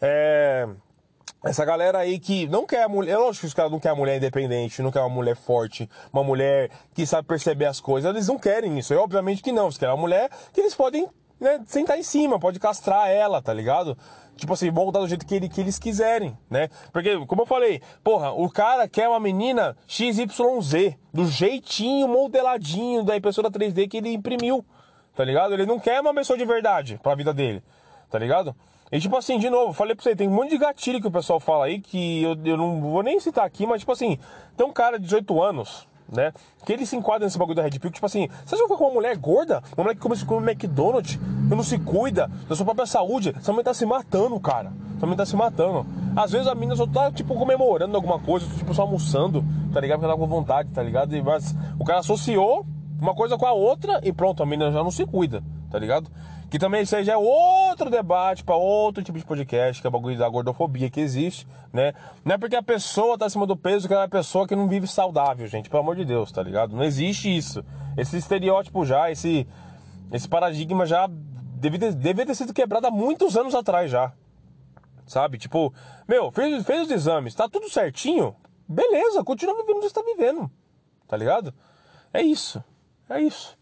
É. 0.00 0.66
Essa 1.42 1.64
galera 1.64 1.98
aí 1.98 2.18
que 2.18 2.46
não 2.48 2.66
quer 2.66 2.82
a 2.82 2.88
mulher. 2.88 3.12
É 3.12 3.16
lógico 3.16 3.42
que 3.42 3.46
os 3.46 3.54
caras 3.54 3.72
não 3.72 3.80
querem 3.80 3.96
a 3.96 3.98
mulher 3.98 4.16
independente, 4.18 4.82
não 4.82 4.90
querem 4.90 5.08
uma 5.08 5.14
mulher 5.14 5.34
forte, 5.34 5.88
uma 6.12 6.22
mulher 6.22 6.70
que 6.92 7.06
sabe 7.06 7.26
perceber 7.26 7.64
as 7.64 7.80
coisas. 7.80 8.10
Eles 8.10 8.28
não 8.28 8.38
querem 8.38 8.78
isso. 8.78 8.92
E 8.92 8.96
obviamente 8.96 9.42
que 9.42 9.50
não. 9.50 9.64
Eles 9.64 9.78
querem 9.78 9.94
uma 9.94 10.00
mulher 10.00 10.28
que 10.52 10.60
eles 10.60 10.74
podem 10.74 11.08
né, 11.40 11.60
sentar 11.66 11.98
em 11.98 12.02
cima, 12.02 12.38
pode 12.38 12.60
castrar 12.60 13.08
ela, 13.08 13.40
tá 13.40 13.54
ligado? 13.54 13.96
Tipo 14.36 14.52
assim, 14.52 14.70
moldar 14.70 15.02
do 15.02 15.08
jeito 15.08 15.26
que, 15.26 15.34
ele, 15.34 15.48
que 15.48 15.60
eles 15.60 15.78
quiserem, 15.78 16.36
né? 16.48 16.68
Porque, 16.92 17.24
como 17.26 17.42
eu 17.42 17.46
falei, 17.46 17.80
porra, 18.04 18.32
o 18.32 18.48
cara 18.50 18.86
quer 18.86 19.08
uma 19.08 19.20
menina 19.20 19.76
XYZ, 19.86 20.96
do 21.12 21.26
jeitinho 21.26 22.06
modeladinho 22.06 23.02
da 23.02 23.16
impressora 23.16 23.50
3D 23.50 23.88
que 23.88 23.96
ele 23.96 24.12
imprimiu, 24.12 24.64
tá 25.14 25.24
ligado? 25.24 25.54
Ele 25.54 25.66
não 25.66 25.78
quer 25.78 26.00
uma 26.00 26.14
pessoa 26.14 26.38
de 26.38 26.44
verdade 26.44 27.00
pra 27.02 27.14
vida 27.14 27.32
dele, 27.32 27.62
tá 28.10 28.18
ligado? 28.18 28.54
E 28.92 28.98
tipo 28.98 29.16
assim, 29.16 29.38
de 29.38 29.48
novo, 29.48 29.72
falei 29.72 29.94
pra 29.94 30.02
você, 30.02 30.16
tem 30.16 30.26
um 30.26 30.32
monte 30.32 30.50
de 30.50 30.58
gatilho 30.58 31.00
que 31.00 31.06
o 31.06 31.12
pessoal 31.12 31.38
fala 31.38 31.66
aí 31.66 31.80
que 31.80 32.22
eu, 32.22 32.36
eu 32.44 32.56
não 32.56 32.80
vou 32.80 33.02
nem 33.02 33.20
citar 33.20 33.44
aqui, 33.44 33.64
mas 33.64 33.80
tipo 33.80 33.92
assim, 33.92 34.18
tem 34.56 34.66
um 34.66 34.72
cara 34.72 34.98
de 34.98 35.04
18 35.04 35.40
anos, 35.40 35.86
né? 36.10 36.32
Que 36.66 36.72
ele 36.72 36.84
se 36.84 36.96
enquadra 36.96 37.24
nesse 37.24 37.38
bagulho 37.38 37.54
da 37.54 37.62
Red 37.62 37.78
Pill, 37.78 37.92
tipo 37.92 38.04
assim, 38.04 38.28
você 38.44 38.56
já 38.56 38.66
com 38.66 38.74
uma 38.74 38.94
mulher 38.94 39.16
gorda? 39.16 39.62
Uma 39.76 39.84
mulher 39.84 39.94
que 39.94 40.00
come, 40.00 40.18
come 40.24 40.50
McDonald's, 40.50 41.16
que 41.16 41.54
não 41.54 41.62
se 41.62 41.78
cuida 41.78 42.28
da 42.48 42.56
sua 42.56 42.64
própria 42.64 42.84
saúde, 42.86 43.32
essa 43.36 43.52
mulher 43.52 43.64
tá 43.64 43.74
se 43.74 43.86
matando, 43.86 44.38
cara. 44.40 44.72
Essa 44.96 45.06
mulher 45.06 45.18
tá 45.18 45.26
se 45.26 45.36
matando. 45.36 45.86
Às 46.16 46.32
vezes 46.32 46.48
a 46.48 46.54
menina 46.54 46.74
só 46.74 46.86
tá, 46.86 47.12
tipo, 47.12 47.34
comemorando 47.36 47.96
alguma 47.96 48.18
coisa, 48.18 48.44
tipo, 48.56 48.74
só 48.74 48.82
almoçando, 48.82 49.44
tá 49.72 49.80
ligado? 49.80 50.00
Porque 50.00 50.10
ela 50.10 50.14
tá 50.14 50.20
com 50.20 50.26
vontade, 50.26 50.72
tá 50.72 50.82
ligado? 50.82 51.14
E, 51.14 51.22
mas 51.22 51.54
o 51.78 51.84
cara 51.84 52.00
associou 52.00 52.66
uma 53.00 53.14
coisa 53.14 53.38
com 53.38 53.46
a 53.46 53.52
outra 53.52 54.00
e 54.02 54.12
pronto, 54.12 54.42
a 54.42 54.46
menina 54.46 54.72
já 54.72 54.82
não 54.82 54.90
se 54.90 55.06
cuida, 55.06 55.42
tá 55.70 55.78
ligado? 55.78 56.10
Que 56.50 56.58
também 56.58 56.82
isso 56.82 56.96
aí 56.96 57.04
já 57.04 57.12
é 57.12 57.16
outro 57.16 57.88
debate 57.88 58.42
para 58.42 58.56
outro 58.56 59.04
tipo 59.04 59.16
de 59.16 59.24
podcast, 59.24 59.80
que 59.80 59.86
é 59.86 59.88
o 59.88 59.92
bagulho 59.92 60.18
da 60.18 60.28
gordofobia 60.28 60.90
que 60.90 61.00
existe, 61.00 61.46
né? 61.72 61.94
Não 62.24 62.34
é 62.34 62.38
porque 62.38 62.56
a 62.56 62.62
pessoa 62.62 63.16
tá 63.16 63.26
acima 63.26 63.46
do 63.46 63.56
peso 63.56 63.86
que 63.86 63.94
ela 63.94 64.02
é 64.02 64.06
uma 64.06 64.10
pessoa 64.10 64.48
que 64.48 64.56
não 64.56 64.68
vive 64.68 64.88
saudável, 64.88 65.46
gente, 65.46 65.70
pelo 65.70 65.82
amor 65.82 65.94
de 65.94 66.04
Deus, 66.04 66.32
tá 66.32 66.42
ligado? 66.42 66.74
Não 66.74 66.82
existe 66.82 67.34
isso. 67.34 67.64
Esse 67.96 68.16
estereótipo 68.16 68.84
já, 68.84 69.12
esse, 69.12 69.46
esse 70.12 70.28
paradigma 70.28 70.84
já 70.84 71.08
devia 71.08 71.78
ter, 71.78 71.94
devia 71.94 72.26
ter 72.26 72.34
sido 72.34 72.52
quebrado 72.52 72.88
há 72.88 72.90
muitos 72.90 73.36
anos 73.36 73.54
atrás 73.54 73.88
já. 73.88 74.12
Sabe? 75.06 75.38
Tipo, 75.38 75.72
meu, 76.08 76.32
fez, 76.32 76.66
fez 76.66 76.82
os 76.82 76.90
exames, 76.90 77.32
tá 77.32 77.48
tudo 77.48 77.70
certinho? 77.70 78.34
Beleza, 78.68 79.22
continua 79.22 79.56
vivendo 79.56 79.76
o 79.76 79.80
que 79.80 79.88
você 79.88 79.94
tá 79.94 80.02
vivendo. 80.02 80.50
Tá 81.06 81.16
ligado? 81.16 81.54
É 82.12 82.20
isso. 82.22 82.62
É 83.08 83.20
isso. 83.20 83.56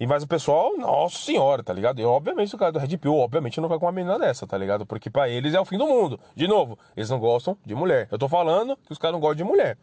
E 0.00 0.06
mais 0.06 0.22
o 0.22 0.26
pessoal, 0.26 0.78
nossa 0.78 1.18
senhora, 1.18 1.62
tá 1.62 1.74
ligado? 1.74 2.00
E 2.00 2.04
obviamente 2.06 2.54
o 2.54 2.58
cara 2.58 2.72
do 2.72 2.78
Red 2.78 2.96
Pill, 2.96 3.14
obviamente 3.14 3.60
não 3.60 3.68
vai 3.68 3.78
com 3.78 3.84
uma 3.84 3.92
menina 3.92 4.18
dessa, 4.18 4.46
tá 4.46 4.56
ligado? 4.56 4.86
Porque 4.86 5.10
para 5.10 5.28
eles 5.28 5.52
é 5.52 5.60
o 5.60 5.64
fim 5.66 5.76
do 5.76 5.86
mundo. 5.86 6.18
De 6.34 6.48
novo, 6.48 6.78
eles 6.96 7.10
não 7.10 7.18
gostam 7.18 7.54
de 7.66 7.74
mulher. 7.74 8.08
Eu 8.10 8.18
tô 8.18 8.26
falando 8.26 8.78
que 8.78 8.92
os 8.92 8.96
caras 8.96 9.12
não 9.12 9.20
gostam 9.20 9.36
de 9.36 9.44
mulher. 9.44 9.76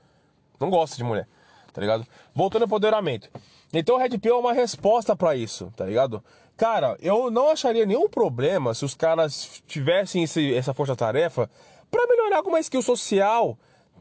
Não 0.59 0.71
gostam 0.71 0.97
de 0.97 1.03
mulher, 1.03 1.27
tá 1.71 1.79
ligado? 1.79 2.03
Voltando 2.33 2.63
ao 2.63 2.65
empoderamento. 2.65 3.29
Então 3.71 3.95
o 3.95 3.99
Red 3.99 4.17
Pill 4.17 4.37
é 4.37 4.39
uma 4.39 4.53
resposta 4.53 5.15
para 5.15 5.35
isso, 5.35 5.71
tá 5.75 5.85
ligado? 5.85 6.23
Cara, 6.55 6.97
eu 6.99 7.29
não 7.29 7.51
acharia 7.51 7.85
nenhum 7.85 8.09
problema 8.09 8.73
se 8.73 8.83
os 8.83 8.95
caras 8.95 9.61
tivessem 9.67 10.23
esse, 10.23 10.51
essa 10.55 10.73
força-tarefa 10.73 11.47
para 11.91 12.07
melhorar 12.07 12.37
alguma 12.37 12.59
skill 12.59 12.81
social 12.81 13.55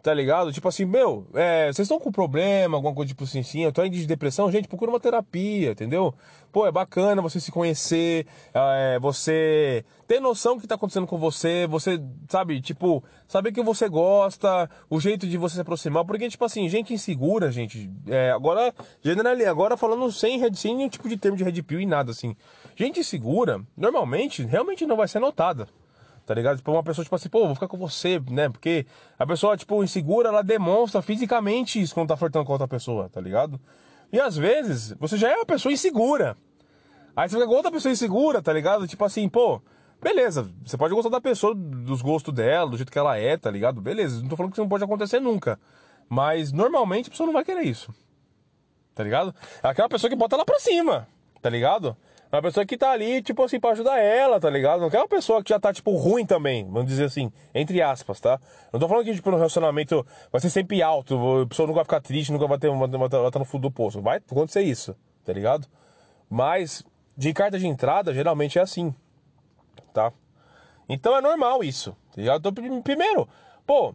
Tá 0.07 0.15
ligado? 0.15 0.53
Tipo 0.53 0.69
assim, 0.69 0.85
meu, 0.85 1.27
é, 1.35 1.67
vocês 1.67 1.81
estão 1.81 1.99
com 1.99 2.13
problema, 2.13 2.77
alguma 2.77 2.95
coisa 2.95 3.09
tipo 3.09 3.25
assim, 3.25 3.43
sim, 3.43 3.65
eu 3.65 3.73
tô 3.73 3.83
em 3.83 3.91
de 3.91 4.07
depressão, 4.07 4.53
gente, 4.53 4.69
procura 4.69 4.89
uma 4.89 5.01
terapia, 5.01 5.73
entendeu? 5.73 6.15
Pô, 6.53 6.65
é 6.65 6.71
bacana 6.71 7.21
você 7.21 7.41
se 7.41 7.51
conhecer, 7.51 8.25
é, 8.55 9.01
você 9.01 9.85
ter 10.07 10.21
noção 10.21 10.55
do 10.55 10.61
que 10.61 10.69
tá 10.69 10.77
acontecendo 10.77 11.09
com 11.09 11.19
você, 11.19 11.67
você, 11.67 12.01
sabe, 12.29 12.61
tipo, 12.61 13.03
saber 13.27 13.51
que 13.51 13.61
você 13.61 13.89
gosta, 13.89 14.71
o 14.89 15.01
jeito 15.01 15.27
de 15.27 15.37
você 15.37 15.57
se 15.57 15.61
aproximar, 15.61 16.05
porque, 16.05 16.31
tipo 16.31 16.45
assim, 16.45 16.69
gente 16.69 16.95
insegura, 16.95 17.51
gente, 17.51 17.91
é, 18.07 18.31
agora, 18.31 18.73
generali, 19.03 19.45
agora 19.45 19.77
falando 19.77 20.13
sem, 20.13 20.41
sem 20.55 20.77
nenhum 20.77 20.89
tipo 20.89 21.09
de 21.09 21.17
termo 21.17 21.37
de 21.37 21.43
red 21.43 21.61
pill 21.65 21.81
e 21.81 21.87
nada, 21.87 22.13
assim, 22.13 22.37
gente 22.77 23.01
insegura, 23.01 23.61
normalmente, 23.77 24.45
realmente 24.45 24.87
não 24.87 24.95
vai 24.95 25.09
ser 25.09 25.19
notada 25.19 25.67
tá 26.27 26.35
ligado? 26.35 26.57
Tipo, 26.57 26.73
uma 26.73 26.83
pessoa, 26.83 27.05
tipo 27.05 27.15
assim, 27.15 27.29
pô, 27.29 27.47
vou 27.47 27.55
ficar 27.55 27.69
com 27.69 27.79
você, 27.79 28.21
né? 28.29 28.49
Porque 28.49 28.85
a 29.17 29.25
pessoa, 29.25 29.57
tipo, 29.57 29.83
insegura, 29.85 30.29
ela 30.29 30.43
demonstra 30.43 31.01
fisicamente 31.01 31.81
isso 31.81 31.95
quando 31.95 32.09
tá 32.09 32.17
flertando 32.17 32.45
com 32.45 32.53
outra 32.53 32.67
pessoa, 32.67 33.09
tá 33.09 33.21
ligado? 33.21 33.61
E 34.13 34.19
às 34.19 34.37
vezes, 34.37 34.93
você 34.99 35.17
já 35.17 35.31
é 35.31 35.37
uma 35.37 35.47
pessoa 35.47 35.73
insegura. 35.73 36.37
Aí 37.15 37.29
você 37.29 37.37
fica 37.37 37.47
com 37.47 37.55
outra 37.55 37.71
pessoa 37.71 37.93
insegura, 37.93 38.43
tá 38.43 38.53
ligado? 38.53 38.89
Tipo 38.89 39.05
assim, 39.05 39.29
pô, 39.29 39.63
beleza, 40.03 40.51
você 40.65 40.77
pode 40.77 40.95
gostar 40.95 41.11
da 41.11 41.21
pessoa, 41.21 41.55
dos 41.55 42.03
gostos 42.03 42.35
dela, 42.35 42.69
do 42.69 42.77
jeito 42.77 42.91
que 42.91 42.99
ela 42.99 43.17
é, 43.17 43.37
tá 43.37 43.51
ligado? 43.51 43.81
Beleza, 43.81 44.21
não 44.21 44.29
tô 44.29 44.37
falando 44.37 44.51
que 44.51 44.57
isso 44.57 44.63
não 44.63 44.69
pode 44.69 44.83
acontecer 44.83 45.21
nunca. 45.21 45.59
Mas 46.09 46.51
normalmente 46.51 47.07
a 47.07 47.11
pessoa 47.11 47.27
não 47.27 47.33
vai 47.35 47.45
querer 47.45 47.63
isso. 47.63 47.95
Tá 48.95 49.05
ligado? 49.05 49.33
É 49.63 49.69
aquela 49.69 49.89
pessoa 49.89 50.11
que 50.11 50.17
bota 50.17 50.35
ela 50.35 50.45
pra 50.45 50.59
cima, 50.59 51.07
tá 51.41 51.49
ligado? 51.49 51.97
Uma 52.31 52.43
pessoa 52.43 52.67
que 52.67 52.77
tá 52.77 52.91
ali, 52.91 53.23
tipo 53.23 53.43
assim, 53.43 53.61
pra 53.61 53.71
ajudar 53.71 53.99
ela, 53.99 54.41
tá 54.41 54.51
ligado? 54.51 54.81
Não 54.81 54.91
quer 54.91 54.99
uma 54.99 55.09
pessoa 55.09 55.43
que 55.43 55.51
já 55.51 55.61
tá, 55.61 55.73
tipo, 55.73 55.95
ruim 55.97 56.27
também, 56.27 56.65
vamos 56.65 56.87
dizer 56.87 57.05
assim, 57.05 57.33
entre 57.55 57.81
aspas, 57.81 58.21
tá? 58.21 58.41
Não 58.73 58.81
tô 58.81 58.89
falando 58.89 59.05
que, 59.05 59.15
tipo, 59.15 59.31
no 59.31 59.37
relacionamento 59.37 60.05
vai 60.33 60.41
ser 60.41 60.51
sempre 60.51 60.83
alto, 60.83 61.43
a 61.43 61.47
pessoa 61.47 61.67
nunca 61.67 61.77
vai 61.77 61.85
ficar 61.85 62.01
triste, 62.01 62.33
nunca 62.33 62.47
vai 62.47 62.59
ter 62.59 62.69
vai, 62.69 62.89
vai 62.89 63.07
estar 63.07 63.39
no 63.39 63.45
fundo 63.45 63.63
do 63.63 63.71
poço. 63.71 64.03
Vai 64.03 64.19
acontecer 64.19 64.63
isso, 64.63 64.97
tá 65.25 65.33
ligado? 65.33 65.69
Mas, 66.29 66.85
de 67.17 67.33
carta 67.33 67.59
de 67.59 67.67
entrada, 67.67 68.13
geralmente 68.13 68.59
é 68.59 68.63
assim, 68.63 68.93
tá? 69.95 70.13
Então 70.89 71.17
é 71.17 71.21
normal 71.21 71.63
isso, 71.63 71.93
tá 72.15 72.21
ligado? 72.21 72.49
Então, 72.49 72.83
primeiro, 72.83 73.29
pô, 73.65 73.95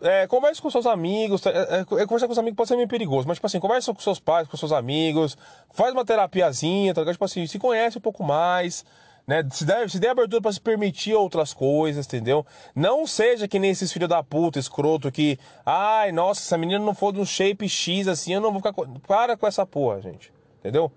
é, 0.00 0.26
converse 0.26 0.60
com 0.60 0.70
seus 0.70 0.86
amigos. 0.86 1.44
É, 1.46 1.50
é, 1.50 1.80
é, 1.80 1.84
conversar 1.84 2.26
com 2.26 2.32
os 2.32 2.38
amigos 2.38 2.56
pode 2.56 2.68
ser 2.68 2.76
meio 2.76 2.88
perigoso, 2.88 3.26
mas, 3.26 3.36
tipo 3.36 3.46
assim, 3.46 3.60
conversa 3.60 3.92
com 3.92 4.00
seus 4.00 4.20
pais, 4.20 4.48
com 4.48 4.56
seus 4.56 4.72
amigos, 4.72 5.36
faz 5.70 5.92
uma 5.92 6.04
terapiazinha, 6.04 6.94
tá 6.94 7.00
ligado? 7.00 7.14
Tipo 7.14 7.24
assim, 7.24 7.46
se 7.46 7.58
conhece 7.58 7.98
um 7.98 8.00
pouco 8.00 8.22
mais, 8.22 8.84
né? 9.26 9.46
Se 9.50 9.64
der, 9.64 9.90
se 9.90 9.98
der 9.98 10.10
abertura 10.10 10.40
para 10.40 10.52
se 10.52 10.60
permitir 10.60 11.14
outras 11.14 11.52
coisas, 11.52 12.06
entendeu? 12.06 12.46
Não 12.74 13.06
seja 13.06 13.48
que 13.48 13.58
nem 13.58 13.70
esses 13.70 13.92
filhos 13.92 14.08
da 14.08 14.22
puta, 14.22 14.58
escroto, 14.58 15.10
que, 15.10 15.38
ai, 15.64 16.12
nossa, 16.12 16.40
essa 16.40 16.58
menina 16.58 16.78
não 16.78 16.94
for 16.94 17.12
de 17.12 17.20
um 17.20 17.24
shape 17.24 17.68
X 17.68 18.06
assim, 18.06 18.34
eu 18.34 18.40
não 18.40 18.52
vou 18.52 18.60
ficar. 18.60 18.74
Para 19.06 19.36
com 19.36 19.46
essa 19.46 19.66
porra, 19.66 20.00
gente, 20.00 20.32
entendeu? 20.60 20.92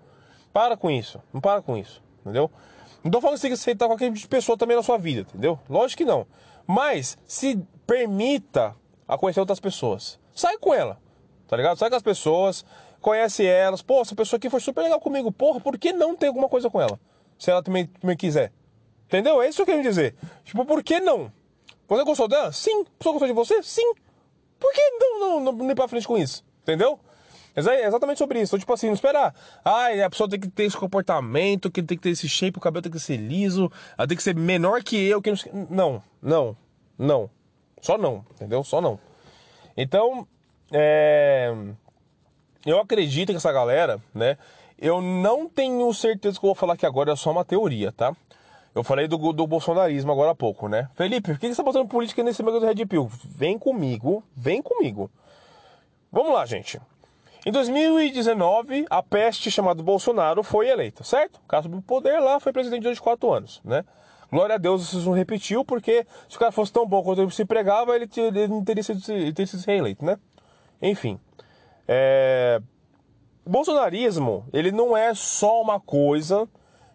Para 0.52 0.76
com 0.76 0.90
isso, 0.90 1.20
não 1.32 1.40
para 1.40 1.62
com 1.62 1.76
isso, 1.76 2.02
entendeu? 2.20 2.50
Não 3.02 3.10
tô 3.10 3.20
falando 3.20 3.36
que 3.36 3.40
você 3.40 3.48
tem 3.48 3.50
que 3.56 3.60
aceitar 3.60 3.86
qualquer 3.86 4.12
pessoa 4.28 4.58
também 4.58 4.76
na 4.76 4.82
sua 4.82 4.98
vida, 4.98 5.22
entendeu? 5.22 5.58
Lógico 5.68 5.98
que 5.98 6.04
não. 6.04 6.26
Mas 6.66 7.16
se 7.26 7.58
permita 7.86 8.76
a 9.10 9.18
conhecer 9.18 9.40
outras 9.40 9.58
pessoas. 9.58 10.20
Sai 10.32 10.56
com 10.58 10.72
ela, 10.72 10.96
tá 11.48 11.56
ligado? 11.56 11.76
Sai 11.76 11.90
com 11.90 11.96
as 11.96 12.02
pessoas, 12.02 12.64
conhece 13.00 13.44
elas. 13.44 13.82
Pô, 13.82 14.00
essa 14.00 14.14
pessoa 14.14 14.38
aqui 14.38 14.48
foi 14.48 14.60
super 14.60 14.82
legal 14.82 15.00
comigo. 15.00 15.32
Porra, 15.32 15.60
por 15.60 15.76
que 15.76 15.92
não 15.92 16.14
ter 16.14 16.28
alguma 16.28 16.48
coisa 16.48 16.70
com 16.70 16.80
ela? 16.80 16.98
Se 17.36 17.50
ela 17.50 17.62
também, 17.62 17.86
também 17.86 18.16
quiser. 18.16 18.52
Entendeu? 19.06 19.42
É 19.42 19.48
isso 19.48 19.56
que 19.56 19.62
eu 19.62 19.66
quero 19.74 19.82
dizer. 19.82 20.14
Tipo, 20.44 20.64
por 20.64 20.84
que 20.84 21.00
não? 21.00 21.32
Você 21.88 22.04
gostou 22.04 22.28
dela? 22.28 22.52
Sim. 22.52 22.82
A 22.82 22.98
pessoa 22.98 23.12
gostou 23.14 23.26
de 23.26 23.34
você? 23.34 23.60
Sim. 23.64 23.94
Por 24.60 24.72
que 24.72 24.90
não, 24.90 25.18
não, 25.18 25.40
não, 25.40 25.52
não 25.52 25.70
ir 25.70 25.74
pra 25.74 25.88
frente 25.88 26.06
com 26.06 26.16
isso? 26.16 26.44
Entendeu? 26.62 27.00
É 27.56 27.86
exatamente 27.86 28.18
sobre 28.18 28.40
isso. 28.40 28.50
Então, 28.50 28.60
tipo 28.60 28.72
assim, 28.72 28.86
não 28.86 28.94
esperar. 28.94 29.34
Ai, 29.64 30.00
a 30.00 30.08
pessoa 30.08 30.28
tem 30.28 30.38
que 30.38 30.48
ter 30.48 30.64
esse 30.64 30.76
comportamento, 30.76 31.68
que 31.68 31.82
tem 31.82 31.96
que 31.96 32.02
ter 32.02 32.10
esse 32.10 32.28
shape, 32.28 32.58
o 32.58 32.60
cabelo 32.60 32.82
tem 32.82 32.92
que 32.92 33.00
ser 33.00 33.16
liso, 33.16 33.72
ela 33.98 34.06
tem 34.06 34.16
que 34.16 34.22
ser 34.22 34.36
menor 34.36 34.84
que 34.84 34.96
eu. 34.96 35.20
Que 35.20 35.32
não, 35.68 36.00
não, 36.22 36.56
não. 36.96 37.28
Só 37.80 37.96
não, 37.96 38.24
entendeu? 38.32 38.62
Só 38.62 38.80
não. 38.80 38.98
Então, 39.76 40.26
é... 40.72 41.54
eu 42.66 42.78
acredito 42.80 43.30
que 43.30 43.36
essa 43.36 43.52
galera, 43.52 44.00
né? 44.14 44.36
Eu 44.78 45.02
não 45.02 45.48
tenho 45.48 45.92
certeza 45.92 46.38
que 46.38 46.44
eu 46.44 46.48
vou 46.48 46.54
falar 46.54 46.74
aqui 46.74 46.86
agora, 46.86 47.12
é 47.12 47.16
só 47.16 47.30
uma 47.30 47.44
teoria, 47.44 47.92
tá? 47.92 48.16
Eu 48.74 48.84
falei 48.84 49.08
do, 49.08 49.32
do 49.32 49.46
bolsonarismo 49.46 50.12
agora 50.12 50.30
há 50.30 50.34
pouco, 50.34 50.68
né? 50.68 50.88
Felipe, 50.94 51.32
por 51.32 51.38
que 51.38 51.48
você 51.48 51.56
tá 51.56 51.62
botando 51.62 51.88
política 51.88 52.22
nesse 52.22 52.42
meio 52.42 52.60
do 52.60 52.66
Red 52.66 52.86
Pill? 52.86 53.10
Vem 53.24 53.58
comigo, 53.58 54.22
vem 54.34 54.62
comigo. 54.62 55.10
Vamos 56.10 56.32
lá, 56.32 56.46
gente. 56.46 56.80
Em 57.44 57.50
2019, 57.50 58.86
a 58.88 59.02
peste 59.02 59.50
chamada 59.50 59.82
Bolsonaro 59.82 60.42
foi 60.42 60.68
eleita, 60.68 61.02
certo? 61.02 61.36
O 61.36 61.48
caso 61.48 61.68
do 61.68 61.82
poder 61.82 62.20
lá 62.20 62.38
foi 62.38 62.52
presidente 62.52 62.82
durante 62.82 63.00
quatro 63.00 63.32
anos, 63.32 63.60
né? 63.64 63.84
Glória 64.30 64.54
a 64.54 64.58
Deus 64.58 64.82
isso 64.92 65.06
não 65.06 65.12
repetiu, 65.12 65.64
porque 65.64 66.06
se 66.28 66.36
o 66.36 66.38
cara 66.38 66.52
fosse 66.52 66.72
tão 66.72 66.86
bom 66.86 67.02
quanto 67.02 67.22
ele 67.22 67.30
se 67.30 67.44
pregava, 67.44 67.96
ele, 67.96 68.08
ele 68.16 68.48
não 68.48 68.64
teria 68.64 68.82
sido, 68.82 69.00
teria 69.02 69.46
sido 69.46 69.64
reeleito, 69.66 70.04
né? 70.04 70.18
Enfim. 70.80 71.18
É... 71.86 72.60
O 73.44 73.50
bolsonarismo, 73.50 74.46
ele 74.52 74.70
não 74.70 74.96
é 74.96 75.12
só 75.14 75.60
uma 75.60 75.80
coisa 75.80 76.48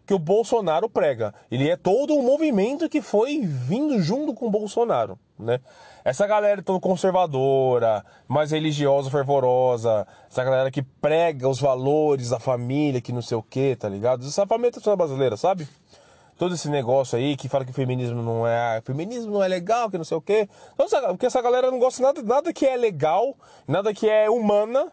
que 0.05 0.13
o 0.13 0.19
Bolsonaro 0.19 0.89
prega. 0.89 1.33
Ele 1.49 1.69
é 1.69 1.75
todo 1.75 2.13
um 2.13 2.21
movimento 2.21 2.87
que 2.87 3.01
foi 3.01 3.41
vindo 3.41 3.99
junto 3.99 4.33
com 4.33 4.47
o 4.47 4.51
Bolsonaro, 4.51 5.17
né? 5.37 5.59
Essa 6.03 6.27
galera 6.27 6.61
tão 6.61 6.79
conservadora, 6.79 8.05
mais 8.27 8.51
religiosa, 8.51 9.09
fervorosa, 9.09 10.05
essa 10.29 10.43
galera 10.43 10.69
que 10.69 10.83
prega 10.83 11.49
os 11.49 11.59
valores 11.59 12.29
da 12.29 12.39
família, 12.39 13.01
que 13.01 13.11
não 13.11 13.23
sei 13.23 13.35
o 13.35 13.41
que, 13.41 13.75
tá 13.75 13.89
ligado? 13.89 14.23
Essa 14.23 14.45
família 14.45 14.71
brasileira, 14.95 15.35
sabe? 15.35 15.67
Todo 16.37 16.53
esse 16.55 16.69
negócio 16.69 17.17
aí 17.17 17.35
que 17.35 17.47
fala 17.47 17.65
que 17.65 17.71
o 17.71 17.73
feminismo 17.73 18.21
não 18.21 18.45
é. 18.47 18.81
Feminismo 18.81 19.31
não 19.31 19.43
é 19.43 19.47
legal, 19.47 19.89
que 19.89 19.97
não 19.97 20.05
sei 20.05 20.17
o 20.17 20.21
quê. 20.21 20.47
Então, 20.73 20.87
porque 21.09 21.25
essa 21.25 21.41
galera 21.41 21.71
não 21.71 21.79
gosta 21.79 22.01
nada, 22.01 22.21
nada 22.21 22.53
que 22.53 22.65
é 22.65 22.75
legal, 22.75 23.35
nada 23.67 23.93
que 23.93 24.09
é 24.09 24.29
humana. 24.29 24.91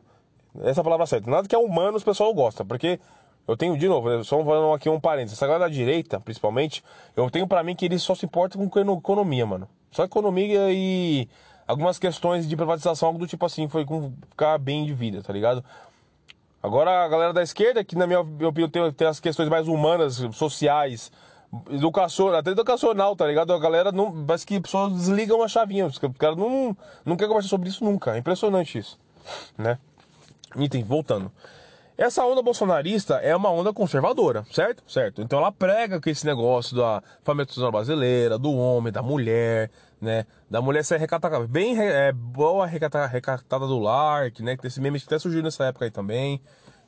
Essa 0.63 0.81
é 0.81 0.85
palavra 0.85 1.07
certa. 1.07 1.31
Nada 1.31 1.49
que 1.49 1.55
é 1.55 1.59
humano 1.59 1.97
os 1.97 2.05
pessoal 2.05 2.33
gosta. 2.35 2.65
Porque 2.65 3.01
eu 3.47 3.57
tenho, 3.57 3.77
de 3.77 3.89
novo, 3.89 4.23
só 4.25 4.43
falando 4.45 4.73
aqui 4.73 4.89
um 4.89 5.01
parênteses. 5.01 5.39
Essa 5.39 5.47
galera 5.47 5.65
da 5.65 5.75
direita, 5.75 6.21
principalmente, 6.21 6.83
eu 7.17 7.29
tenho 7.31 7.47
para 7.47 7.63
mim 7.63 7.75
que 7.75 7.85
eles 7.85 8.03
só 8.03 8.15
se 8.15 8.27
importam 8.27 8.69
com 8.69 8.81
economia, 8.81 9.47
mano. 9.47 9.69
Só 9.91 10.05
economia 10.05 10.71
e 10.71 11.29
algumas 11.67 11.99
questões 11.99 12.49
de 12.49 12.57
privatização, 12.57 13.09
algo 13.09 13.19
do 13.19 13.27
tipo 13.27 13.45
assim, 13.45 13.69
foi 13.69 13.85
com 13.85 14.13
ficar 14.31 14.59
bem 14.59 14.85
de 14.85 14.95
vida, 14.95 15.23
tá 15.23 15.33
ligado? 15.33 15.65
Agora 16.63 17.05
a 17.05 17.09
galera 17.09 17.33
da 17.33 17.43
esquerda, 17.43 17.83
que 17.83 17.97
na 17.97 18.07
minha 18.07 18.21
opinião 18.21 18.69
tem, 18.69 18.93
tem 18.93 19.09
as 19.09 19.19
questões 19.19 19.49
mais 19.49 19.67
humanas, 19.67 20.23
sociais, 20.33 21.11
educação, 21.71 22.29
até 22.35 22.51
educacional, 22.51 23.15
tá 23.15 23.27
ligado? 23.27 23.53
A 23.53 23.59
galera 23.59 23.93
não. 23.93 24.25
Parece 24.25 24.47
que 24.47 24.61
pessoas 24.61 24.93
desligam 24.93 25.43
a 25.43 25.49
chavinha. 25.49 25.87
Os 25.87 25.99
caras 25.99 26.37
não, 26.37 26.77
não 27.05 27.17
quer 27.17 27.27
conversar 27.27 27.49
sobre 27.49 27.69
isso 27.69 27.85
nunca. 27.85 28.15
É 28.15 28.19
impressionante 28.19 28.79
isso. 28.79 28.99
Né? 29.57 29.79
Item, 30.57 30.85
voltando. 30.85 31.31
Essa 31.97 32.25
onda 32.25 32.43
bolsonarista 32.43 33.17
é 33.17 33.37
uma 33.37 33.51
onda 33.51 33.73
conservadora, 33.73 34.45
certo? 34.51 34.83
Certo. 34.89 35.21
Então 35.21 35.39
ela 35.39 35.53
prega 35.53 36.01
que 36.01 36.11
esse 36.11 36.25
negócio 36.25 36.75
da 36.77 37.03
família 37.23 37.47
brasileira, 37.71 38.39
do 38.39 38.53
homem, 38.53 38.93
da 38.93 39.03
mulher, 39.03 39.71
né? 40.01 40.27
Da 40.51 40.61
mulher 40.61 40.85
ser 40.85 40.99
recatada, 40.99 41.47
bem 41.47 41.79
é, 41.79 42.11
boa 42.11 42.67
recatada, 42.67 43.07
recatada 43.07 43.67
do 43.67 43.79
lar, 43.79 44.31
que, 44.31 44.43
né? 44.43 44.57
Que 44.57 44.67
esse 44.67 44.81
meme 44.81 45.01
até 45.05 45.19
surgiu 45.19 45.43
nessa 45.43 45.67
época 45.67 45.85
aí 45.85 45.91
também, 45.91 46.41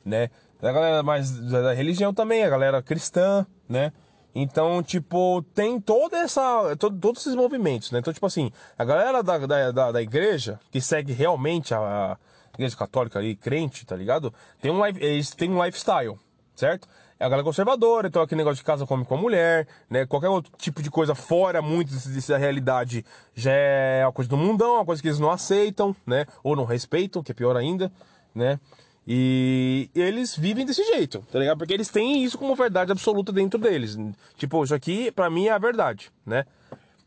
né? 0.03 0.29
Da 0.59 0.71
galera 0.71 1.03
mais 1.03 1.31
da 1.49 1.71
religião 1.71 2.13
também, 2.13 2.43
a 2.43 2.49
galera 2.49 2.81
cristã, 2.81 3.45
né? 3.69 3.93
Então, 4.37 4.83
tipo, 4.83 5.41
tem 5.53 5.79
toda 5.79 6.17
essa. 6.17 6.75
Todo, 6.77 6.99
todos 6.99 7.21
esses 7.21 7.35
movimentos, 7.35 7.89
né? 7.91 7.99
Então, 7.99 8.11
tipo 8.11 8.25
assim, 8.25 8.51
a 8.77 8.83
galera 8.83 9.23
da, 9.23 9.37
da, 9.37 9.71
da, 9.71 9.91
da 9.93 10.01
igreja, 10.01 10.59
que 10.69 10.81
segue 10.81 11.13
realmente 11.13 11.73
a, 11.73 11.77
a, 11.79 12.17
igreja 12.53 12.75
católica 12.75 13.17
ali, 13.17 13.33
crente, 13.33 13.85
tá 13.85 13.95
ligado? 13.95 14.33
Tem 14.61 14.69
um, 14.69 14.85
eles 14.85 15.31
têm 15.31 15.49
um 15.49 15.63
lifestyle, 15.63 16.19
certo? 16.53 16.85
É 17.17 17.23
a 17.23 17.29
galera 17.29 17.45
conservadora, 17.45 18.09
então 18.09 18.21
aquele 18.21 18.39
negócio 18.39 18.57
de 18.57 18.65
casa 18.65 18.85
come 18.85 19.05
com 19.05 19.15
a 19.15 19.17
mulher, 19.17 19.69
né? 19.89 20.05
Qualquer 20.05 20.27
outro 20.27 20.51
tipo 20.57 20.83
de 20.83 20.91
coisa 20.91 21.15
fora 21.15 21.61
muito 21.61 21.93
dessa 21.93 22.35
realidade 22.35 23.05
já 23.33 23.53
é 23.53 24.05
uma 24.05 24.11
coisa 24.11 24.29
do 24.29 24.35
mundão, 24.35 24.75
uma 24.75 24.85
coisa 24.85 25.01
que 25.01 25.07
eles 25.07 25.19
não 25.19 25.31
aceitam, 25.31 25.95
né? 26.05 26.25
Ou 26.43 26.57
não 26.57 26.65
respeitam, 26.65 27.23
que 27.23 27.31
é 27.31 27.35
pior 27.35 27.55
ainda, 27.55 27.89
né? 28.33 28.59
E 29.07 29.89
eles 29.93 30.35
vivem 30.35 30.65
desse 30.65 30.83
jeito, 30.83 31.23
tá 31.31 31.37
ligado? 31.37 31.57
Porque 31.59 31.73
eles 31.73 31.89
têm 31.89 32.23
isso 32.23 32.37
como 32.37 32.55
verdade 32.55 32.91
absoluta 32.91 33.31
dentro 33.31 33.59
deles. 33.59 33.97
Tipo, 34.35 34.63
isso 34.63 34.73
aqui, 34.73 35.11
pra 35.11 35.29
mim, 35.29 35.45
é 35.45 35.51
a 35.51 35.59
verdade, 35.59 36.11
né? 36.25 36.45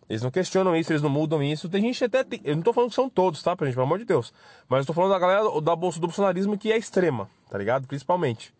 Eles 0.08 0.22
não 0.22 0.30
questionam 0.30 0.74
isso, 0.76 0.92
eles 0.92 1.02
não 1.02 1.11
mudam 1.11 1.42
isso. 1.42 1.68
Tem 1.68 1.82
gente 1.82 2.02
até. 2.04 2.24
Eu 2.44 2.56
não 2.56 2.62
tô 2.62 2.72
falando 2.72 2.90
que 2.90 2.94
são 2.96 3.11
todos, 3.11 3.42
tá, 3.42 3.50
gente? 3.61 3.74
Pelo 3.74 3.82
amor 3.82 3.98
de 3.98 4.04
Deus. 4.04 4.32
Mas 4.68 4.80
eu 4.80 4.87
tô 4.87 4.92
falando 4.92 5.11
da 5.11 5.18
galera 5.18 5.61
da 5.61 5.76
bolsa 5.76 6.00
do 6.00 6.06
bolsonarismo 6.06 6.56
que 6.56 6.72
é 6.72 6.78
extrema, 6.78 7.28
tá 7.50 7.58
ligado? 7.58 7.87
Principalmente. 7.87 8.54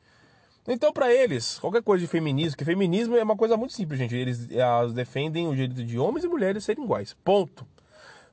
Então, 0.67 0.93
para 0.93 1.11
eles, 1.11 1.59
qualquer 1.59 1.83
coisa 1.83 2.05
de 2.05 2.11
feminismo, 2.11 2.59
que 2.59 2.65
feminismo 2.65 3.17
é 3.17 3.23
uma 3.23 3.37
coisa 3.37 3.57
muito 3.57 3.73
simples, 3.73 3.99
gente. 3.99 4.15
Eles, 4.15 4.51
elas 4.51 4.93
defendem 4.93 5.49
o 5.49 5.53
direito 5.53 5.83
de 5.83 5.99
homens 5.99 6.25
e 6.25 6.29
mulheres 6.29 6.65
serem 6.65 6.85
iguais. 6.85 7.17
Ponto 7.25 7.65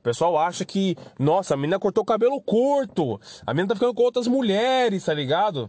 pessoal 0.06 0.38
acha 0.38 0.64
que, 0.64 0.96
nossa, 1.18 1.54
a 1.54 1.56
menina 1.56 1.80
cortou 1.80 2.02
o 2.02 2.06
cabelo 2.06 2.40
curto, 2.40 3.20
a 3.44 3.52
menina 3.52 3.70
tá 3.70 3.74
ficando 3.74 3.92
com 3.92 4.02
outras 4.02 4.28
mulheres, 4.28 5.04
tá 5.04 5.12
ligado? 5.12 5.68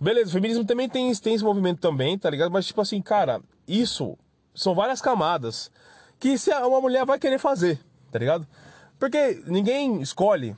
Beleza, 0.00 0.30
o 0.30 0.32
feminismo 0.32 0.64
também 0.64 0.88
tem, 0.88 1.12
tem 1.16 1.34
esse 1.34 1.42
movimento 1.42 1.80
também, 1.80 2.16
tá 2.16 2.30
ligado? 2.30 2.52
Mas, 2.52 2.64
tipo 2.64 2.80
assim, 2.80 3.02
cara, 3.02 3.42
isso 3.66 4.16
são 4.54 4.72
várias 4.72 5.00
camadas 5.00 5.68
que 6.20 6.38
se 6.38 6.52
uma 6.52 6.80
mulher 6.80 7.04
vai 7.04 7.18
querer 7.18 7.38
fazer, 7.38 7.80
tá 8.12 8.20
ligado? 8.20 8.46
Porque 9.00 9.42
ninguém 9.46 10.00
escolhe 10.00 10.56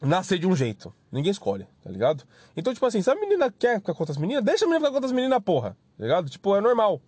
nascer 0.00 0.38
de 0.38 0.46
um 0.46 0.56
jeito. 0.56 0.94
Ninguém 1.12 1.30
escolhe, 1.30 1.66
tá 1.84 1.90
ligado? 1.90 2.24
Então, 2.56 2.72
tipo 2.72 2.86
assim, 2.86 3.02
se 3.02 3.10
a 3.10 3.14
menina 3.14 3.52
quer 3.52 3.78
ficar 3.78 3.92
com 3.92 4.02
outras 4.02 4.16
meninas, 4.16 4.42
deixa 4.42 4.64
a 4.64 4.68
menina 4.68 4.80
ficar 4.80 4.90
com 4.90 4.96
outras 4.96 5.12
meninas, 5.12 5.38
porra, 5.42 5.76
tá 5.98 6.04
ligado? 6.04 6.30
Tipo, 6.30 6.56
é 6.56 6.62
normal 6.62 6.98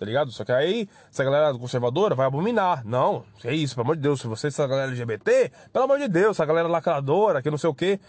tá 0.00 0.06
ligado? 0.06 0.32
Só 0.32 0.46
que 0.46 0.50
aí, 0.50 0.88
essa 1.12 1.22
galera 1.22 1.52
conservadora 1.52 2.14
vai 2.14 2.26
abominar. 2.26 2.82
Não, 2.86 3.22
é 3.44 3.54
isso, 3.54 3.74
pelo 3.74 3.84
amor 3.86 3.96
de 3.96 4.02
Deus, 4.02 4.18
se 4.22 4.26
você 4.26 4.46
é 4.46 4.48
essa 4.48 4.66
galera 4.66 4.90
LGBT, 4.90 5.52
pelo 5.70 5.84
amor 5.84 5.98
de 5.98 6.08
Deus, 6.08 6.38
essa 6.38 6.46
galera 6.46 6.66
lacradora, 6.66 7.42
que 7.42 7.50
não 7.50 7.58
sei 7.58 7.68
o 7.68 7.74
quê. 7.74 8.00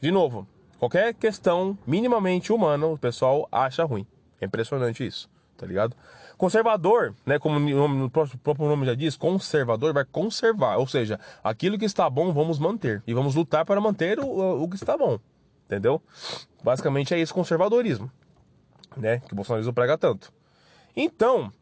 De 0.00 0.12
novo, 0.12 0.46
qualquer 0.78 1.12
questão 1.14 1.76
minimamente 1.84 2.52
humana, 2.52 2.86
o 2.86 2.96
pessoal 2.96 3.48
acha 3.50 3.82
ruim. 3.82 4.06
É 4.40 4.44
impressionante 4.46 5.04
isso, 5.04 5.28
tá 5.56 5.66
ligado? 5.66 5.96
Conservador, 6.38 7.12
né, 7.26 7.40
como 7.40 7.58
o 8.06 8.10
próprio 8.38 8.68
nome 8.68 8.86
já 8.86 8.94
diz, 8.94 9.16
conservador 9.16 9.92
vai 9.92 10.04
conservar, 10.04 10.76
ou 10.76 10.86
seja, 10.86 11.18
aquilo 11.42 11.76
que 11.76 11.84
está 11.84 12.08
bom 12.08 12.32
vamos 12.32 12.60
manter 12.60 13.02
e 13.04 13.12
vamos 13.12 13.34
lutar 13.34 13.64
para 13.64 13.80
manter 13.80 14.20
o, 14.20 14.62
o 14.62 14.68
que 14.68 14.76
está 14.76 14.96
bom, 14.96 15.18
entendeu? 15.66 16.00
Basicamente 16.62 17.12
é 17.14 17.18
isso 17.18 17.34
conservadorismo. 17.34 18.08
né? 18.96 19.18
Que 19.26 19.32
o 19.32 19.36
bolsonarismo 19.36 19.72
prega 19.72 19.98
tanto. 19.98 20.32
Então, 20.94 21.52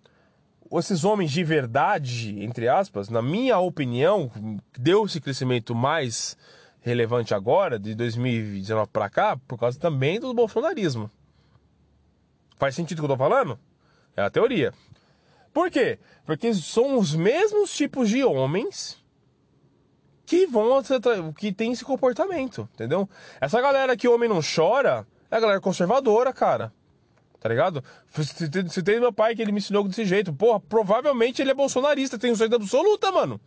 esses 0.78 1.04
homens 1.04 1.30
de 1.30 1.42
verdade, 1.42 2.42
entre 2.42 2.68
aspas, 2.68 3.08
na 3.08 3.22
minha 3.22 3.58
opinião, 3.58 4.30
deu 4.78 5.04
esse 5.06 5.20
crescimento 5.20 5.74
mais 5.74 6.36
relevante 6.80 7.34
agora, 7.34 7.78
de 7.78 7.94
2019 7.94 8.88
para 8.92 9.10
cá, 9.10 9.36
por 9.48 9.58
causa 9.58 9.78
também 9.78 10.18
do 10.18 10.32
bolsonarismo. 10.32 11.10
Faz 12.56 12.74
sentido 12.74 12.98
o 12.98 13.02
que 13.02 13.04
eu 13.06 13.16
tô 13.16 13.16
falando? 13.16 13.58
É 14.16 14.22
a 14.22 14.30
teoria. 14.30 14.72
Por 15.52 15.70
quê? 15.70 15.98
Porque 16.24 16.54
são 16.54 16.98
os 16.98 17.14
mesmos 17.14 17.74
tipos 17.74 18.08
de 18.08 18.22
homens 18.24 19.02
que 20.24 20.46
vão 20.46 20.80
que 21.36 21.52
tem 21.52 21.72
esse 21.72 21.84
comportamento, 21.84 22.68
entendeu? 22.74 23.08
Essa 23.40 23.60
galera 23.60 23.96
que 23.96 24.06
homem 24.06 24.28
não 24.28 24.40
chora 24.40 25.06
é 25.30 25.36
a 25.36 25.40
galera 25.40 25.60
conservadora, 25.60 26.32
cara. 26.32 26.72
Tá 27.40 27.48
ligado? 27.48 27.82
Tem 28.84 29.00
meu 29.00 29.12
pai 29.12 29.34
que 29.34 29.40
ele 29.40 29.50
me 29.50 29.58
ensinou 29.58 29.88
desse 29.88 30.04
jeito, 30.04 30.32
porra, 30.32 30.60
provavelmente 30.60 31.40
ele 31.40 31.50
é 31.50 31.54
bolsonarista, 31.54 32.18
tem 32.18 32.30
um 32.30 32.36
certeza 32.36 32.62
absoluta, 32.62 33.10
mano. 33.10 33.40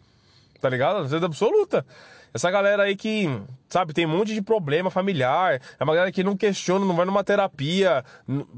Tá 0.59 0.67
ligado? 0.67 1.01
Certeza 1.01 1.27
absoluta. 1.27 1.85
Essa 2.33 2.49
galera 2.49 2.83
aí 2.83 2.95
que, 2.95 3.29
sabe, 3.69 3.93
tem 3.93 4.07
um 4.07 4.17
monte 4.17 4.33
de 4.33 4.41
problema 4.41 4.89
familiar, 4.89 5.61
é 5.79 5.83
uma 5.83 5.93
galera 5.93 6.11
que 6.11 6.23
não 6.23 6.35
questiona, 6.35 6.83
não 6.83 6.95
vai 6.95 7.05
numa 7.05 7.23
terapia, 7.23 8.03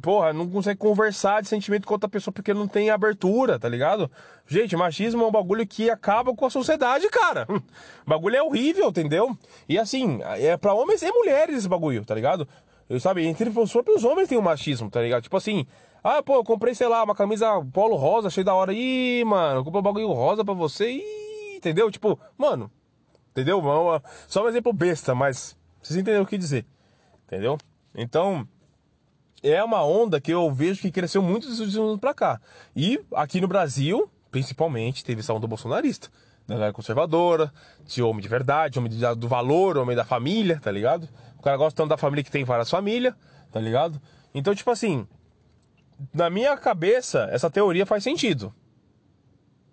porra, 0.02 0.32
não 0.32 0.50
consegue 0.50 0.80
conversar 0.80 1.42
de 1.42 1.50
sentimento 1.50 1.86
com 1.86 1.94
outra 1.94 2.08
pessoa 2.08 2.32
porque 2.32 2.54
não 2.54 2.70
tem 2.70 2.90
abertura, 2.90 3.60
tá 3.60 3.68
ligado? 3.68 4.10
Gente, 4.48 4.78
machismo 4.78 5.24
é 5.24 5.28
um 5.28 5.32
bagulho 5.32 5.68
que 5.68 5.90
acaba 5.90 6.34
com 6.34 6.46
a 6.46 6.50
sociedade, 6.50 7.10
cara. 7.10 7.46
O 8.06 8.10
bagulho 8.10 8.36
é 8.36 8.44
horrível, 8.44 8.90
entendeu? 8.90 9.36
E 9.68 9.80
assim, 9.80 10.20
é 10.24 10.56
para 10.56 10.76
homens 10.76 11.02
e 11.02 11.12
mulheres 11.12 11.58
esse 11.58 11.68
bagulho, 11.68 12.06
tá 12.06 12.14
ligado? 12.14 12.48
Eu, 12.90 13.00
sabe, 13.00 13.26
entre 13.26 13.50
os 13.50 13.72
próprios 13.72 14.04
homens 14.04 14.30
tem 14.30 14.38
o 14.38 14.42
machismo, 14.42 14.90
tá 14.90 15.02
ligado? 15.02 15.24
Tipo 15.24 15.38
assim, 15.38 15.66
ah, 16.04 16.22
pô, 16.22 16.36
eu 16.36 16.44
comprei, 16.44 16.76
sei 16.76 16.88
lá, 16.88 17.04
uma 17.04 17.16
camisa 17.16 17.48
polo 17.74 17.96
rosa, 17.96 18.30
cheia 18.30 18.46
da 18.46 18.54
hora. 18.54 18.74
Ih, 18.74 19.24
mano, 19.26 19.64
comprei 19.64 19.80
um 19.80 19.84
bagulho 19.84 20.12
rosa 20.12 20.46
pra 20.46 20.54
você. 20.54 20.92
Ih, 20.92 21.58
entendeu? 21.58 21.90
Tipo, 21.90 22.20
mano, 22.38 22.70
Entendeu? 23.36 23.62
Só 24.30 24.46
um 24.46 24.48
exemplo 24.48 24.72
besta, 24.72 25.14
mas 25.14 25.58
vocês 25.82 26.00
entenderam 26.00 26.24
o 26.24 26.26
que 26.26 26.38
dizer. 26.38 26.66
Entendeu? 27.28 27.58
Então, 27.94 28.48
é 29.44 29.62
uma 29.62 29.84
onda 29.84 30.22
que 30.22 30.32
eu 30.32 30.50
vejo 30.50 30.82
que 30.82 30.90
cresceu 30.90 31.22
muito 31.22 31.46
dos 31.46 31.60
anos 31.78 32.00
pra 32.00 32.14
cá. 32.14 32.40
E 32.74 32.98
aqui 33.14 33.42
no 33.42 33.48
Brasil, 33.48 34.10
principalmente, 34.32 35.04
teve 35.04 35.20
essa 35.20 35.34
onda 35.34 35.46
bolsonarista. 35.48 36.08
Da 36.48 36.56
galera 36.56 36.74
conservadora, 36.74 37.52
de 37.86 38.04
homem 38.04 38.22
de 38.22 38.28
verdade, 38.28 38.78
homem 38.78 38.92
de, 38.92 39.16
do 39.16 39.28
valor, 39.28 39.78
homem 39.78 39.96
da 39.96 40.06
família, 40.06 40.60
tá 40.60 40.72
ligado? 40.72 41.10
O 41.38 41.42
cara 41.42 41.58
gosta 41.58 41.76
tanto 41.76 41.90
da 41.90 41.98
família 41.98 42.24
que 42.24 42.32
tem 42.32 42.44
várias 42.44 42.70
famílias, 42.70 43.16
tá 43.52 43.60
ligado? 43.60 44.00
Então, 44.34 44.54
tipo 44.54 44.70
assim, 44.70 45.08
na 46.14 46.30
minha 46.30 46.56
cabeça, 46.58 47.28
essa 47.32 47.50
teoria 47.50 47.86
faz 47.86 48.04
sentido. 48.04 48.54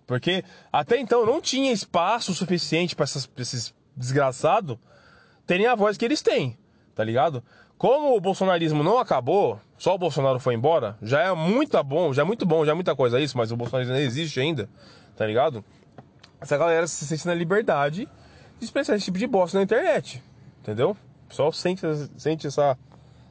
Porque 0.06 0.44
até 0.72 0.98
então 0.98 1.24
não 1.26 1.40
tinha 1.40 1.72
espaço 1.72 2.34
suficiente 2.34 2.94
para 2.96 3.04
esses 3.04 3.74
desgraçados 3.96 4.78
terem 5.46 5.66
a 5.66 5.74
voz 5.74 5.96
que 5.96 6.04
eles 6.04 6.22
têm, 6.22 6.56
tá 6.94 7.04
ligado? 7.04 7.42
Como 7.76 8.16
o 8.16 8.20
bolsonarismo 8.20 8.82
não 8.82 8.98
acabou, 8.98 9.60
só 9.76 9.94
o 9.94 9.98
Bolsonaro 9.98 10.38
foi 10.38 10.54
embora, 10.54 10.96
já 11.02 11.20
é 11.20 11.34
muito 11.34 11.82
bom, 11.82 12.12
já 12.12 12.22
é 12.22 12.24
muito 12.24 12.46
bom, 12.46 12.64
já 12.64 12.72
é 12.72 12.74
muita 12.74 12.94
coisa 12.94 13.18
isso, 13.18 13.36
mas 13.36 13.50
o 13.50 13.56
bolsonarismo 13.56 13.94
não 13.94 14.00
existe 14.00 14.38
ainda, 14.38 14.68
tá 15.16 15.26
ligado? 15.26 15.64
Essa 16.42 16.58
galera 16.58 16.86
se 16.88 17.06
sente 17.06 17.24
na 17.24 17.34
liberdade 17.34 18.08
de 18.58 18.64
expressar 18.64 18.96
esse 18.96 19.04
tipo 19.04 19.16
de 19.16 19.28
bosta 19.28 19.56
na 19.56 19.62
internet, 19.62 20.20
entendeu? 20.60 20.96
O 21.24 21.28
pessoal 21.28 21.52
sente, 21.52 21.82
sente 22.18 22.48
essa, 22.48 22.76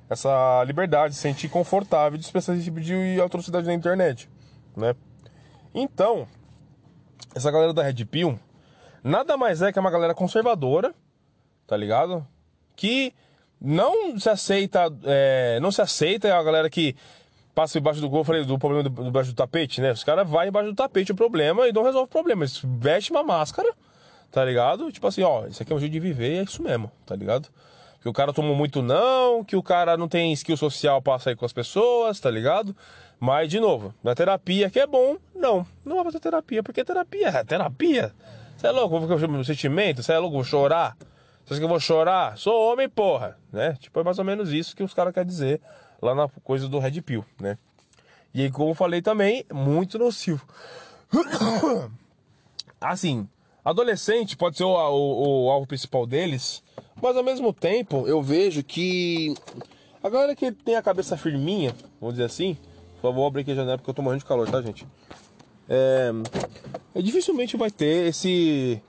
essa 0.09 0.63
liberdade, 0.63 1.13
se 1.13 1.19
sente 1.19 1.49
confortável 1.49 2.17
de 2.17 2.23
expressar 2.23 2.53
esse 2.55 2.63
tipo 2.63 2.79
de 2.79 3.19
atrocidade 3.21 3.67
na 3.67 3.73
internet, 3.73 4.29
né? 4.77 4.95
Então, 5.73 6.25
essa 7.35 7.51
galera 7.51 7.73
da 7.73 7.83
Red 7.83 8.05
Pill 8.05 8.39
nada 9.03 9.35
mais 9.35 9.61
é 9.61 9.73
que 9.73 9.79
uma 9.79 9.91
galera 9.91 10.13
conservadora, 10.13 10.95
tá 11.67 11.75
ligado? 11.75 12.25
Que 12.77 13.13
não 13.59 14.17
se 14.17 14.29
aceita, 14.29 14.85
é, 15.03 15.59
não 15.59 15.71
se 15.71 15.81
aceita, 15.81 16.29
é 16.29 16.31
a 16.31 16.43
galera 16.43 16.69
que 16.69 16.95
passa 17.53 17.77
embaixo 17.77 18.01
do, 18.01 18.15
eu 18.15 18.23
falei, 18.23 18.43
do 18.43 18.57
problema 18.57 18.87
do, 18.87 19.07
embaixo 19.07 19.31
do 19.31 19.35
tapete, 19.35 19.81
né? 19.81 19.91
Os 19.91 20.03
caras 20.03 20.27
vão 20.27 20.43
embaixo 20.43 20.69
do 20.69 20.75
tapete 20.75 21.11
o 21.11 21.15
problema 21.15 21.67
e 21.67 21.73
não 21.73 21.83
resolve 21.83 22.05
o 22.05 22.11
problema. 22.11 22.43
Eles 22.43 22.61
vestem 22.63 23.15
uma 23.15 23.23
máscara, 23.23 23.73
tá 24.31 24.43
ligado? 24.43 24.91
Tipo 24.91 25.07
assim, 25.07 25.23
ó, 25.23 25.45
isso 25.47 25.61
aqui 25.61 25.71
é 25.71 25.75
um 25.75 25.79
jeito 25.79 25.91
de 25.91 25.99
viver 25.99 26.37
é 26.37 26.43
isso 26.43 26.61
mesmo, 26.63 26.91
tá 27.05 27.15
ligado? 27.15 27.49
Que 28.01 28.09
o 28.09 28.13
cara 28.13 28.33
tomou 28.33 28.55
muito 28.55 28.81
não, 28.81 29.43
que 29.43 29.55
o 29.55 29.61
cara 29.61 29.95
não 29.95 30.07
tem 30.07 30.33
skill 30.33 30.57
social 30.57 31.01
pra 31.01 31.19
sair 31.19 31.35
com 31.35 31.45
as 31.45 31.53
pessoas, 31.53 32.19
tá 32.19 32.31
ligado? 32.31 32.75
Mas, 33.19 33.49
de 33.49 33.59
novo, 33.59 33.93
na 34.03 34.15
terapia 34.15 34.69
que 34.69 34.79
é 34.79 34.87
bom, 34.87 35.17
não. 35.35 35.65
Não 35.85 35.97
vai 35.97 36.05
fazer 36.05 36.19
terapia, 36.19 36.63
porque 36.63 36.83
terapia 36.83 37.27
é 37.27 37.43
terapia. 37.43 38.11
Você 38.57 38.67
é 38.67 38.71
louco? 38.71 38.99
Vou 38.99 39.27
meu 39.27 39.43
sentimento? 39.43 40.01
Você 40.01 40.13
é 40.13 40.17
louco? 40.17 40.35
Vou 40.35 40.43
chorar? 40.43 40.97
Você 41.45 41.53
acha 41.53 41.59
que 41.59 41.65
eu 41.65 41.69
vou 41.69 41.79
chorar? 41.79 42.37
Sou 42.37 42.71
homem, 42.71 42.89
porra, 42.89 43.37
né? 43.51 43.77
Tipo, 43.79 43.99
é 43.99 44.03
mais 44.03 44.17
ou 44.17 44.25
menos 44.25 44.51
isso 44.51 44.75
que 44.75 44.81
os 44.81 44.93
caras 44.93 45.13
querem 45.13 45.27
dizer 45.27 45.61
lá 46.01 46.15
na 46.15 46.27
coisa 46.43 46.67
do 46.67 46.79
Red 46.79 47.01
Pill, 47.01 47.25
né? 47.39 47.57
E 48.33 48.43
aí, 48.43 48.51
como 48.51 48.71
eu 48.71 48.75
falei 48.75 49.01
também, 49.01 49.45
muito 49.53 49.99
nocivo. 49.99 50.45
assim, 52.79 53.27
adolescente 53.63 54.37
pode 54.37 54.57
ser 54.57 54.63
o, 54.63 54.69
o, 54.69 55.45
o 55.45 55.51
alvo 55.51 55.67
principal 55.67 56.05
deles, 56.07 56.63
mas 57.01 57.15
ao 57.15 57.23
mesmo 57.23 57.53
tempo 57.53 58.07
eu 58.07 58.21
vejo 58.21 58.63
que 58.63 59.35
a 60.01 60.09
galera 60.09 60.35
que 60.35 60.51
tem 60.51 60.75
a 60.75 60.81
cabeça 60.81 61.17
firminha, 61.17 61.75
vamos 61.99 62.15
dizer 62.15 62.25
assim, 62.25 62.57
por 62.95 63.09
favor, 63.09 63.27
abrir 63.27 63.41
aqui 63.41 63.51
a 63.51 63.55
janela 63.55 63.77
porque 63.77 63.89
eu 63.89 63.93
tô 63.93 64.01
morrendo 64.01 64.21
de 64.21 64.25
calor, 64.25 64.49
tá, 64.49 64.61
gente? 64.61 64.87
É 65.69 66.11
dificilmente 67.01 67.57
vai 67.57 67.71
ter 67.71 68.07
esse. 68.07 68.81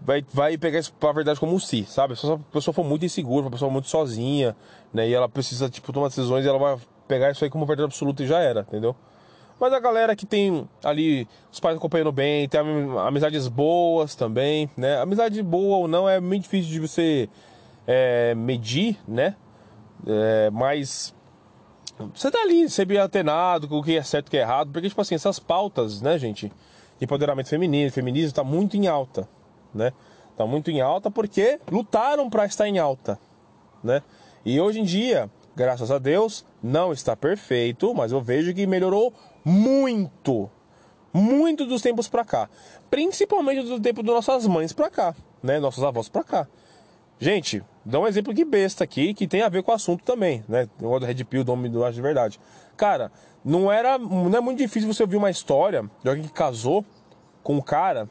Vai, 0.00 0.24
vai 0.32 0.58
pegar 0.58 0.78
isso 0.78 0.92
pra 0.94 1.10
verdade 1.12 1.40
como 1.40 1.54
um 1.54 1.58
si, 1.58 1.84
sabe? 1.84 2.16
Se 2.16 2.30
a 2.30 2.38
pessoa 2.52 2.74
for 2.74 2.84
muito 2.84 3.04
insegura, 3.04 3.46
uma 3.46 3.50
pessoa 3.50 3.70
muito 3.70 3.88
sozinha, 3.88 4.54
né? 4.92 5.08
E 5.08 5.14
ela 5.14 5.28
precisa, 5.28 5.68
tipo, 5.68 5.92
tomar 5.92 6.08
decisões 6.08 6.44
e 6.44 6.48
ela 6.48 6.58
vai 6.58 6.78
pegar 7.08 7.30
isso 7.30 7.42
aí 7.44 7.50
como 7.50 7.66
verdade 7.66 7.86
absoluta 7.86 8.22
e 8.22 8.26
já 8.26 8.38
era, 8.38 8.60
entendeu? 8.60 8.94
Mas 9.58 9.72
a 9.72 9.80
galera 9.80 10.14
que 10.14 10.26
tem 10.26 10.68
ali 10.84 11.26
os 11.50 11.58
pais 11.58 11.76
acompanhando 11.76 12.12
bem, 12.12 12.46
tem 12.46 12.60
amizades 13.00 13.48
boas 13.48 14.14
também, 14.14 14.70
né? 14.76 15.00
Amizade 15.00 15.42
boa 15.42 15.78
ou 15.78 15.88
não 15.88 16.08
é 16.08 16.20
muito 16.20 16.42
difícil 16.42 16.70
de 16.70 16.80
você 16.80 17.28
é, 17.86 18.34
medir, 18.34 18.98
né? 19.08 19.34
É, 20.06 20.50
mas 20.50 21.14
você 22.14 22.30
tá 22.30 22.40
ali 22.42 22.68
sempre 22.68 22.98
antenado 22.98 23.66
com 23.66 23.78
o 23.78 23.82
que 23.82 23.96
é 23.96 24.02
certo 24.02 24.26
e 24.26 24.28
o 24.28 24.30
que 24.30 24.36
é 24.36 24.40
errado, 24.40 24.70
porque, 24.70 24.88
tipo 24.88 25.00
assim, 25.00 25.14
essas 25.14 25.38
pautas, 25.38 26.02
né, 26.02 26.18
gente, 26.18 26.52
de 26.98 27.04
empoderamento 27.04 27.48
feminino, 27.48 27.90
feminismo, 27.90 28.34
tá 28.34 28.44
muito 28.44 28.76
em 28.76 28.86
alta, 28.86 29.26
né? 29.76 29.92
Tá 30.36 30.44
muito 30.46 30.70
em 30.70 30.80
alta 30.80 31.10
porque 31.10 31.60
lutaram 31.70 32.28
para 32.28 32.46
estar 32.46 32.66
em 32.66 32.78
alta, 32.78 33.18
né? 33.82 34.02
E 34.44 34.60
hoje 34.60 34.80
em 34.80 34.84
dia, 34.84 35.30
graças 35.54 35.90
a 35.90 35.98
Deus, 35.98 36.44
não 36.62 36.92
está 36.92 37.14
perfeito, 37.14 37.94
mas 37.94 38.12
eu 38.12 38.20
vejo 38.20 38.52
que 38.52 38.66
melhorou 38.66 39.12
muito, 39.44 40.50
muito 41.12 41.64
dos 41.64 41.82
tempos 41.82 42.08
para 42.08 42.24
cá, 42.24 42.48
principalmente 42.90 43.62
do 43.62 43.80
tempo 43.80 44.02
das 44.02 44.14
nossas 44.14 44.46
mães 44.46 44.72
para 44.72 44.90
cá, 44.90 45.14
né? 45.42 45.58
Nossas 45.58 45.84
avós 45.84 46.08
para 46.08 46.24
cá. 46.24 46.48
Gente, 47.18 47.62
dá 47.82 47.98
um 47.98 48.06
exemplo 48.06 48.34
que 48.34 48.44
besta 48.44 48.84
aqui, 48.84 49.14
que 49.14 49.26
tem 49.26 49.40
a 49.40 49.48
ver 49.48 49.62
com 49.62 49.72
o 49.72 49.74
assunto 49.74 50.04
também, 50.04 50.44
né? 50.46 50.68
O 50.82 50.98
Red 50.98 51.24
Pill, 51.24 51.44
do 51.44 51.52
homem 51.52 51.70
do 51.70 51.90
de 51.90 52.02
verdade. 52.02 52.38
Cara, 52.76 53.10
não 53.42 53.72
era. 53.72 53.96
Não 53.96 54.36
é 54.36 54.40
muito 54.40 54.58
difícil 54.58 54.92
você 54.92 55.02
ouvir 55.02 55.16
uma 55.16 55.30
história 55.30 55.88
de 56.02 56.08
alguém 56.08 56.24
que 56.24 56.32
casou 56.32 56.84
com 57.42 57.54
um 57.54 57.60
cara, 57.60 58.08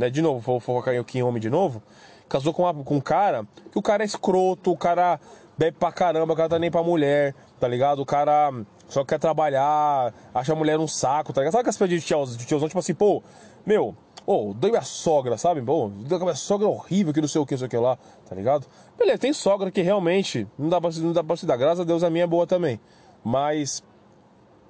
né? 0.00 0.10
De 0.10 0.22
novo, 0.22 0.40
vou 0.40 0.58
focar 0.58 0.94
em 0.94 1.22
homem 1.22 1.40
de 1.40 1.50
novo. 1.50 1.82
Casou 2.28 2.54
com, 2.54 2.62
uma, 2.62 2.72
com 2.84 2.96
um 2.96 3.00
cara, 3.00 3.44
que 3.70 3.78
o 3.78 3.82
cara 3.82 4.02
é 4.02 4.06
escroto, 4.06 4.72
o 4.72 4.76
cara 4.76 5.20
bebe 5.58 5.76
pra 5.78 5.92
caramba, 5.92 6.32
o 6.32 6.36
cara 6.36 6.48
tá 6.48 6.58
nem 6.58 6.70
pra 6.70 6.82
mulher, 6.82 7.34
tá 7.58 7.68
ligado? 7.68 8.00
O 8.00 8.06
cara 8.06 8.50
só 8.88 9.04
quer 9.04 9.18
trabalhar, 9.18 10.14
acha 10.34 10.52
a 10.52 10.56
mulher 10.56 10.78
um 10.78 10.88
saco, 10.88 11.32
tá 11.32 11.40
ligado? 11.40 11.52
Sabe 11.52 11.60
aquelas 11.60 11.76
coisas 11.76 12.00
de 12.38 12.46
tiozão, 12.46 12.68
tipo 12.68 12.78
assim, 12.78 12.94
pô, 12.94 13.22
meu, 13.66 13.94
Ô, 14.26 14.50
oh, 14.50 14.54
dei 14.54 14.70
minha 14.70 14.82
sogra, 14.82 15.36
sabe? 15.36 15.60
Pô, 15.62 15.86
oh, 15.86 15.88
minha 15.88 16.34
sogra 16.34 16.68
horrível, 16.68 17.12
que 17.12 17.20
não 17.20 17.26
sei 17.26 17.40
o 17.40 17.46
que, 17.46 17.54
não 17.54 17.58
sei 17.58 17.66
o 17.66 17.70
que 17.70 17.76
lá, 17.76 17.98
tá 18.28 18.34
ligado? 18.34 18.66
Beleza, 18.96 19.18
tem 19.18 19.32
sogra 19.32 19.70
que 19.70 19.80
realmente 19.80 20.46
não 20.58 20.68
dá, 20.68 20.80
pra, 20.80 20.90
não 20.98 21.12
dá 21.12 21.24
pra 21.24 21.36
se 21.36 21.46
dar. 21.46 21.56
Graças 21.56 21.80
a 21.80 21.84
Deus 21.84 22.04
a 22.04 22.10
minha 22.10 22.24
é 22.24 22.26
boa 22.26 22.46
também. 22.46 22.78
Mas 23.24 23.82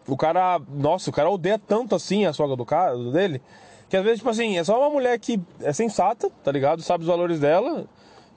o 0.09 0.17
cara, 0.17 0.61
nossa, 0.69 1.11
o 1.11 1.13
cara 1.13 1.29
odeia 1.29 1.59
tanto 1.59 1.95
assim 1.95 2.25
a 2.25 2.33
sogra 2.33 2.57
do 2.57 2.65
cara, 2.65 2.97
dele, 3.13 3.43
que 3.91 3.97
às 3.97 4.05
vezes, 4.05 4.21
tipo 4.21 4.31
assim, 4.31 4.57
é 4.57 4.63
só 4.63 4.79
uma 4.79 4.89
mulher 4.89 5.19
que 5.19 5.41
é 5.61 5.73
sensata, 5.73 6.31
tá 6.45 6.53
ligado? 6.53 6.81
Sabe 6.81 7.03
os 7.03 7.09
valores 7.09 7.41
dela, 7.41 7.87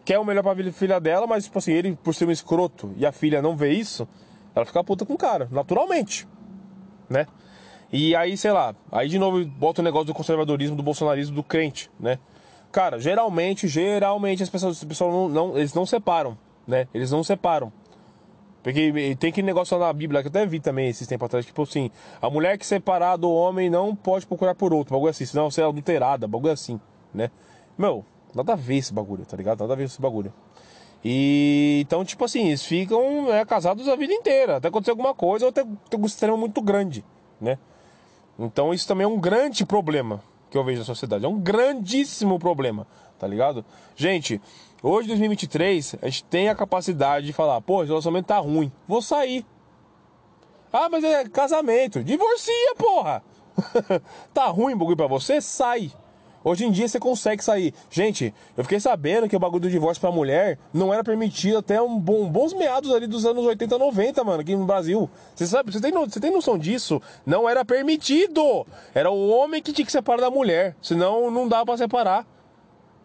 quer 0.04 0.18
o 0.18 0.26
melhor 0.26 0.41
pra 0.41 0.56
filha 0.74 0.99
dela, 0.99 1.28
mas, 1.28 1.43
tipo 1.43 1.60
assim, 1.60 1.72
ele, 1.72 1.95
por 2.04 2.16
ser 2.16 2.28
um 2.28 2.32
escroto 2.32 2.91
e 2.97 3.06
a 3.06 3.12
filha 3.12 3.39
não 3.39 3.56
vê 3.56 3.72
isso, 3.72 4.08
ela 4.56 4.66
fica 4.66 4.84
puta 4.84 5.06
com 5.06 5.14
o 5.14 5.18
cara, 5.18 5.47
naturalmente, 5.51 6.28
né? 7.08 7.28
E 7.91 8.16
aí, 8.16 8.36
sei 8.36 8.51
lá, 8.51 8.74
aí 8.91 9.08
de 9.08 9.20
novo 9.20 9.45
bota 9.45 9.82
o 9.82 9.84
negócio 9.84 10.08
do 10.08 10.14
conservadorismo, 10.16 10.76
do 10.76 10.82
bolsonarismo, 10.82 11.36
do 11.36 11.43
crente, 11.43 11.91
né? 11.99 12.18
Cara, 12.72 12.99
geralmente, 12.99 13.68
geralmente 13.68 14.41
as 14.41 14.49
pessoas, 14.49 14.78
as 14.78 14.84
pessoas 14.84 15.14
não, 15.14 15.30
não, 15.30 15.58
eles 15.58 15.76
não 15.76 15.86
separam, 15.86 16.36
né? 16.66 16.88
Eles 16.91 17.12
não 17.12 17.24
separam. 17.24 17.72
Porque 18.64 19.16
tem 19.20 19.30
aquele 19.30 19.45
negócio 19.45 19.78
na 19.78 19.91
Bíblia 19.91 20.22
que 20.22 20.28
eu 20.28 20.30
até 20.30 20.45
vi 20.45 20.61
também 20.61 20.88
esses 20.88 21.05
tempos 21.05 21.26
atrás, 21.26 21.45
tipo 21.45 21.61
assim, 21.61 21.91
a 22.22 22.30
mulher 22.30 22.57
que 22.57 22.66
separar 22.66 23.18
do 23.18 23.30
homem 23.30 23.70
não 23.70 23.93
pode 23.93 24.26
procurar 24.26 24.55
por 24.55 24.74
outro, 24.74 24.93
bagulho 24.93 25.09
assim, 25.09 25.26
senão 25.26 25.51
você 25.51 25.61
é 25.61 25.66
adulterada, 25.66 26.26
bagulho 26.28 26.53
assim, 26.53 26.80
né? 27.14 27.30
Meu, 27.78 28.05
nada 28.34 28.53
a 28.53 28.55
ver 28.55 28.78
esse 28.78 28.93
bagulho, 28.93 29.26
tá 29.26 29.36
ligado? 29.36 29.59
Nada 29.59 29.74
a 29.74 29.76
ver 29.76 29.84
esse 29.84 29.99
bagulho. 29.99 30.34
E 31.03 31.82
então, 31.86 32.05
tipo 32.05 32.24
assim, 32.24 32.47
eles 32.47 32.64
ficam 32.64 33.26
né, 33.26 33.43
casados 33.43 33.89
a 33.89 33.97
vida 33.97 34.14
inteira, 34.14 34.55
até 34.55 34.70
acontecer 34.70 34.91
alguma 34.91 35.14
coisa 35.14 35.45
ou 35.45 35.51
ter, 35.51 35.66
ter 35.89 35.97
um 35.97 36.05
extremo 36.05 36.38
muito 36.38 36.61
grande, 36.61 37.03
né? 37.41 37.57
Então 38.39 38.74
isso 38.74 38.88
também 38.88 39.03
é 39.03 39.07
um 39.07 39.20
grande 39.20 39.66
problema 39.66 40.24
que 40.49 40.57
eu 40.57 40.64
vejo 40.64 40.80
na 40.80 40.86
sociedade. 40.86 41.26
É 41.26 41.28
um 41.28 41.39
grandíssimo 41.39 42.39
problema, 42.39 42.88
tá 43.20 43.28
ligado? 43.28 43.66
Gente, 43.95 44.39
hoje, 44.84 45.08
2023, 45.08 45.96
a 46.02 46.06
gente 46.06 46.24
tem 46.26 46.50
a 46.50 46.56
capacidade 46.56 47.26
de 47.26 47.34
falar, 47.34 47.60
pô, 47.62 47.82
esse 47.82 47.90
relacionamento 47.90 48.28
tá 48.28 48.38
ruim, 48.38 48.72
vou 48.88 49.02
sair. 49.02 49.46
Ah, 50.72 50.90
mas 50.90 51.04
é 51.04 51.30
casamento. 51.30 52.04
Divorcia, 52.04 52.76
porra! 52.78 53.24
tá 54.34 54.48
ruim 54.48 54.74
o 54.74 54.78
bagulho 54.78 54.98
pra 54.98 55.08
você? 55.08 55.40
Sai. 55.40 55.92
Hoje 56.44 56.66
em 56.66 56.72
dia 56.72 56.88
você 56.88 57.00
consegue 57.00 57.42
sair. 57.42 57.74
Gente, 57.90 58.34
eu 58.58 58.64
fiquei 58.64 58.80
sabendo 58.80 59.30
que 59.30 59.36
o 59.36 59.40
bagulho 59.40 59.62
do 59.62 59.70
divórcio 59.70 60.02
pra 60.02 60.12
mulher 60.12 60.60
não 60.74 60.94
era 60.94 61.02
permitido 61.04 61.60
até 61.60 61.82
um 61.82 61.98
bom, 61.98 62.28
bons 62.28 62.54
meados 62.54 62.92
ali 62.94 63.08
dos 63.08 63.26
anos 63.26 63.46
80, 63.46 63.78
90, 63.78 64.24
mano, 64.26 64.42
aqui 64.42 64.56
no 64.56 64.66
Brasil. 64.66 65.10
Você 65.34 65.48
sabe, 65.48 65.72
você 65.72 65.80
tem, 65.80 65.92
você 65.94 66.20
tem 66.20 66.32
noção 66.32 66.58
disso? 66.58 67.02
Não 67.26 67.48
era 67.48 67.64
permitido. 67.64 68.68
Era 68.94 69.10
o 69.10 69.30
homem 69.30 69.62
que 69.62 69.72
tinha 69.72 69.86
que 69.86 69.92
separar 69.92 70.22
da 70.22 70.32
mulher. 70.32 70.76
Senão 70.82 71.32
não 71.32 71.48
dava 71.48 71.66
pra 71.66 71.78
separar. 71.78 72.28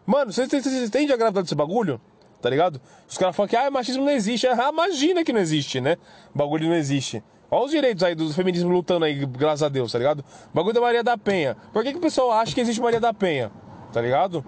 Mano, 0.09 0.33
vocês 0.33 0.51
entendem 0.51 1.13
a 1.13 1.19
gravidade 1.19 1.45
desse 1.45 1.55
bagulho? 1.55 2.01
Tá 2.41 2.49
ligado? 2.49 2.81
Os 3.07 3.19
caras 3.19 3.37
falam 3.37 3.47
que 3.47 3.55
ah, 3.55 3.71
machismo 3.71 4.07
não 4.07 4.11
existe. 4.11 4.47
Ah, 4.47 4.71
imagina 4.73 5.23
que 5.23 5.35
não 5.35 5.41
existe, 5.41 5.83
né? 5.83 5.99
Bagulho 6.35 6.67
não 6.67 6.75
existe. 6.75 7.23
Olha 7.51 7.65
os 7.67 7.71
direitos 7.71 8.03
aí 8.03 8.15
do 8.15 8.33
feminismo 8.33 8.71
lutando 8.71 9.05
aí, 9.05 9.27
graças 9.27 9.63
a 9.63 9.69
Deus, 9.69 9.93
tá 9.93 9.99
ligado? 9.99 10.21
O 10.21 10.57
bagulho 10.57 10.73
da 10.73 10.81
Maria 10.81 11.05
da 11.05 11.19
Penha. 11.19 11.59
Por 11.75 11.85
que, 11.85 11.93
que 11.93 11.99
o 11.99 12.01
pessoal 12.01 12.33
acha 12.33 12.55
que 12.55 12.61
existe 12.63 12.81
Maria 12.81 12.99
da 12.99 13.13
Penha? 13.13 13.53
Tá 13.93 14.01
ligado? 14.01 14.43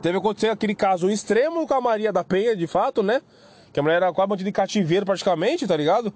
Teve 0.00 0.16
acontecer 0.16 0.48
aquele 0.48 0.74
caso 0.74 1.10
extremo 1.10 1.66
com 1.66 1.74
a 1.74 1.80
Maria 1.82 2.10
da 2.10 2.24
Penha, 2.24 2.56
de 2.56 2.66
fato, 2.66 3.02
né? 3.02 3.20
Que 3.74 3.80
a 3.80 3.82
mulher 3.82 3.96
era 3.96 4.10
quase 4.14 4.30
mantida 4.30 4.48
em 4.48 4.52
cativeiro 4.52 5.04
praticamente, 5.04 5.66
tá 5.66 5.76
ligado? 5.76 6.10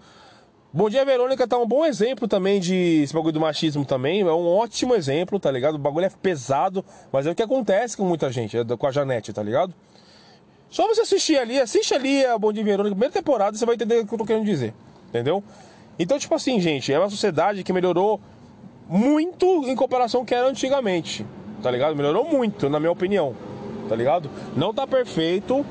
Bom 0.77 0.91
Dia 0.91 1.05
Verônica 1.05 1.47
tá 1.47 1.57
um 1.57 1.69
bom 1.69 1.87
exemplo 1.87 2.27
também 2.27 2.59
de 2.59 3.03
esse 3.05 3.15
bagulho 3.15 3.35
do 3.35 3.39
machismo 3.39 3.85
também. 3.85 4.23
É 4.23 4.25
um 4.25 4.49
ótimo 4.49 4.97
exemplo, 4.97 5.39
tá 5.39 5.49
ligado? 5.49 5.77
O 5.77 5.79
bagulho 5.79 6.07
é 6.07 6.11
pesado, 6.11 6.85
mas 7.13 7.29
é 7.29 7.31
o 7.31 7.35
que 7.35 7.45
acontece 7.45 7.97
com 7.97 8.05
muita 8.05 8.29
gente, 8.33 8.59
é 8.59 8.65
com 8.77 8.85
a 8.85 8.91
Janete, 8.91 9.33
tá 9.33 9.41
ligado? 9.41 9.73
Só 10.69 10.89
você 10.89 11.03
assistir 11.03 11.39
ali, 11.39 11.61
assiste 11.61 11.95
ali 11.95 12.27
a 12.27 12.37
Bom 12.37 12.53
Dia 12.53 12.65
Verônica, 12.65 12.93
primeira 12.93 13.15
temporada, 13.15 13.57
você 13.57 13.65
vai 13.65 13.77
entender 13.77 14.01
o 14.01 14.05
que 14.05 14.15
eu 14.15 14.19
tô 14.19 14.25
querendo 14.25 14.45
dizer, 14.47 14.75
entendeu? 15.11 15.45
Então, 15.97 16.19
tipo 16.19 16.35
assim, 16.35 16.59
gente, 16.59 16.93
é 16.93 16.99
uma 16.99 17.09
sociedade 17.09 17.63
que 17.63 17.73
melhorou 17.73 18.21
muito 18.89 19.47
em 19.69 19.77
comparação 19.77 20.23
com 20.23 20.27
que 20.27 20.35
era 20.35 20.49
antigamente, 20.49 21.25
tá 21.63 21.71
ligado? 21.71 21.95
Melhorou 21.95 22.25
muito, 22.25 22.69
na 22.69 22.81
minha 22.81 22.91
opinião, 22.91 23.37
tá 23.89 23.95
ligado? 23.95 24.29
Não 24.57 24.75
tá 24.75 24.89
perfeito, 24.89 25.65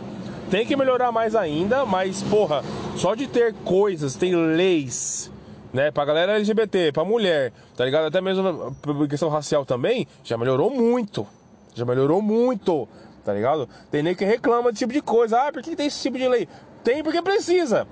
tem 0.54 0.68
que 0.68 0.76
melhorar 0.76 1.12
mais 1.12 1.36
ainda, 1.36 1.84
mas, 1.84 2.22
porra, 2.22 2.64
só 2.96 3.16
de 3.16 3.26
ter 3.26 3.56
coisas, 3.66 4.16
tem 4.16 4.36
leis, 4.36 5.32
né, 5.74 5.90
pra 5.90 6.06
galera 6.06 6.36
LGBT, 6.36 6.92
pra 6.92 7.04
mulher, 7.04 7.52
tá 7.76 7.84
ligado? 7.84 8.06
Até 8.06 8.22
mesmo 8.22 8.72
questão 9.10 9.30
racial 9.30 9.66
também, 9.66 10.08
já 10.24 10.38
melhorou 10.38 10.70
muito, 10.70 11.26
já 11.74 11.84
melhorou 11.84 12.22
muito, 12.22 12.88
tá 13.26 13.34
ligado? 13.34 13.68
Tem 13.90 14.04
nem 14.04 14.14
que 14.14 14.24
reclama 14.24 14.72
desse 14.72 14.86
tipo 14.86 14.94
de 14.94 15.02
coisa, 15.02 15.40
ah, 15.42 15.52
por 15.52 15.64
que 15.64 15.76
tem 15.76 15.88
esse 15.88 16.04
tipo 16.04 16.20
de 16.20 16.28
lei? 16.28 16.48
Tem 16.84 17.02
porque 17.02 17.24
precisa. 17.24 17.88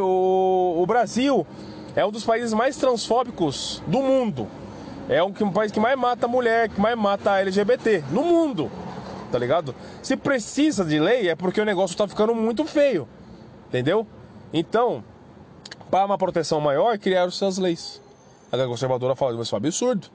O, 0.00 0.82
o 0.82 0.86
Brasil 0.86 1.46
é 1.94 2.02
um 2.02 2.10
dos 2.10 2.24
países 2.24 2.54
mais 2.54 2.78
transfóbicos 2.78 3.82
do 3.86 3.98
mundo. 4.00 4.48
É 5.06 5.22
um, 5.22 5.34
um 5.42 5.52
país 5.52 5.70
que 5.70 5.78
mais 5.78 5.98
mata 5.98 6.26
mulher, 6.26 6.70
que 6.70 6.80
mais 6.80 6.96
mata 6.96 7.38
LGBT 7.40 8.04
no 8.10 8.24
mundo. 8.24 8.70
Tá 9.36 9.40
ligado? 9.40 9.74
Se 10.02 10.16
precisa 10.16 10.82
de 10.82 10.98
lei 10.98 11.28
é 11.28 11.34
porque 11.36 11.60
o 11.60 11.64
negócio 11.66 11.94
tá 11.94 12.08
ficando 12.08 12.34
muito 12.34 12.64
feio. 12.64 13.06
Entendeu? 13.68 14.06
Então, 14.50 15.04
para 15.90 16.06
uma 16.06 16.16
proteção 16.16 16.58
maior, 16.58 16.96
criaram 16.96 17.30
suas 17.30 17.58
leis. 17.58 18.00
A 18.50 18.56
conservadora 18.56 19.14
fala, 19.14 19.38
isso 19.42 19.54
é 19.54 19.56
um 19.56 19.58
absurdo. 19.58 20.08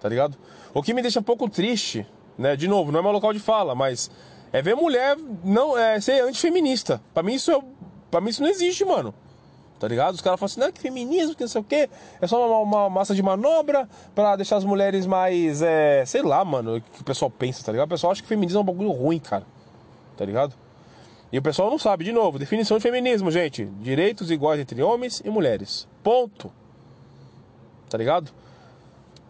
Tá 0.00 0.08
ligado? 0.08 0.38
O 0.72 0.82
que 0.82 0.94
me 0.94 1.02
deixa 1.02 1.20
um 1.20 1.22
pouco 1.22 1.50
triste, 1.50 2.06
né? 2.38 2.56
De 2.56 2.66
novo, 2.66 2.90
não 2.90 3.00
é 3.00 3.02
meu 3.02 3.12
local 3.12 3.34
de 3.34 3.40
fala, 3.40 3.74
mas 3.74 4.10
é 4.50 4.62
ver 4.62 4.74
mulher 4.74 5.18
não 5.44 5.76
é 5.76 6.00
ser 6.00 6.22
antifeminista. 6.22 6.98
Para 7.12 7.22
mim 7.22 7.34
isso 7.34 7.52
é, 7.52 7.60
para 8.10 8.22
mim 8.22 8.30
isso 8.30 8.42
não 8.42 8.48
existe, 8.48 8.86
mano 8.86 9.12
tá 9.82 9.88
ligado? 9.88 10.14
Os 10.14 10.20
caras 10.20 10.38
falam 10.38 10.46
assim, 10.46 10.60
não, 10.60 10.70
que 10.70 10.80
feminismo, 10.80 11.34
que 11.34 11.40
não 11.40 11.48
sei 11.48 11.60
o 11.60 11.64
quê, 11.64 11.90
é 12.20 12.26
só 12.28 12.46
uma, 12.46 12.58
uma 12.60 12.88
massa 12.88 13.16
de 13.16 13.20
manobra 13.20 13.88
para 14.14 14.36
deixar 14.36 14.56
as 14.56 14.64
mulheres 14.64 15.06
mais, 15.06 15.60
é, 15.60 16.04
sei 16.06 16.22
lá, 16.22 16.44
mano, 16.44 16.76
o 16.76 16.80
que 16.80 17.00
o 17.00 17.04
pessoal 17.04 17.28
pensa, 17.28 17.64
tá 17.64 17.72
ligado? 17.72 17.88
O 17.88 17.90
pessoal 17.90 18.12
acha 18.12 18.22
que 18.22 18.28
feminismo 18.28 18.60
é 18.60 18.62
um 18.62 18.64
bagulho 18.64 18.92
ruim, 18.92 19.18
cara, 19.18 19.44
tá 20.16 20.24
ligado? 20.24 20.54
E 21.32 21.38
o 21.38 21.42
pessoal 21.42 21.68
não 21.68 21.80
sabe, 21.80 22.04
de 22.04 22.12
novo, 22.12 22.38
definição 22.38 22.76
de 22.76 22.82
feminismo, 22.84 23.28
gente, 23.32 23.64
direitos 23.80 24.30
iguais 24.30 24.60
entre 24.60 24.80
homens 24.80 25.20
e 25.24 25.30
mulheres, 25.30 25.88
ponto, 26.00 26.52
tá 27.90 27.98
ligado? 27.98 28.30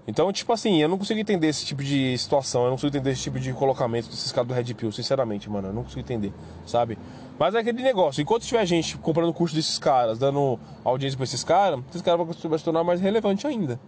Então, 0.07 0.31
tipo 0.33 0.53
assim, 0.53 0.83
eu 0.83 0.89
não 0.89 0.99
consigo 0.99 1.19
entender 1.19 1.47
esse 1.47 1.65
tipo 1.65 1.83
de 1.83 2.19
situação, 2.19 2.65
eu 2.65 2.67
não 2.67 2.77
consigo 2.77 2.95
entender 2.95 3.13
esse 3.13 3.23
tipo 3.23 3.41
de 3.41 3.55
colocamento 3.55 4.11
desses 4.11 4.31
caras 4.33 4.49
do 4.49 4.53
Red 4.53 4.75
Pill, 4.75 4.93
sinceramente, 4.93 5.49
mano, 5.49 5.69
eu 5.69 5.73
não 5.73 5.85
consigo 5.85 6.01
entender, 6.01 6.31
sabe? 6.67 6.99
Mas 7.43 7.57
é 7.57 7.59
aquele 7.59 7.83
negócio, 7.83 8.23
enquanto 8.23 8.45
tiver 8.45 8.65
gente 8.65 8.97
comprando 8.99 9.31
o 9.31 9.35
curso 9.35 9.53
desses 9.53 9.77
caras, 9.77 10.17
dando 10.17 10.61
audiência 10.85 11.17
pra 11.17 11.25
esses 11.25 11.43
caras, 11.43 11.81
esses 11.91 12.01
caras 12.01 12.25
vão 12.25 12.57
se 12.57 12.65
tornar 12.65 12.85
mais 12.85 13.01
relevante 13.01 13.49
ainda, 13.49 13.81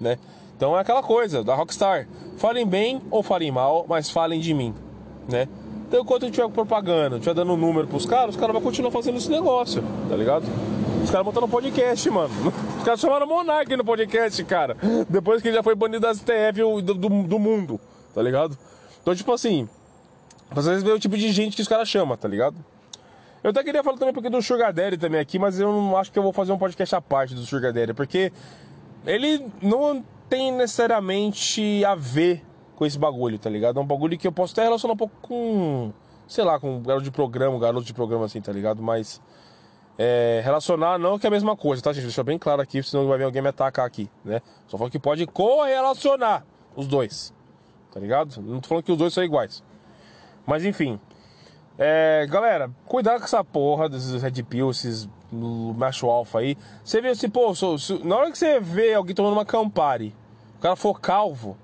né? 0.00 0.16
Então 0.56 0.78
é 0.78 0.82
aquela 0.82 1.02
coisa 1.02 1.42
da 1.42 1.52
Rockstar. 1.52 2.06
Falem 2.36 2.64
bem 2.64 3.02
ou 3.10 3.24
falem 3.24 3.50
mal, 3.50 3.86
mas 3.88 4.08
falem 4.08 4.38
de 4.38 4.54
mim, 4.54 4.72
né? 5.28 5.48
Então 5.88 6.00
enquanto 6.00 6.30
tiver 6.30 6.48
propaganda, 6.48 7.18
tiver 7.18 7.34
dando 7.34 7.56
número 7.56 7.88
pros 7.88 8.06
caras, 8.06 8.36
os 8.36 8.40
caras 8.40 8.52
vão 8.52 8.62
continuar 8.62 8.92
fazendo 8.92 9.16
esse 9.16 9.32
negócio, 9.32 9.82
tá 10.08 10.14
ligado? 10.14 10.44
Os 11.02 11.10
caras 11.10 11.26
botaram 11.26 11.48
podcast, 11.48 12.08
mano. 12.08 12.32
Os 12.78 12.84
caras 12.84 13.00
chamaram 13.00 13.26
Monark 13.26 13.76
no 13.76 13.84
podcast, 13.84 14.44
cara. 14.44 14.76
Depois 15.08 15.42
que 15.42 15.48
ele 15.48 15.56
já 15.56 15.62
foi 15.64 15.74
banido 15.74 16.02
da 16.02 16.14
STF 16.14 16.60
do, 16.60 16.94
do, 16.94 17.08
do 17.24 17.38
mundo, 17.40 17.80
tá 18.14 18.22
ligado? 18.22 18.56
Então, 19.02 19.12
tipo 19.12 19.32
assim, 19.32 19.68
vocês 20.52 20.84
verem 20.84 20.96
o 20.96 21.00
tipo 21.00 21.16
de 21.16 21.32
gente 21.32 21.56
que 21.56 21.62
os 21.62 21.66
caras 21.66 21.88
chamam, 21.88 22.16
tá 22.16 22.28
ligado? 22.28 22.54
Eu 23.46 23.50
até 23.50 23.62
queria 23.62 23.84
falar 23.84 23.96
também 23.96 24.12
porque 24.12 24.28
do 24.28 24.42
Sugar 24.42 24.72
Daddy 24.72 24.98
também 24.98 25.20
aqui, 25.20 25.38
mas 25.38 25.60
eu 25.60 25.70
não 25.70 25.96
acho 25.96 26.10
que 26.10 26.18
eu 26.18 26.22
vou 26.24 26.32
fazer 26.32 26.50
um 26.50 26.58
podcast 26.58 26.96
à 26.96 27.00
parte 27.00 27.32
do 27.32 27.42
Sugar 27.42 27.72
Daddy, 27.72 27.94
porque 27.94 28.32
ele 29.06 29.46
não 29.62 30.04
tem 30.28 30.50
necessariamente 30.50 31.84
a 31.84 31.94
ver 31.94 32.44
com 32.74 32.84
esse 32.84 32.98
bagulho, 32.98 33.38
tá 33.38 33.48
ligado? 33.48 33.78
É 33.78 33.80
um 33.80 33.86
bagulho 33.86 34.18
que 34.18 34.26
eu 34.26 34.32
posso 34.32 34.52
até 34.52 34.64
relacionar 34.64 34.94
um 34.94 34.96
pouco 34.96 35.14
com, 35.22 35.92
sei 36.26 36.42
lá, 36.42 36.58
com 36.58 36.82
garoto 36.82 37.04
de 37.04 37.12
programa, 37.12 37.56
garoto 37.60 37.86
de 37.86 37.94
programa 37.94 38.24
assim, 38.24 38.40
tá 38.40 38.50
ligado? 38.50 38.82
Mas 38.82 39.22
é, 39.96 40.40
relacionar 40.42 40.98
não 40.98 41.16
que 41.16 41.24
é 41.24 41.28
a 41.28 41.30
mesma 41.30 41.56
coisa, 41.56 41.80
tá, 41.80 41.92
gente? 41.92 42.02
Deixa 42.02 42.24
bem 42.24 42.40
claro 42.40 42.60
aqui, 42.60 42.82
senão 42.82 43.06
vai 43.06 43.16
vir 43.16 43.22
alguém 43.22 43.42
me 43.42 43.48
atacar 43.48 43.86
aqui, 43.86 44.10
né? 44.24 44.42
Só 44.66 44.76
falando 44.76 44.90
que 44.90 44.98
pode 44.98 45.24
correlacionar 45.24 46.44
os 46.74 46.88
dois, 46.88 47.32
tá 47.92 48.00
ligado? 48.00 48.42
Não 48.42 48.60
tô 48.60 48.66
falando 48.66 48.82
que 48.82 48.90
os 48.90 48.98
dois 48.98 49.14
são 49.14 49.22
iguais. 49.22 49.62
Mas 50.44 50.64
enfim, 50.64 50.98
é, 51.78 52.26
galera, 52.28 52.70
cuidado 52.86 53.18
com 53.18 53.24
essa 53.24 53.44
porra 53.44 53.88
desses 53.88 54.22
Red 54.22 54.42
Pill, 54.44 54.70
esses 54.70 55.08
macho 55.30 56.06
alfa 56.06 56.38
aí. 56.38 56.56
Você 56.82 57.00
vê 57.00 57.08
assim, 57.08 57.28
pô, 57.28 57.54
se, 57.54 58.02
na 58.04 58.16
hora 58.16 58.30
que 58.30 58.38
você 58.38 58.58
vê 58.60 58.94
alguém 58.94 59.14
tomando 59.14 59.34
uma 59.34 59.44
Campari, 59.44 60.14
o 60.56 60.60
cara 60.60 60.74
for 60.74 60.98
calvo, 60.98 61.56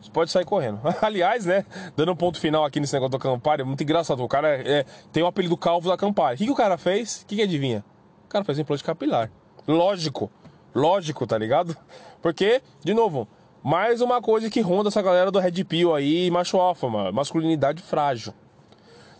você 0.00 0.10
pode 0.10 0.30
sair 0.30 0.44
correndo. 0.44 0.80
Aliás, 1.00 1.46
né, 1.46 1.64
dando 1.96 2.12
um 2.12 2.16
ponto 2.16 2.38
final 2.38 2.64
aqui 2.64 2.80
nesse 2.80 2.92
negócio 2.92 3.12
do 3.12 3.18
Campari, 3.18 3.62
é 3.62 3.64
muito 3.64 3.82
engraçado. 3.82 4.22
O 4.22 4.28
cara 4.28 4.48
é, 4.48 4.84
tem 5.10 5.22
o 5.22 5.26
apelido 5.26 5.56
calvo 5.56 5.88
da 5.88 5.96
Campari. 5.96 6.34
O 6.34 6.38
que, 6.38 6.44
que 6.44 6.50
o 6.50 6.56
cara 6.56 6.76
fez? 6.76 7.22
O 7.22 7.26
que, 7.26 7.36
que 7.36 7.42
adivinha? 7.42 7.84
O 8.26 8.28
cara 8.28 8.44
fez 8.44 8.58
implante 8.58 8.84
capilar. 8.84 9.30
Lógico, 9.66 10.30
lógico, 10.74 11.26
tá 11.26 11.38
ligado? 11.38 11.76
Porque, 12.20 12.60
de 12.84 12.92
novo, 12.92 13.26
mais 13.62 14.00
uma 14.00 14.20
coisa 14.20 14.50
que 14.50 14.60
ronda 14.60 14.88
essa 14.88 15.00
galera 15.00 15.30
do 15.30 15.38
Red 15.38 15.64
Pill 15.64 15.94
aí, 15.94 16.30
macho 16.30 16.58
alfa. 16.58 16.88
Masculinidade 17.12 17.80
frágil. 17.80 18.34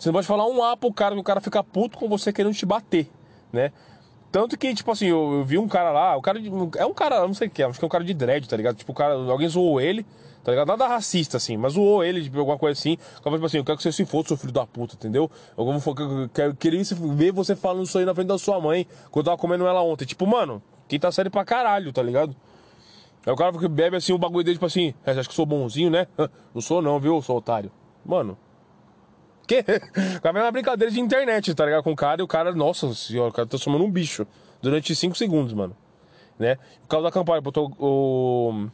Você 0.02 0.08
não 0.08 0.14
pode 0.14 0.26
falar 0.26 0.48
um 0.48 0.60
A 0.64 0.76
pro 0.76 0.92
cara 0.92 1.14
que 1.14 1.20
o 1.20 1.22
cara 1.22 1.40
fica 1.40 1.62
puto 1.62 1.96
com 1.96 2.08
você 2.08 2.32
querendo 2.32 2.52
te 2.52 2.66
bater, 2.66 3.08
né? 3.52 3.70
Tanto 4.32 4.58
que, 4.58 4.74
tipo 4.74 4.90
assim, 4.90 5.06
eu, 5.06 5.32
eu 5.32 5.44
vi 5.44 5.56
um 5.58 5.68
cara 5.68 5.92
lá, 5.92 6.16
o 6.16 6.20
cara 6.20 6.40
de, 6.40 6.50
é 6.76 6.84
um 6.84 6.92
cara, 6.92 7.20
não 7.20 7.34
sei 7.34 7.46
o 7.46 7.50
que, 7.52 7.62
acho 7.62 7.78
que 7.78 7.84
é 7.84 7.86
um 7.86 7.88
cara 7.88 8.02
de 8.02 8.12
dread, 8.12 8.48
tá 8.48 8.56
ligado? 8.56 8.74
Tipo, 8.74 8.90
o 8.90 8.94
cara, 8.96 9.14
alguém 9.14 9.48
zoou 9.48 9.80
ele, 9.80 10.04
tá 10.42 10.50
ligado? 10.50 10.66
Nada 10.66 10.88
racista, 10.88 11.36
assim, 11.36 11.56
mas 11.56 11.74
zoou 11.74 12.02
ele, 12.02 12.20
tipo, 12.20 12.36
alguma 12.36 12.58
coisa 12.58 12.76
assim. 12.76 12.96
Tipo 12.96 13.46
assim, 13.46 13.58
eu 13.58 13.64
quero 13.64 13.76
que 13.76 13.84
você 13.84 13.92
se 13.92 14.04
fosse, 14.04 14.26
seu 14.26 14.36
filho 14.36 14.52
da 14.52 14.66
puta, 14.66 14.96
entendeu? 14.96 15.30
Eu, 15.56 15.70
eu, 15.70 16.30
quero, 16.34 16.56
queria 16.56 16.82
ver 17.14 17.30
você 17.30 17.54
falando 17.54 17.84
isso 17.84 17.96
aí 17.96 18.04
na 18.04 18.12
frente 18.12 18.26
da 18.26 18.38
sua 18.38 18.60
mãe, 18.60 18.84
quando 19.08 19.26
eu 19.26 19.30
tava 19.30 19.38
comendo 19.38 19.68
ela 19.68 19.82
ontem. 19.82 20.04
Tipo, 20.04 20.26
mano, 20.26 20.60
quem 20.88 20.98
tá 20.98 21.12
sério 21.12 21.30
pra 21.30 21.44
caralho, 21.44 21.92
tá 21.92 22.02
ligado? 22.02 22.34
Aí 23.24 23.32
o 23.32 23.36
cara 23.36 23.56
que 23.56 23.68
bebe 23.68 23.98
assim, 23.98 24.12
o 24.12 24.18
bagulho 24.18 24.42
dele, 24.42 24.56
tipo 24.56 24.66
assim, 24.66 24.94
é, 25.06 25.12
acha 25.12 25.28
que 25.28 25.34
sou 25.34 25.46
bonzinho, 25.46 25.90
né? 25.90 26.08
Não 26.52 26.60
sou 26.60 26.82
não, 26.82 26.98
viu, 26.98 27.14
eu 27.14 27.22
sou 27.22 27.36
otário. 27.36 27.70
Mano, 28.04 28.36
Que? 29.46 29.62
Com 30.20 30.28
a 30.28 30.32
mesma 30.32 30.50
brincadeira 30.50 30.92
de 30.92 31.00
internet, 31.00 31.54
tá 31.54 31.64
ligado? 31.64 31.82
Com 31.82 31.92
o 31.92 31.96
cara 31.96 32.20
e 32.20 32.24
o 32.24 32.28
cara, 32.28 32.52
nossa 32.52 32.92
senhora, 32.94 33.30
o 33.30 33.32
cara 33.32 33.46
tá 33.46 33.58
somando 33.58 33.84
um 33.84 33.90
bicho 33.90 34.26
durante 34.60 34.94
5 34.94 35.16
segundos, 35.16 35.52
mano. 35.52 35.76
Né? 36.38 36.56
Por 36.82 36.88
causa 36.88 37.04
da 37.04 37.12
campanha, 37.12 37.40
botou 37.40 37.72
o, 37.78 38.68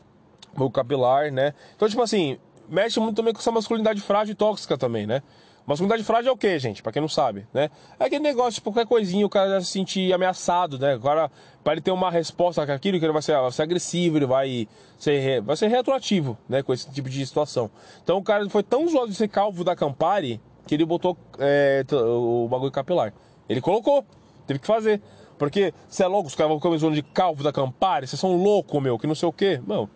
o 0.57 0.71
capilar, 0.71 1.31
né? 1.33 1.55
Então, 1.75 1.89
tipo 1.89 2.03
assim, 2.03 2.39
mexe 2.69 3.01
muito 3.01 3.17
também 3.17 3.33
com 3.33 3.41
essa 3.41 3.51
masculinidade 3.51 4.01
frágil 4.01 4.33
e 4.33 4.37
tóxica 4.37 4.77
também, 4.79 5.07
né? 5.07 5.23
Masculinidade 5.67 6.03
frágil 6.03 6.31
é 6.31 6.33
o 6.33 6.37
quê, 6.37 6.59
gente? 6.59 6.83
Pra 6.83 6.91
quem 6.91 7.03
não 7.03 7.11
sabe, 7.11 7.47
né? 7.53 7.71
É 8.01 8.07
aquele 8.07 8.23
negócio, 8.23 8.55
tipo, 8.55 8.73
qualquer 8.73 8.89
coisinha 8.89 9.27
o 9.27 9.29
cara 9.29 9.61
se 9.61 9.67
sentir 9.67 10.11
ameaçado, 10.15 10.79
né? 10.79 10.95
Agora, 10.95 11.31
pra 11.63 11.75
ele 11.75 11.83
ter 11.83 11.91
uma 11.91 12.11
resposta 12.11 12.65
com 12.65 12.73
aquilo, 12.73 12.99
que 12.99 13.05
ele 13.05 13.13
vai 13.13 13.21
ser, 13.21 13.39
vai 13.39 13.53
ser 13.53 13.63
agressivo, 13.65 14.17
ele 14.17 14.25
vai 14.25 14.67
ser, 14.99 15.43
vai 15.43 15.57
ser 15.57 15.67
retroativo, 15.67 16.39
né? 16.49 16.63
Com 16.63 16.73
esse 16.73 16.91
tipo 16.91 17.11
de 17.11 17.27
situação. 17.27 17.71
Então 18.03 18.17
o 18.17 18.23
cara 18.23 18.49
foi 18.49 18.63
tão 18.63 18.89
zoado 18.89 19.11
de 19.11 19.15
ser 19.15 19.29
calvo 19.29 19.63
da 19.63 19.77
Campari 19.77 20.41
que 20.69 20.75
ele 20.75 20.85
botou 20.85 21.17
é, 21.39 21.85
o 21.91 22.47
bagulho 22.49 22.71
capilar. 22.71 23.13
Ele 23.49 23.61
colocou, 23.61 24.05
teve 24.47 24.61
que 24.61 24.67
fazer. 24.67 25.03
Porque, 25.39 25.73
você 25.89 26.03
é 26.03 26.07
louco, 26.07 26.29
os 26.29 26.35
caras 26.35 26.51
vão 26.51 26.61
começar 26.61 26.91
de 26.91 27.03
calvo 27.03 27.43
da 27.43 27.53
Campari, 27.53 28.07
vocês 28.07 28.21
são 28.21 28.37
loucos, 28.37 28.83
meu, 28.83 28.99
que 28.99 29.07
não 29.07 29.15
sei 29.15 29.29
o 29.29 29.33
quê. 29.33 29.61
Não, 29.67 29.89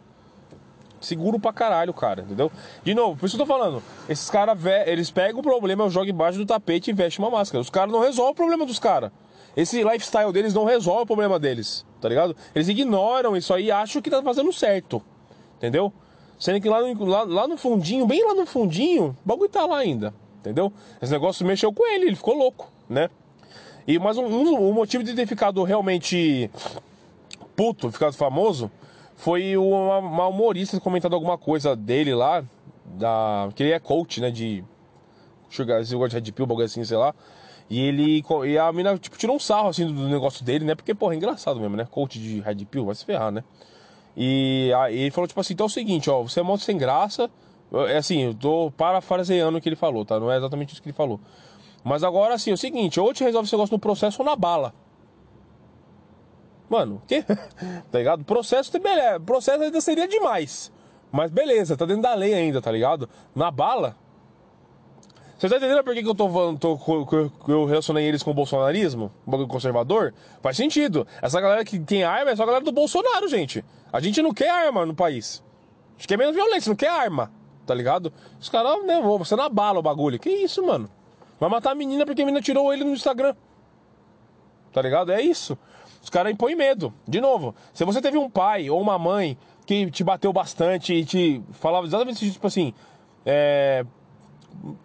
seguro 1.00 1.38
pra 1.38 1.52
caralho, 1.52 1.92
cara, 1.92 2.22
entendeu? 2.22 2.50
De 2.82 2.94
novo, 2.94 3.18
por 3.18 3.26
isso 3.26 3.36
que 3.36 3.42
eu 3.42 3.46
tô 3.46 3.52
falando, 3.52 3.82
esses 4.08 4.30
caras, 4.30 4.58
eles 4.86 5.10
pegam 5.10 5.40
o 5.40 5.42
problema, 5.42 5.88
jogam 5.90 6.10
embaixo 6.10 6.38
do 6.38 6.46
tapete 6.46 6.90
e 6.90 6.94
vestem 6.94 7.24
uma 7.24 7.30
máscara. 7.30 7.60
Os 7.60 7.68
caras 7.68 7.92
não 7.92 8.00
resolvem 8.00 8.32
o 8.32 8.36
problema 8.36 8.64
dos 8.64 8.78
caras. 8.78 9.10
Esse 9.54 9.82
lifestyle 9.82 10.32
deles 10.32 10.54
não 10.54 10.64
resolve 10.64 11.02
o 11.02 11.06
problema 11.06 11.38
deles, 11.38 11.84
tá 12.00 12.08
ligado? 12.08 12.34
Eles 12.54 12.68
ignoram 12.68 13.36
isso 13.36 13.52
aí 13.52 13.66
e 13.66 13.70
acham 13.70 14.00
que 14.00 14.08
tá 14.08 14.22
fazendo 14.22 14.50
certo, 14.52 15.02
entendeu? 15.58 15.92
Sendo 16.38 16.60
que 16.60 16.68
lá 16.68 16.80
no, 16.80 17.04
lá, 17.04 17.22
lá 17.24 17.48
no 17.48 17.56
fundinho, 17.56 18.06
bem 18.06 18.24
lá 18.24 18.34
no 18.34 18.46
fundinho, 18.46 19.16
o 19.24 19.28
bagulho 19.28 19.50
tá 19.50 19.66
lá 19.66 19.78
ainda, 19.78 20.14
entendeu? 20.43 20.72
Esse 21.01 21.12
negócio 21.12 21.47
mexeu 21.47 21.72
com 21.72 21.86
ele, 21.86 22.07
ele 22.07 22.16
ficou 22.16 22.34
louco, 22.34 22.68
né? 22.88 23.09
E 23.86 23.99
mais 23.99 24.18
um, 24.18 24.26
um, 24.26 24.68
um 24.68 24.72
motivo 24.72 25.03
de 25.03 25.14
ter 25.14 25.26
ficado 25.26 25.62
realmente 25.62 26.51
puto, 27.57 27.90
ficado 27.90 28.12
famoso, 28.14 28.70
foi 29.16 29.57
uma, 29.57 29.99
uma 29.99 30.26
humorista 30.26 30.78
comentando 30.80 31.14
alguma 31.14 31.38
coisa 31.38 31.76
dele 31.76 32.14
lá, 32.14 32.45
da, 32.84 33.49
que 33.55 33.62
ele 33.62 33.72
é 33.72 33.78
coach, 33.78 34.20
né, 34.20 34.30
de 34.30 34.64
sugar, 35.49 35.80
esse 35.80 35.93
negócio 35.93 36.11
de 36.11 36.16
Red 36.16 36.32
Pill, 36.32 36.47
bagulho 36.47 36.66
assim, 36.66 36.84
sei 36.84 36.97
lá. 36.97 37.14
E 37.70 37.80
ele, 37.80 38.24
e 38.47 38.59
a 38.59 38.72
mina, 38.72 38.99
tipo, 38.99 39.16
tirou 39.16 39.36
um 39.36 39.38
sarro, 39.38 39.68
assim, 39.68 39.86
do, 39.86 40.09
negócio 40.09 40.45
dele, 40.45 40.64
né, 40.64 40.74
porque, 40.74 40.95
porra, 40.95 41.14
é 41.14 41.16
engraçado 41.16 41.61
mesmo, 41.61 41.76
né, 41.76 41.86
coach 41.90 42.18
de 42.18 42.40
Red 42.40 42.64
Pill, 42.64 42.84
vai 42.84 42.95
se 42.95 43.05
ferrar, 43.05 43.30
né. 43.30 43.45
E 44.16 44.72
aí 44.76 44.99
ele 44.99 45.11
falou, 45.11 45.26
tipo 45.26 45.40
assim, 45.40 45.55
então 45.55 45.64
é 45.64 45.68
o 45.68 45.70
seguinte, 45.70 46.11
ó, 46.11 46.22
você 46.22 46.40
é 46.40 46.43
muito 46.43 46.64
sem 46.64 46.76
graça, 46.76 47.30
é 47.72 47.96
assim, 47.96 48.22
eu 48.22 48.34
tô 48.34 48.70
parafraseando 48.76 49.58
o 49.58 49.60
que 49.60 49.68
ele 49.68 49.76
falou, 49.76 50.04
tá, 50.04 50.20
não 50.20 50.30
é 50.30 50.36
exatamente 50.36 50.72
isso 50.72 50.82
que 50.82 50.88
ele 50.88 50.96
falou. 50.96 51.20
Mas 51.82 52.04
agora, 52.04 52.34
assim, 52.34 52.50
é 52.50 52.54
o 52.54 52.58
seguinte, 52.58 53.00
ou 53.00 53.12
te 53.12 53.24
resolve 53.24 53.46
esse 53.46 53.54
negócio 53.54 53.74
no 53.74 53.78
processo 53.78 54.22
ou 54.22 54.26
na 54.26 54.36
bala. 54.36 54.74
Mano, 56.68 57.02
que? 57.06 57.22
tá 57.90 57.98
ligado? 57.98 58.24
Processo, 58.24 58.72
beleza. 58.78 59.20
Processo 59.20 59.62
ainda 59.62 59.80
seria 59.80 60.08
demais. 60.08 60.72
Mas 61.10 61.30
beleza, 61.30 61.76
tá 61.76 61.84
dentro 61.84 62.02
da 62.02 62.14
lei 62.14 62.32
ainda, 62.32 62.62
tá 62.62 62.72
ligado? 62.72 63.08
Na 63.34 63.50
bala. 63.50 63.96
Você 65.36 65.48
tá 65.48 65.56
entendendo 65.56 65.82
por 65.82 65.92
que, 65.92 66.02
que 66.02 66.08
eu 66.08 66.14
tô 66.14 66.78
que 67.44 67.50
eu 67.50 67.64
relacionei 67.66 68.06
eles 68.06 68.22
com 68.22 68.30
o 68.30 68.34
bolsonarismo? 68.34 69.10
O 69.26 69.30
bagulho 69.30 69.48
conservador? 69.48 70.14
Faz 70.40 70.56
sentido. 70.56 71.06
Essa 71.20 71.40
galera 71.40 71.64
que 71.64 71.78
tem 71.80 72.04
arma 72.04 72.30
é 72.30 72.36
só 72.36 72.44
a 72.44 72.46
galera 72.46 72.64
do 72.64 72.70
Bolsonaro, 72.70 73.28
gente. 73.28 73.62
A 73.92 74.00
gente 74.00 74.22
não 74.22 74.32
quer 74.32 74.48
arma 74.48 74.86
no 74.86 74.94
país. 74.94 75.42
A 75.90 75.98
gente 75.98 76.08
quer 76.08 76.16
menos 76.16 76.34
violência, 76.34 76.70
não 76.70 76.76
quer 76.76 76.90
arma. 76.90 77.32
Tá 77.66 77.74
ligado? 77.74 78.12
Os 78.40 78.48
caras, 78.48 78.84
né, 78.84 79.00
você 79.00 79.36
na 79.36 79.48
bala 79.48 79.78
o 79.78 79.82
bagulho. 79.82 80.18
Que 80.18 80.30
isso, 80.30 80.64
mano? 80.64 80.88
Vai 81.38 81.48
matar 81.48 81.72
a 81.72 81.74
menina 81.74 82.04
porque 82.04 82.22
a 82.22 82.24
menina 82.24 82.42
tirou 82.42 82.72
ele 82.72 82.84
no 82.84 82.92
Instagram. 82.92 83.34
Tá 84.72 84.82
ligado? 84.82 85.12
É 85.12 85.20
isso. 85.20 85.56
Os 86.02 86.10
caras 86.10 86.32
impõem 86.32 86.56
medo. 86.56 86.92
De 87.06 87.20
novo, 87.20 87.54
se 87.72 87.84
você 87.84 88.00
teve 88.00 88.18
um 88.18 88.28
pai 88.28 88.68
ou 88.68 88.80
uma 88.80 88.98
mãe 88.98 89.38
que 89.64 89.90
te 89.90 90.02
bateu 90.02 90.32
bastante 90.32 90.92
e 90.92 91.04
te 91.04 91.42
falava 91.52 91.86
exatamente 91.86 92.30
tipo 92.30 92.46
assim, 92.46 92.74
é... 93.24 93.84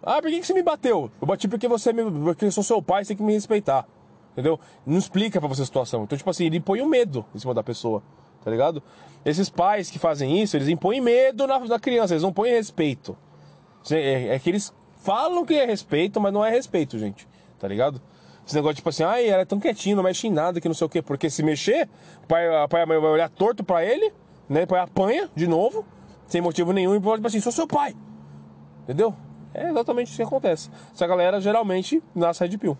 Ah, 0.02 0.20
por 0.22 0.30
que, 0.30 0.40
que 0.40 0.46
você 0.46 0.54
me 0.54 0.62
bateu? 0.62 1.10
Eu 1.20 1.26
bati 1.26 1.46
porque 1.48 1.68
você 1.68 1.92
me... 1.92 2.10
porque 2.10 2.44
eu 2.44 2.52
sou 2.52 2.62
seu 2.62 2.82
pai, 2.82 3.04
você 3.04 3.08
tem 3.08 3.16
que 3.18 3.22
me 3.22 3.32
respeitar. 3.32 3.86
Entendeu? 4.32 4.58
Não 4.86 4.98
explica 4.98 5.40
pra 5.40 5.48
você 5.48 5.62
a 5.62 5.66
situação. 5.66 6.04
Então, 6.04 6.16
tipo 6.16 6.30
assim, 6.30 6.46
ele 6.46 6.58
impõe 6.58 6.80
o 6.80 6.84
um 6.84 6.88
medo 6.88 7.26
em 7.34 7.38
cima 7.38 7.52
da 7.52 7.62
pessoa. 7.62 8.02
Tá 8.44 8.50
ligado? 8.50 8.82
Esses 9.24 9.48
pais 9.50 9.90
que 9.90 9.98
fazem 9.98 10.40
isso, 10.40 10.56
eles 10.56 10.68
impõem 10.68 11.00
medo 11.00 11.46
na, 11.46 11.58
na 11.58 11.78
criança, 11.78 12.14
eles 12.14 12.22
não 12.22 12.32
põem 12.32 12.50
respeito. 12.50 13.16
É, 13.90 14.34
é 14.34 14.38
que 14.38 14.50
eles 14.50 14.72
falam 14.96 15.44
que 15.44 15.54
é 15.54 15.64
respeito, 15.64 16.20
mas 16.20 16.32
não 16.32 16.44
é 16.44 16.50
respeito, 16.50 16.98
gente. 16.98 17.28
Tá 17.58 17.66
ligado? 17.66 18.00
Esse 18.46 18.54
negócio 18.54 18.76
tipo 18.76 18.88
assim, 18.88 19.02
ai, 19.02 19.28
ela 19.28 19.42
é 19.42 19.44
tão 19.44 19.60
quietinho, 19.60 19.96
não 19.96 20.02
mexe 20.02 20.26
em 20.26 20.30
nada, 20.30 20.60
que 20.60 20.68
não 20.68 20.74
sei 20.74 20.86
o 20.86 20.90
quê. 20.90 21.02
Porque 21.02 21.28
se 21.28 21.42
mexer, 21.42 21.88
o 22.24 22.26
pai, 22.26 22.48
a 22.62 22.66
pai 22.66 22.86
vai 22.86 22.96
olhar 22.96 23.28
torto 23.28 23.62
pra 23.62 23.84
ele, 23.84 24.12
né? 24.48 24.60
Depois 24.60 24.80
apanha 24.80 25.28
de 25.34 25.46
novo, 25.46 25.84
sem 26.26 26.40
motivo 26.40 26.72
nenhum, 26.72 26.94
e 26.94 27.00
pode 27.00 27.16
tipo 27.16 27.28
assim, 27.28 27.40
sou 27.40 27.52
seu 27.52 27.66
pai. 27.66 27.94
Entendeu? 28.84 29.14
É 29.52 29.68
exatamente 29.68 30.08
isso 30.08 30.16
que 30.16 30.22
acontece. 30.22 30.70
Essa 30.94 31.06
galera 31.06 31.40
geralmente 31.40 32.02
nasce 32.14 32.42
Red 32.42 32.56
Pill. 32.56 32.78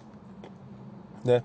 Né? 1.24 1.42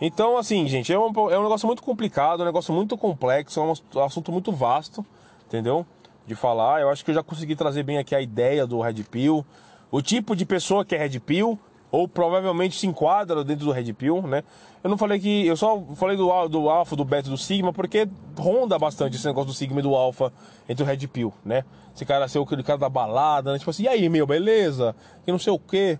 Então, 0.00 0.38
assim, 0.38 0.66
gente, 0.66 0.92
é 0.92 0.98
um, 0.98 1.12
é 1.30 1.38
um 1.38 1.42
negócio 1.42 1.66
muito 1.66 1.82
complicado, 1.82 2.40
um 2.40 2.46
negócio 2.46 2.72
muito 2.72 2.96
complexo, 2.96 3.60
é 3.60 3.98
um 3.98 4.02
assunto 4.02 4.32
muito 4.32 4.50
vasto, 4.50 5.04
entendeu? 5.46 5.84
De 6.26 6.34
falar. 6.34 6.80
Eu 6.80 6.88
acho 6.88 7.04
que 7.04 7.10
eu 7.10 7.14
já 7.14 7.22
consegui 7.22 7.54
trazer 7.54 7.82
bem 7.82 7.98
aqui 7.98 8.14
a 8.14 8.20
ideia 8.20 8.66
do 8.66 8.80
Red 8.80 9.02
Pill, 9.04 9.44
o 9.90 10.00
tipo 10.00 10.34
de 10.34 10.46
pessoa 10.46 10.84
que 10.84 10.94
é 10.94 10.98
Red 10.98 11.20
Pill, 11.20 11.58
ou 11.90 12.06
provavelmente 12.06 12.78
se 12.78 12.86
enquadra 12.86 13.44
dentro 13.44 13.66
do 13.66 13.72
Red 13.72 13.92
Pill, 13.92 14.22
né? 14.22 14.44
Eu 14.82 14.88
não 14.88 14.96
falei 14.96 15.18
que. 15.18 15.46
Eu 15.46 15.56
só 15.56 15.82
falei 15.96 16.16
do, 16.16 16.48
do 16.48 16.70
Alpha, 16.70 16.96
do 16.96 17.04
Beta 17.04 17.28
do 17.28 17.36
Sigma, 17.36 17.72
porque 17.72 18.08
ronda 18.38 18.78
bastante 18.78 19.16
esse 19.16 19.26
negócio 19.26 19.48
do 19.48 19.54
Sigma 19.54 19.80
e 19.80 19.82
do 19.82 19.94
Alpha 19.94 20.32
entre 20.68 20.82
o 20.82 20.86
Red 20.86 21.06
Pill, 21.08 21.32
né? 21.44 21.64
Esse 21.94 22.06
cara 22.06 22.28
ser 22.28 22.38
aquele 22.38 22.62
cara 22.62 22.78
da 22.78 22.88
balada, 22.88 23.52
né? 23.52 23.58
Tipo 23.58 23.70
assim, 23.70 23.82
e 23.82 23.88
aí, 23.88 24.08
meu, 24.08 24.26
beleza? 24.26 24.94
Que 25.24 25.32
não 25.32 25.38
sei 25.38 25.52
o 25.52 25.58
quê. 25.58 25.98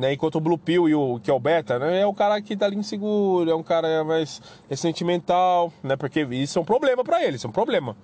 Né? 0.00 0.12
Enquanto 0.14 0.36
o 0.36 0.40
Blue 0.40 0.58
Pill 0.58 0.88
e 0.88 0.94
o 0.94 1.20
que 1.20 1.30
é 1.30 1.34
o 1.34 1.38
Beta, 1.38 1.78
né? 1.78 2.00
É 2.00 2.06
o 2.06 2.12
cara 2.12 2.40
que 2.42 2.56
tá 2.56 2.66
ali 2.66 2.76
inseguro, 2.76 3.48
é 3.48 3.54
um 3.54 3.62
cara 3.62 4.02
mais 4.02 4.42
é 4.68 4.74
sentimental, 4.74 5.72
né? 5.82 5.96
Porque 5.96 6.22
isso 6.22 6.58
é 6.58 6.62
um 6.62 6.64
problema 6.64 7.04
para 7.04 7.24
ele, 7.24 7.36
isso 7.36 7.46
é 7.46 7.50
um 7.50 7.52
problema. 7.52 7.96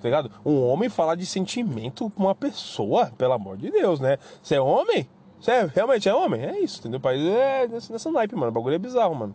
Tá 0.00 0.08
ligado? 0.08 0.30
Um 0.44 0.62
homem 0.66 0.88
falar 0.88 1.14
de 1.14 1.24
sentimento 1.24 2.10
com 2.10 2.24
uma 2.24 2.34
pessoa, 2.34 3.12
pelo 3.16 3.32
amor 3.32 3.56
de 3.56 3.70
Deus, 3.70 4.00
né? 4.00 4.18
Você 4.42 4.54
é 4.54 4.60
homem? 4.60 5.08
Você 5.40 5.50
é, 5.50 5.70
realmente 5.74 6.08
é 6.08 6.14
homem? 6.14 6.42
É 6.42 6.58
isso, 6.60 6.80
entendeu? 6.80 6.98
O 6.98 7.02
país 7.02 7.22
é 7.22 7.68
nessa, 7.68 8.10
naipe, 8.10 8.34
mano. 8.34 8.48
O 8.48 8.54
bagulho 8.54 8.74
é 8.74 8.78
bizarro, 8.78 9.14
mano. 9.14 9.34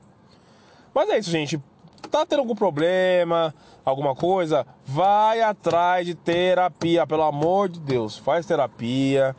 Mas 0.93 1.09
é 1.09 1.19
isso, 1.19 1.29
gente. 1.29 1.61
Tá 2.09 2.25
tendo 2.25 2.39
algum 2.39 2.55
problema, 2.55 3.53
alguma 3.85 4.15
coisa? 4.15 4.65
Vai 4.85 5.41
atrás 5.41 6.07
de 6.07 6.15
terapia, 6.15 7.05
pelo 7.05 7.23
amor 7.23 7.69
de 7.69 7.79
Deus. 7.79 8.17
Faz 8.17 8.45
terapia, 8.45 9.35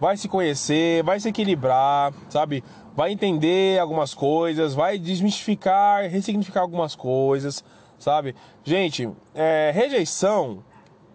vai 0.00 0.16
se 0.16 0.28
conhecer, 0.28 1.02
vai 1.02 1.20
se 1.20 1.28
equilibrar, 1.28 2.12
sabe? 2.28 2.62
Vai 2.94 3.12
entender 3.12 3.78
algumas 3.78 4.14
coisas, 4.14 4.74
vai 4.74 4.98
desmistificar, 4.98 6.08
ressignificar 6.08 6.60
algumas 6.60 6.94
coisas, 6.94 7.64
sabe? 7.98 8.34
Gente, 8.62 9.10
é, 9.34 9.72
rejeição, 9.74 10.62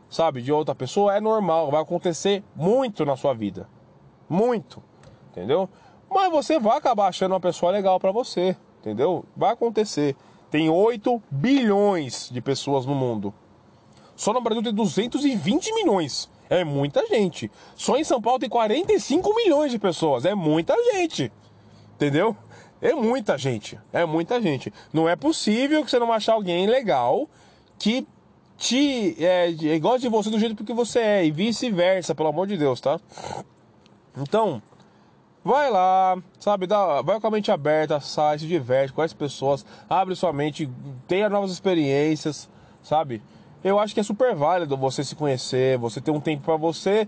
sabe, 0.10 0.42
de 0.42 0.52
outra 0.52 0.76
pessoa 0.76 1.16
é 1.16 1.22
normal, 1.22 1.72
vai 1.72 1.82
acontecer 1.82 2.44
muito 2.56 3.06
na 3.06 3.16
sua 3.16 3.34
vida. 3.34 3.68
Muito 4.28 4.90
entendeu? 5.40 5.70
Mas 6.10 6.32
você 6.32 6.60
vai 6.60 6.78
acabar 6.78 7.08
achando 7.08 7.34
uma 7.34 7.40
pessoa 7.40 7.72
legal 7.72 8.00
para 8.00 8.12
você, 8.12 8.56
entendeu? 8.80 9.24
Vai 9.36 9.52
acontecer. 9.52 10.16
Tem 10.52 10.70
8 10.70 11.22
bilhões 11.30 12.30
de 12.32 12.42
pessoas 12.42 12.86
no 12.86 12.96
mundo. 12.96 13.34
Só 14.16 14.34
no 14.34 14.42
Brasil 14.42 14.64
tem 14.64 14.74
220 14.74 15.74
milhões. 15.76 16.30
É 16.50 16.64
muita 16.64 17.06
gente. 17.08 17.52
Só 17.76 17.98
em 17.98 18.04
São 18.04 18.22
Paulo 18.22 18.40
tem 18.40 18.50
45 18.50 19.36
milhões 19.36 19.72
de 19.72 19.80
pessoas. 19.80 20.26
É 20.26 20.34
muita 20.34 20.76
gente. 20.92 21.32
Entendeu? 21.96 22.36
É 22.82 22.94
muita 22.94 23.38
gente. 23.38 23.80
É 23.94 24.06
muita 24.06 24.42
gente. 24.42 24.74
Não 24.92 25.08
é 25.08 25.16
possível 25.16 25.84
que 25.84 25.92
você 25.92 26.00
não 26.00 26.12
achar 26.12 26.34
alguém 26.34 26.66
legal 26.66 27.30
que 27.78 28.08
te 28.58 29.16
é, 29.24 29.52
gosta 29.80 30.00
de 30.00 30.10
você 30.10 30.30
do 30.30 30.40
jeito 30.40 30.64
que 30.64 30.74
você 30.74 31.00
é 31.00 31.26
e 31.26 31.32
vice-versa, 31.32 32.16
pelo 32.16 32.30
amor 32.30 32.48
de 32.48 32.58
Deus, 32.58 32.82
tá? 32.82 33.00
Então, 34.18 34.62
Vai 35.44 35.72
lá, 35.72 36.22
sabe, 36.38 36.68
dá, 36.68 37.02
vai 37.02 37.20
com 37.20 37.28
a 37.28 37.32
mente 37.32 37.50
aberta, 37.50 38.00
sai, 38.02 38.38
se 38.38 38.46
diverte 38.46 38.92
com 38.92 39.02
as 39.02 39.14
pessoas, 39.14 39.66
abre 39.90 40.14
sua 40.14 40.34
mente, 40.34 40.70
tenha 41.08 41.30
novas 41.30 41.50
experiências, 41.50 42.50
sabe? 42.84 43.22
Eu 43.64 43.80
acho 43.80 43.94
que 43.94 44.00
é 44.00 44.04
super 44.04 44.36
válido 44.36 44.78
você 44.78 45.04
se 45.04 45.16
conhecer, 45.16 45.78
você 45.78 46.00
ter 46.00 46.12
um 46.12 46.20
tempo 46.20 46.44
para 46.44 46.56
você 46.56 47.08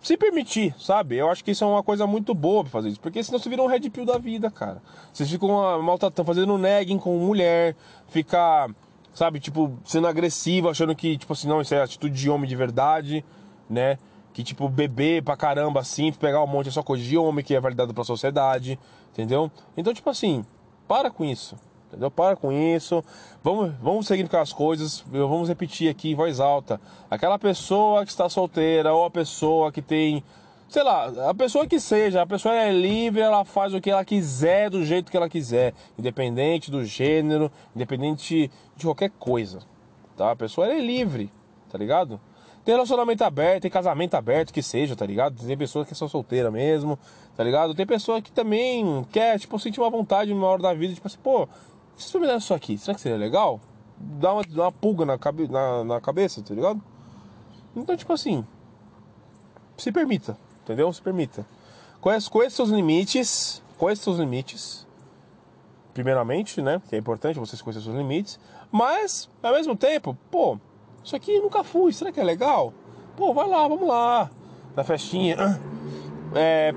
se 0.00 0.16
permitir, 0.16 0.74
sabe? 0.78 1.16
Eu 1.16 1.30
acho 1.30 1.44
que 1.44 1.52
isso 1.52 1.62
é 1.62 1.66
uma 1.66 1.82
coisa 1.82 2.06
muito 2.06 2.34
boa 2.34 2.62
pra 2.64 2.70
fazer 2.70 2.88
isso, 2.88 3.00
porque 3.00 3.22
senão 3.22 3.38
você 3.38 3.48
vira 3.48 3.62
um 3.62 3.66
red 3.66 3.88
pill 3.90 4.04
da 4.04 4.18
vida, 4.18 4.50
cara. 4.50 4.82
Vocês 5.12 5.30
ficam 5.30 5.48
maltratando, 5.82 6.26
fazendo 6.26 6.58
nagging 6.58 6.98
com 6.98 7.16
mulher, 7.18 7.76
ficar, 8.08 8.70
sabe, 9.14 9.38
tipo, 9.38 9.78
sendo 9.84 10.08
agressivo, 10.08 10.68
achando 10.68 10.94
que, 10.96 11.16
tipo 11.16 11.32
assim, 11.32 11.46
não, 11.46 11.60
isso 11.60 11.74
é 11.74 11.82
atitude 11.82 12.18
de 12.18 12.28
homem 12.28 12.48
de 12.48 12.56
verdade, 12.56 13.24
né? 13.70 13.98
que, 14.32 14.42
tipo, 14.42 14.68
beber 14.68 15.22
pra 15.22 15.36
caramba 15.36 15.80
assim, 15.80 16.10
pegar 16.12 16.42
um 16.42 16.46
monte 16.46 16.68
é 16.68 16.72
só 16.72 16.82
coisa 16.82 17.04
de 17.04 17.16
homem 17.18 17.44
que 17.44 17.54
é 17.54 17.60
validado 17.60 17.92
pra 17.92 18.04
sociedade, 18.04 18.78
entendeu? 19.12 19.50
Então, 19.76 19.92
tipo 19.92 20.08
assim, 20.08 20.44
para 20.88 21.10
com 21.10 21.24
isso, 21.24 21.56
entendeu? 21.92 22.10
Para 22.10 22.34
com 22.34 22.50
isso, 22.50 23.04
vamos, 23.42 23.72
vamos 23.82 24.08
com 24.08 24.36
as 24.38 24.52
coisas, 24.52 25.04
vamos 25.06 25.48
repetir 25.48 25.90
aqui 25.90 26.12
em 26.12 26.14
voz 26.14 26.40
alta. 26.40 26.80
Aquela 27.10 27.38
pessoa 27.38 28.04
que 28.04 28.10
está 28.10 28.28
solteira 28.28 28.94
ou 28.94 29.04
a 29.04 29.10
pessoa 29.10 29.70
que 29.70 29.82
tem, 29.82 30.24
sei 30.68 30.82
lá, 30.82 31.28
a 31.28 31.34
pessoa 31.34 31.66
que 31.66 31.78
seja, 31.78 32.22
a 32.22 32.26
pessoa 32.26 32.54
é 32.54 32.72
livre, 32.72 33.20
ela 33.20 33.44
faz 33.44 33.74
o 33.74 33.80
que 33.80 33.90
ela 33.90 34.04
quiser 34.04 34.70
do 34.70 34.82
jeito 34.84 35.10
que 35.10 35.16
ela 35.16 35.28
quiser, 35.28 35.74
independente 35.98 36.70
do 36.70 36.82
gênero, 36.82 37.52
independente 37.76 38.50
de 38.74 38.84
qualquer 38.86 39.10
coisa, 39.10 39.60
tá? 40.16 40.30
A 40.30 40.36
pessoa 40.36 40.66
é 40.66 40.80
livre, 40.80 41.30
tá 41.70 41.76
ligado? 41.76 42.18
Tem 42.64 42.74
relacionamento 42.74 43.24
aberto, 43.24 43.62
tem 43.62 43.70
casamento 43.70 44.14
aberto, 44.14 44.52
que 44.52 44.62
seja, 44.62 44.94
tá 44.94 45.04
ligado? 45.04 45.44
Tem 45.44 45.58
pessoas 45.58 45.86
que 45.86 45.96
são 45.96 46.08
solteiras 46.08 46.52
mesmo, 46.52 46.96
tá 47.36 47.42
ligado? 47.42 47.74
Tem 47.74 47.84
pessoa 47.84 48.22
que 48.22 48.30
também 48.30 49.04
quer, 49.10 49.36
tipo, 49.40 49.58
sentir 49.58 49.80
uma 49.80 49.90
vontade 49.90 50.32
numa 50.32 50.46
hora 50.46 50.62
da 50.62 50.72
vida, 50.72 50.94
tipo 50.94 51.08
assim, 51.08 51.18
pô, 51.20 51.48
se 51.96 52.06
experimentar 52.06 52.38
isso 52.38 52.54
aqui, 52.54 52.78
será 52.78 52.94
que 52.94 53.00
seria 53.00 53.18
legal? 53.18 53.60
Dá 53.98 54.32
uma, 54.32 54.42
dá 54.42 54.62
uma 54.64 54.72
pulga 54.72 55.04
na, 55.04 55.18
cabe, 55.18 55.48
na, 55.48 55.84
na 55.84 56.00
cabeça, 56.00 56.42
tá 56.42 56.54
ligado? 56.54 56.82
Então, 57.74 57.96
tipo 57.96 58.12
assim, 58.12 58.44
se 59.76 59.92
permita, 59.92 60.36
entendeu? 60.62 60.92
Se 60.92 61.00
permita. 61.00 61.46
Conheça, 62.00 62.30
conheça 62.30 62.56
seus 62.56 62.70
limites, 62.70 63.62
conheça 63.78 64.02
seus 64.02 64.18
limites, 64.18 64.86
primeiramente, 65.94 66.60
né? 66.60 66.82
Que 66.88 66.96
é 66.96 66.98
importante 66.98 67.38
vocês 67.38 67.62
conhecerem 67.62 67.84
seus 67.84 67.96
limites, 67.96 68.38
mas, 68.70 69.30
ao 69.42 69.52
mesmo 69.52 69.76
tempo, 69.76 70.16
pô, 70.30 70.58
isso 71.04 71.14
aqui 71.14 71.40
nunca 71.40 71.62
fui, 71.62 71.92
será 71.92 72.10
que 72.10 72.20
é 72.20 72.24
legal? 72.24 72.72
Pô, 73.16 73.32
vai 73.32 73.46
lá, 73.46 73.68
vamos 73.68 73.86
lá. 73.86 74.30
Na 74.74 74.82
festinha. 74.82 75.36
É, 76.34 76.72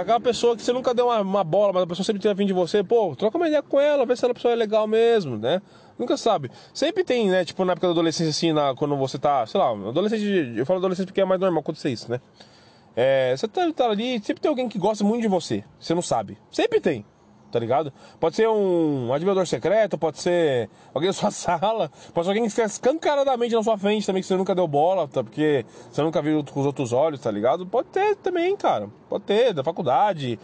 aquela 0.00 0.20
pessoa 0.20 0.56
que 0.56 0.62
você 0.62 0.72
nunca 0.72 0.94
deu 0.94 1.06
uma, 1.06 1.20
uma 1.20 1.44
bola, 1.44 1.72
mas 1.72 1.82
a 1.82 1.86
pessoa 1.86 2.04
sempre 2.04 2.22
tem 2.22 2.30
a 2.30 2.36
fim 2.36 2.46
de 2.46 2.52
você, 2.52 2.82
pô, 2.82 3.14
troca 3.14 3.36
uma 3.36 3.46
ideia 3.46 3.62
com 3.62 3.78
ela, 3.78 4.06
vê 4.06 4.16
se 4.16 4.24
ela 4.24 4.32
pessoa 4.32 4.52
é 4.52 4.56
legal 4.56 4.86
mesmo, 4.86 5.36
né? 5.36 5.60
Nunca 5.98 6.16
sabe. 6.16 6.50
Sempre 6.72 7.04
tem, 7.04 7.28
né, 7.28 7.44
tipo, 7.44 7.64
na 7.64 7.72
época 7.72 7.88
da 7.88 7.92
adolescência, 7.92 8.30
assim, 8.30 8.52
na, 8.52 8.74
quando 8.74 8.96
você 8.96 9.18
tá, 9.18 9.46
sei 9.46 9.60
lá, 9.60 9.70
adolescente, 9.70 10.56
eu 10.56 10.64
falo 10.64 10.78
adolescente 10.78 11.06
porque 11.06 11.20
é 11.20 11.24
mais 11.24 11.40
normal 11.40 11.60
acontecer 11.60 11.90
isso, 11.90 12.10
né? 12.10 12.20
É, 12.96 13.36
você 13.36 13.46
tá, 13.46 13.70
tá 13.72 13.90
ali, 13.90 14.20
sempre 14.20 14.40
tem 14.40 14.48
alguém 14.48 14.68
que 14.68 14.78
gosta 14.78 15.04
muito 15.04 15.22
de 15.22 15.28
você, 15.28 15.62
você 15.78 15.94
não 15.94 16.02
sabe. 16.02 16.38
Sempre 16.50 16.80
tem 16.80 17.04
tá 17.50 17.58
ligado? 17.58 17.92
Pode 18.20 18.36
ser 18.36 18.48
um 18.48 19.12
adivinhador 19.12 19.46
secreto, 19.46 19.96
pode 19.98 20.20
ser 20.20 20.68
alguém 20.94 21.08
da 21.08 21.12
sua 21.12 21.30
sala, 21.32 21.90
pode 22.12 22.24
ser 22.24 22.30
alguém 22.30 22.42
que 22.42 22.48
está 22.48 22.64
escancaradamente 22.64 23.54
na 23.54 23.62
sua 23.62 23.76
frente 23.76 24.06
também, 24.06 24.22
que 24.22 24.28
você 24.28 24.36
nunca 24.36 24.54
deu 24.54 24.66
bola, 24.66 25.08
tá? 25.08 25.22
Porque 25.22 25.64
você 25.90 26.02
nunca 26.02 26.20
viu 26.22 26.44
com 26.44 26.60
os 26.60 26.66
outros 26.66 26.92
olhos, 26.92 27.20
tá 27.20 27.30
ligado? 27.30 27.66
Pode 27.66 27.88
ter 27.88 28.16
também, 28.16 28.56
cara. 28.56 28.88
Pode 29.08 29.24
ter, 29.24 29.52
da 29.52 29.64
faculdade. 29.64 30.38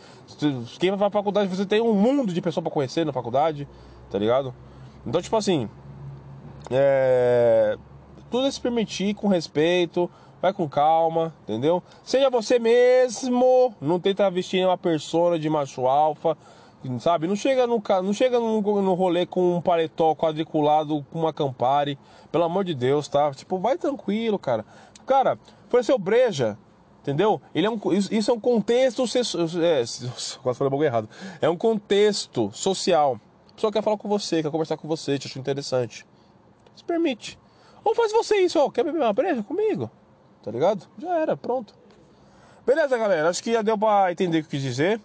Quem 0.78 0.90
vai 0.90 0.98
pra 0.98 1.10
faculdade, 1.10 1.54
você 1.54 1.66
tem 1.66 1.80
um 1.80 1.94
mundo 1.94 2.32
de 2.32 2.40
pessoas 2.40 2.62
pra 2.62 2.72
conhecer 2.72 3.04
na 3.04 3.12
faculdade, 3.12 3.68
tá 4.10 4.18
ligado? 4.18 4.54
Então, 5.06 5.20
tipo 5.20 5.36
assim. 5.36 5.68
É. 6.70 7.76
Tudo 8.30 8.46
é 8.46 8.50
se 8.50 8.60
permitir 8.60 9.14
com 9.14 9.28
respeito, 9.28 10.10
vai 10.44 10.52
com 10.52 10.68
calma, 10.68 11.32
entendeu? 11.44 11.82
Seja 12.02 12.28
você 12.28 12.58
mesmo, 12.58 13.74
não 13.80 14.00
tenta 14.00 14.30
vestir 14.30 14.66
uma 14.66 14.76
persona 14.76 15.38
de 15.38 15.48
macho 15.48 15.86
alfa, 15.86 16.36
sabe? 17.00 17.26
Não 17.26 17.36
chega 17.36 17.66
no, 17.66 17.82
não 18.02 18.12
chega 18.12 18.38
no, 18.38 18.60
no 18.60 18.94
rolê 18.94 19.26
com 19.26 19.56
um 19.56 19.60
paletó 19.60 20.14
quadriculado 20.14 21.04
com 21.10 21.20
uma 21.20 21.32
Campari, 21.32 21.98
pelo 22.30 22.44
amor 22.44 22.64
de 22.64 22.74
Deus, 22.74 23.08
tá? 23.08 23.32
Tipo, 23.32 23.58
vai 23.58 23.76
tranquilo, 23.78 24.38
cara. 24.38 24.64
Cara, 25.06 25.38
foi 25.68 25.82
seu 25.82 25.98
breja, 25.98 26.58
entendeu? 27.00 27.40
Ele 27.54 27.66
é 27.66 27.70
um, 27.70 27.78
isso 27.92 28.30
é 28.30 28.34
um 28.34 28.40
contexto, 28.40 29.02
é, 29.02 29.84
quase 30.42 30.58
falei 30.58 30.72
algo 30.72 30.84
errado. 30.84 31.08
É 31.40 31.48
um 31.48 31.56
contexto 31.56 32.50
social. 32.52 33.20
A 33.50 33.54
pessoa 33.54 33.72
quer 33.72 33.82
falar 33.82 33.96
com 33.96 34.08
você, 34.08 34.42
quer 34.42 34.50
conversar 34.50 34.76
com 34.76 34.88
você, 34.88 35.18
te 35.18 35.26
acha 35.26 35.38
interessante. 35.38 36.06
Se 36.74 36.82
permite. 36.82 37.38
Ou 37.84 37.94
faz 37.94 38.12
você 38.12 38.36
isso, 38.36 38.58
ó, 38.58 38.70
quer 38.70 38.82
beber 38.82 38.98
uma 38.98 39.12
breja 39.12 39.42
comigo? 39.42 39.90
Tá 40.42 40.50
ligado? 40.50 40.86
Já 40.98 41.18
era, 41.18 41.36
pronto. 41.36 41.74
Beleza, 42.66 42.96
galera, 42.96 43.28
acho 43.28 43.42
que 43.42 43.52
já 43.52 43.60
deu 43.60 43.76
pra 43.76 44.10
entender 44.10 44.40
o 44.40 44.42
que 44.42 44.50
quis 44.50 44.62
dizer. 44.62 45.00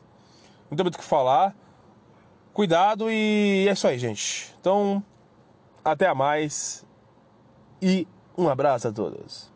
Não 0.70 0.78
tem 0.78 0.84
muito 0.84 0.96
o 0.96 1.00
que 1.00 1.04
falar. 1.04 1.54
Cuidado 2.60 3.10
e 3.10 3.70
é 3.70 3.72
isso 3.72 3.88
aí, 3.88 3.98
gente. 3.98 4.54
Então, 4.60 5.02
até 5.82 6.08
a 6.08 6.14
mais 6.14 6.86
e 7.82 8.06
um 8.38 8.50
abraço 8.50 8.86
a 8.90 8.92
todos. 8.92 9.48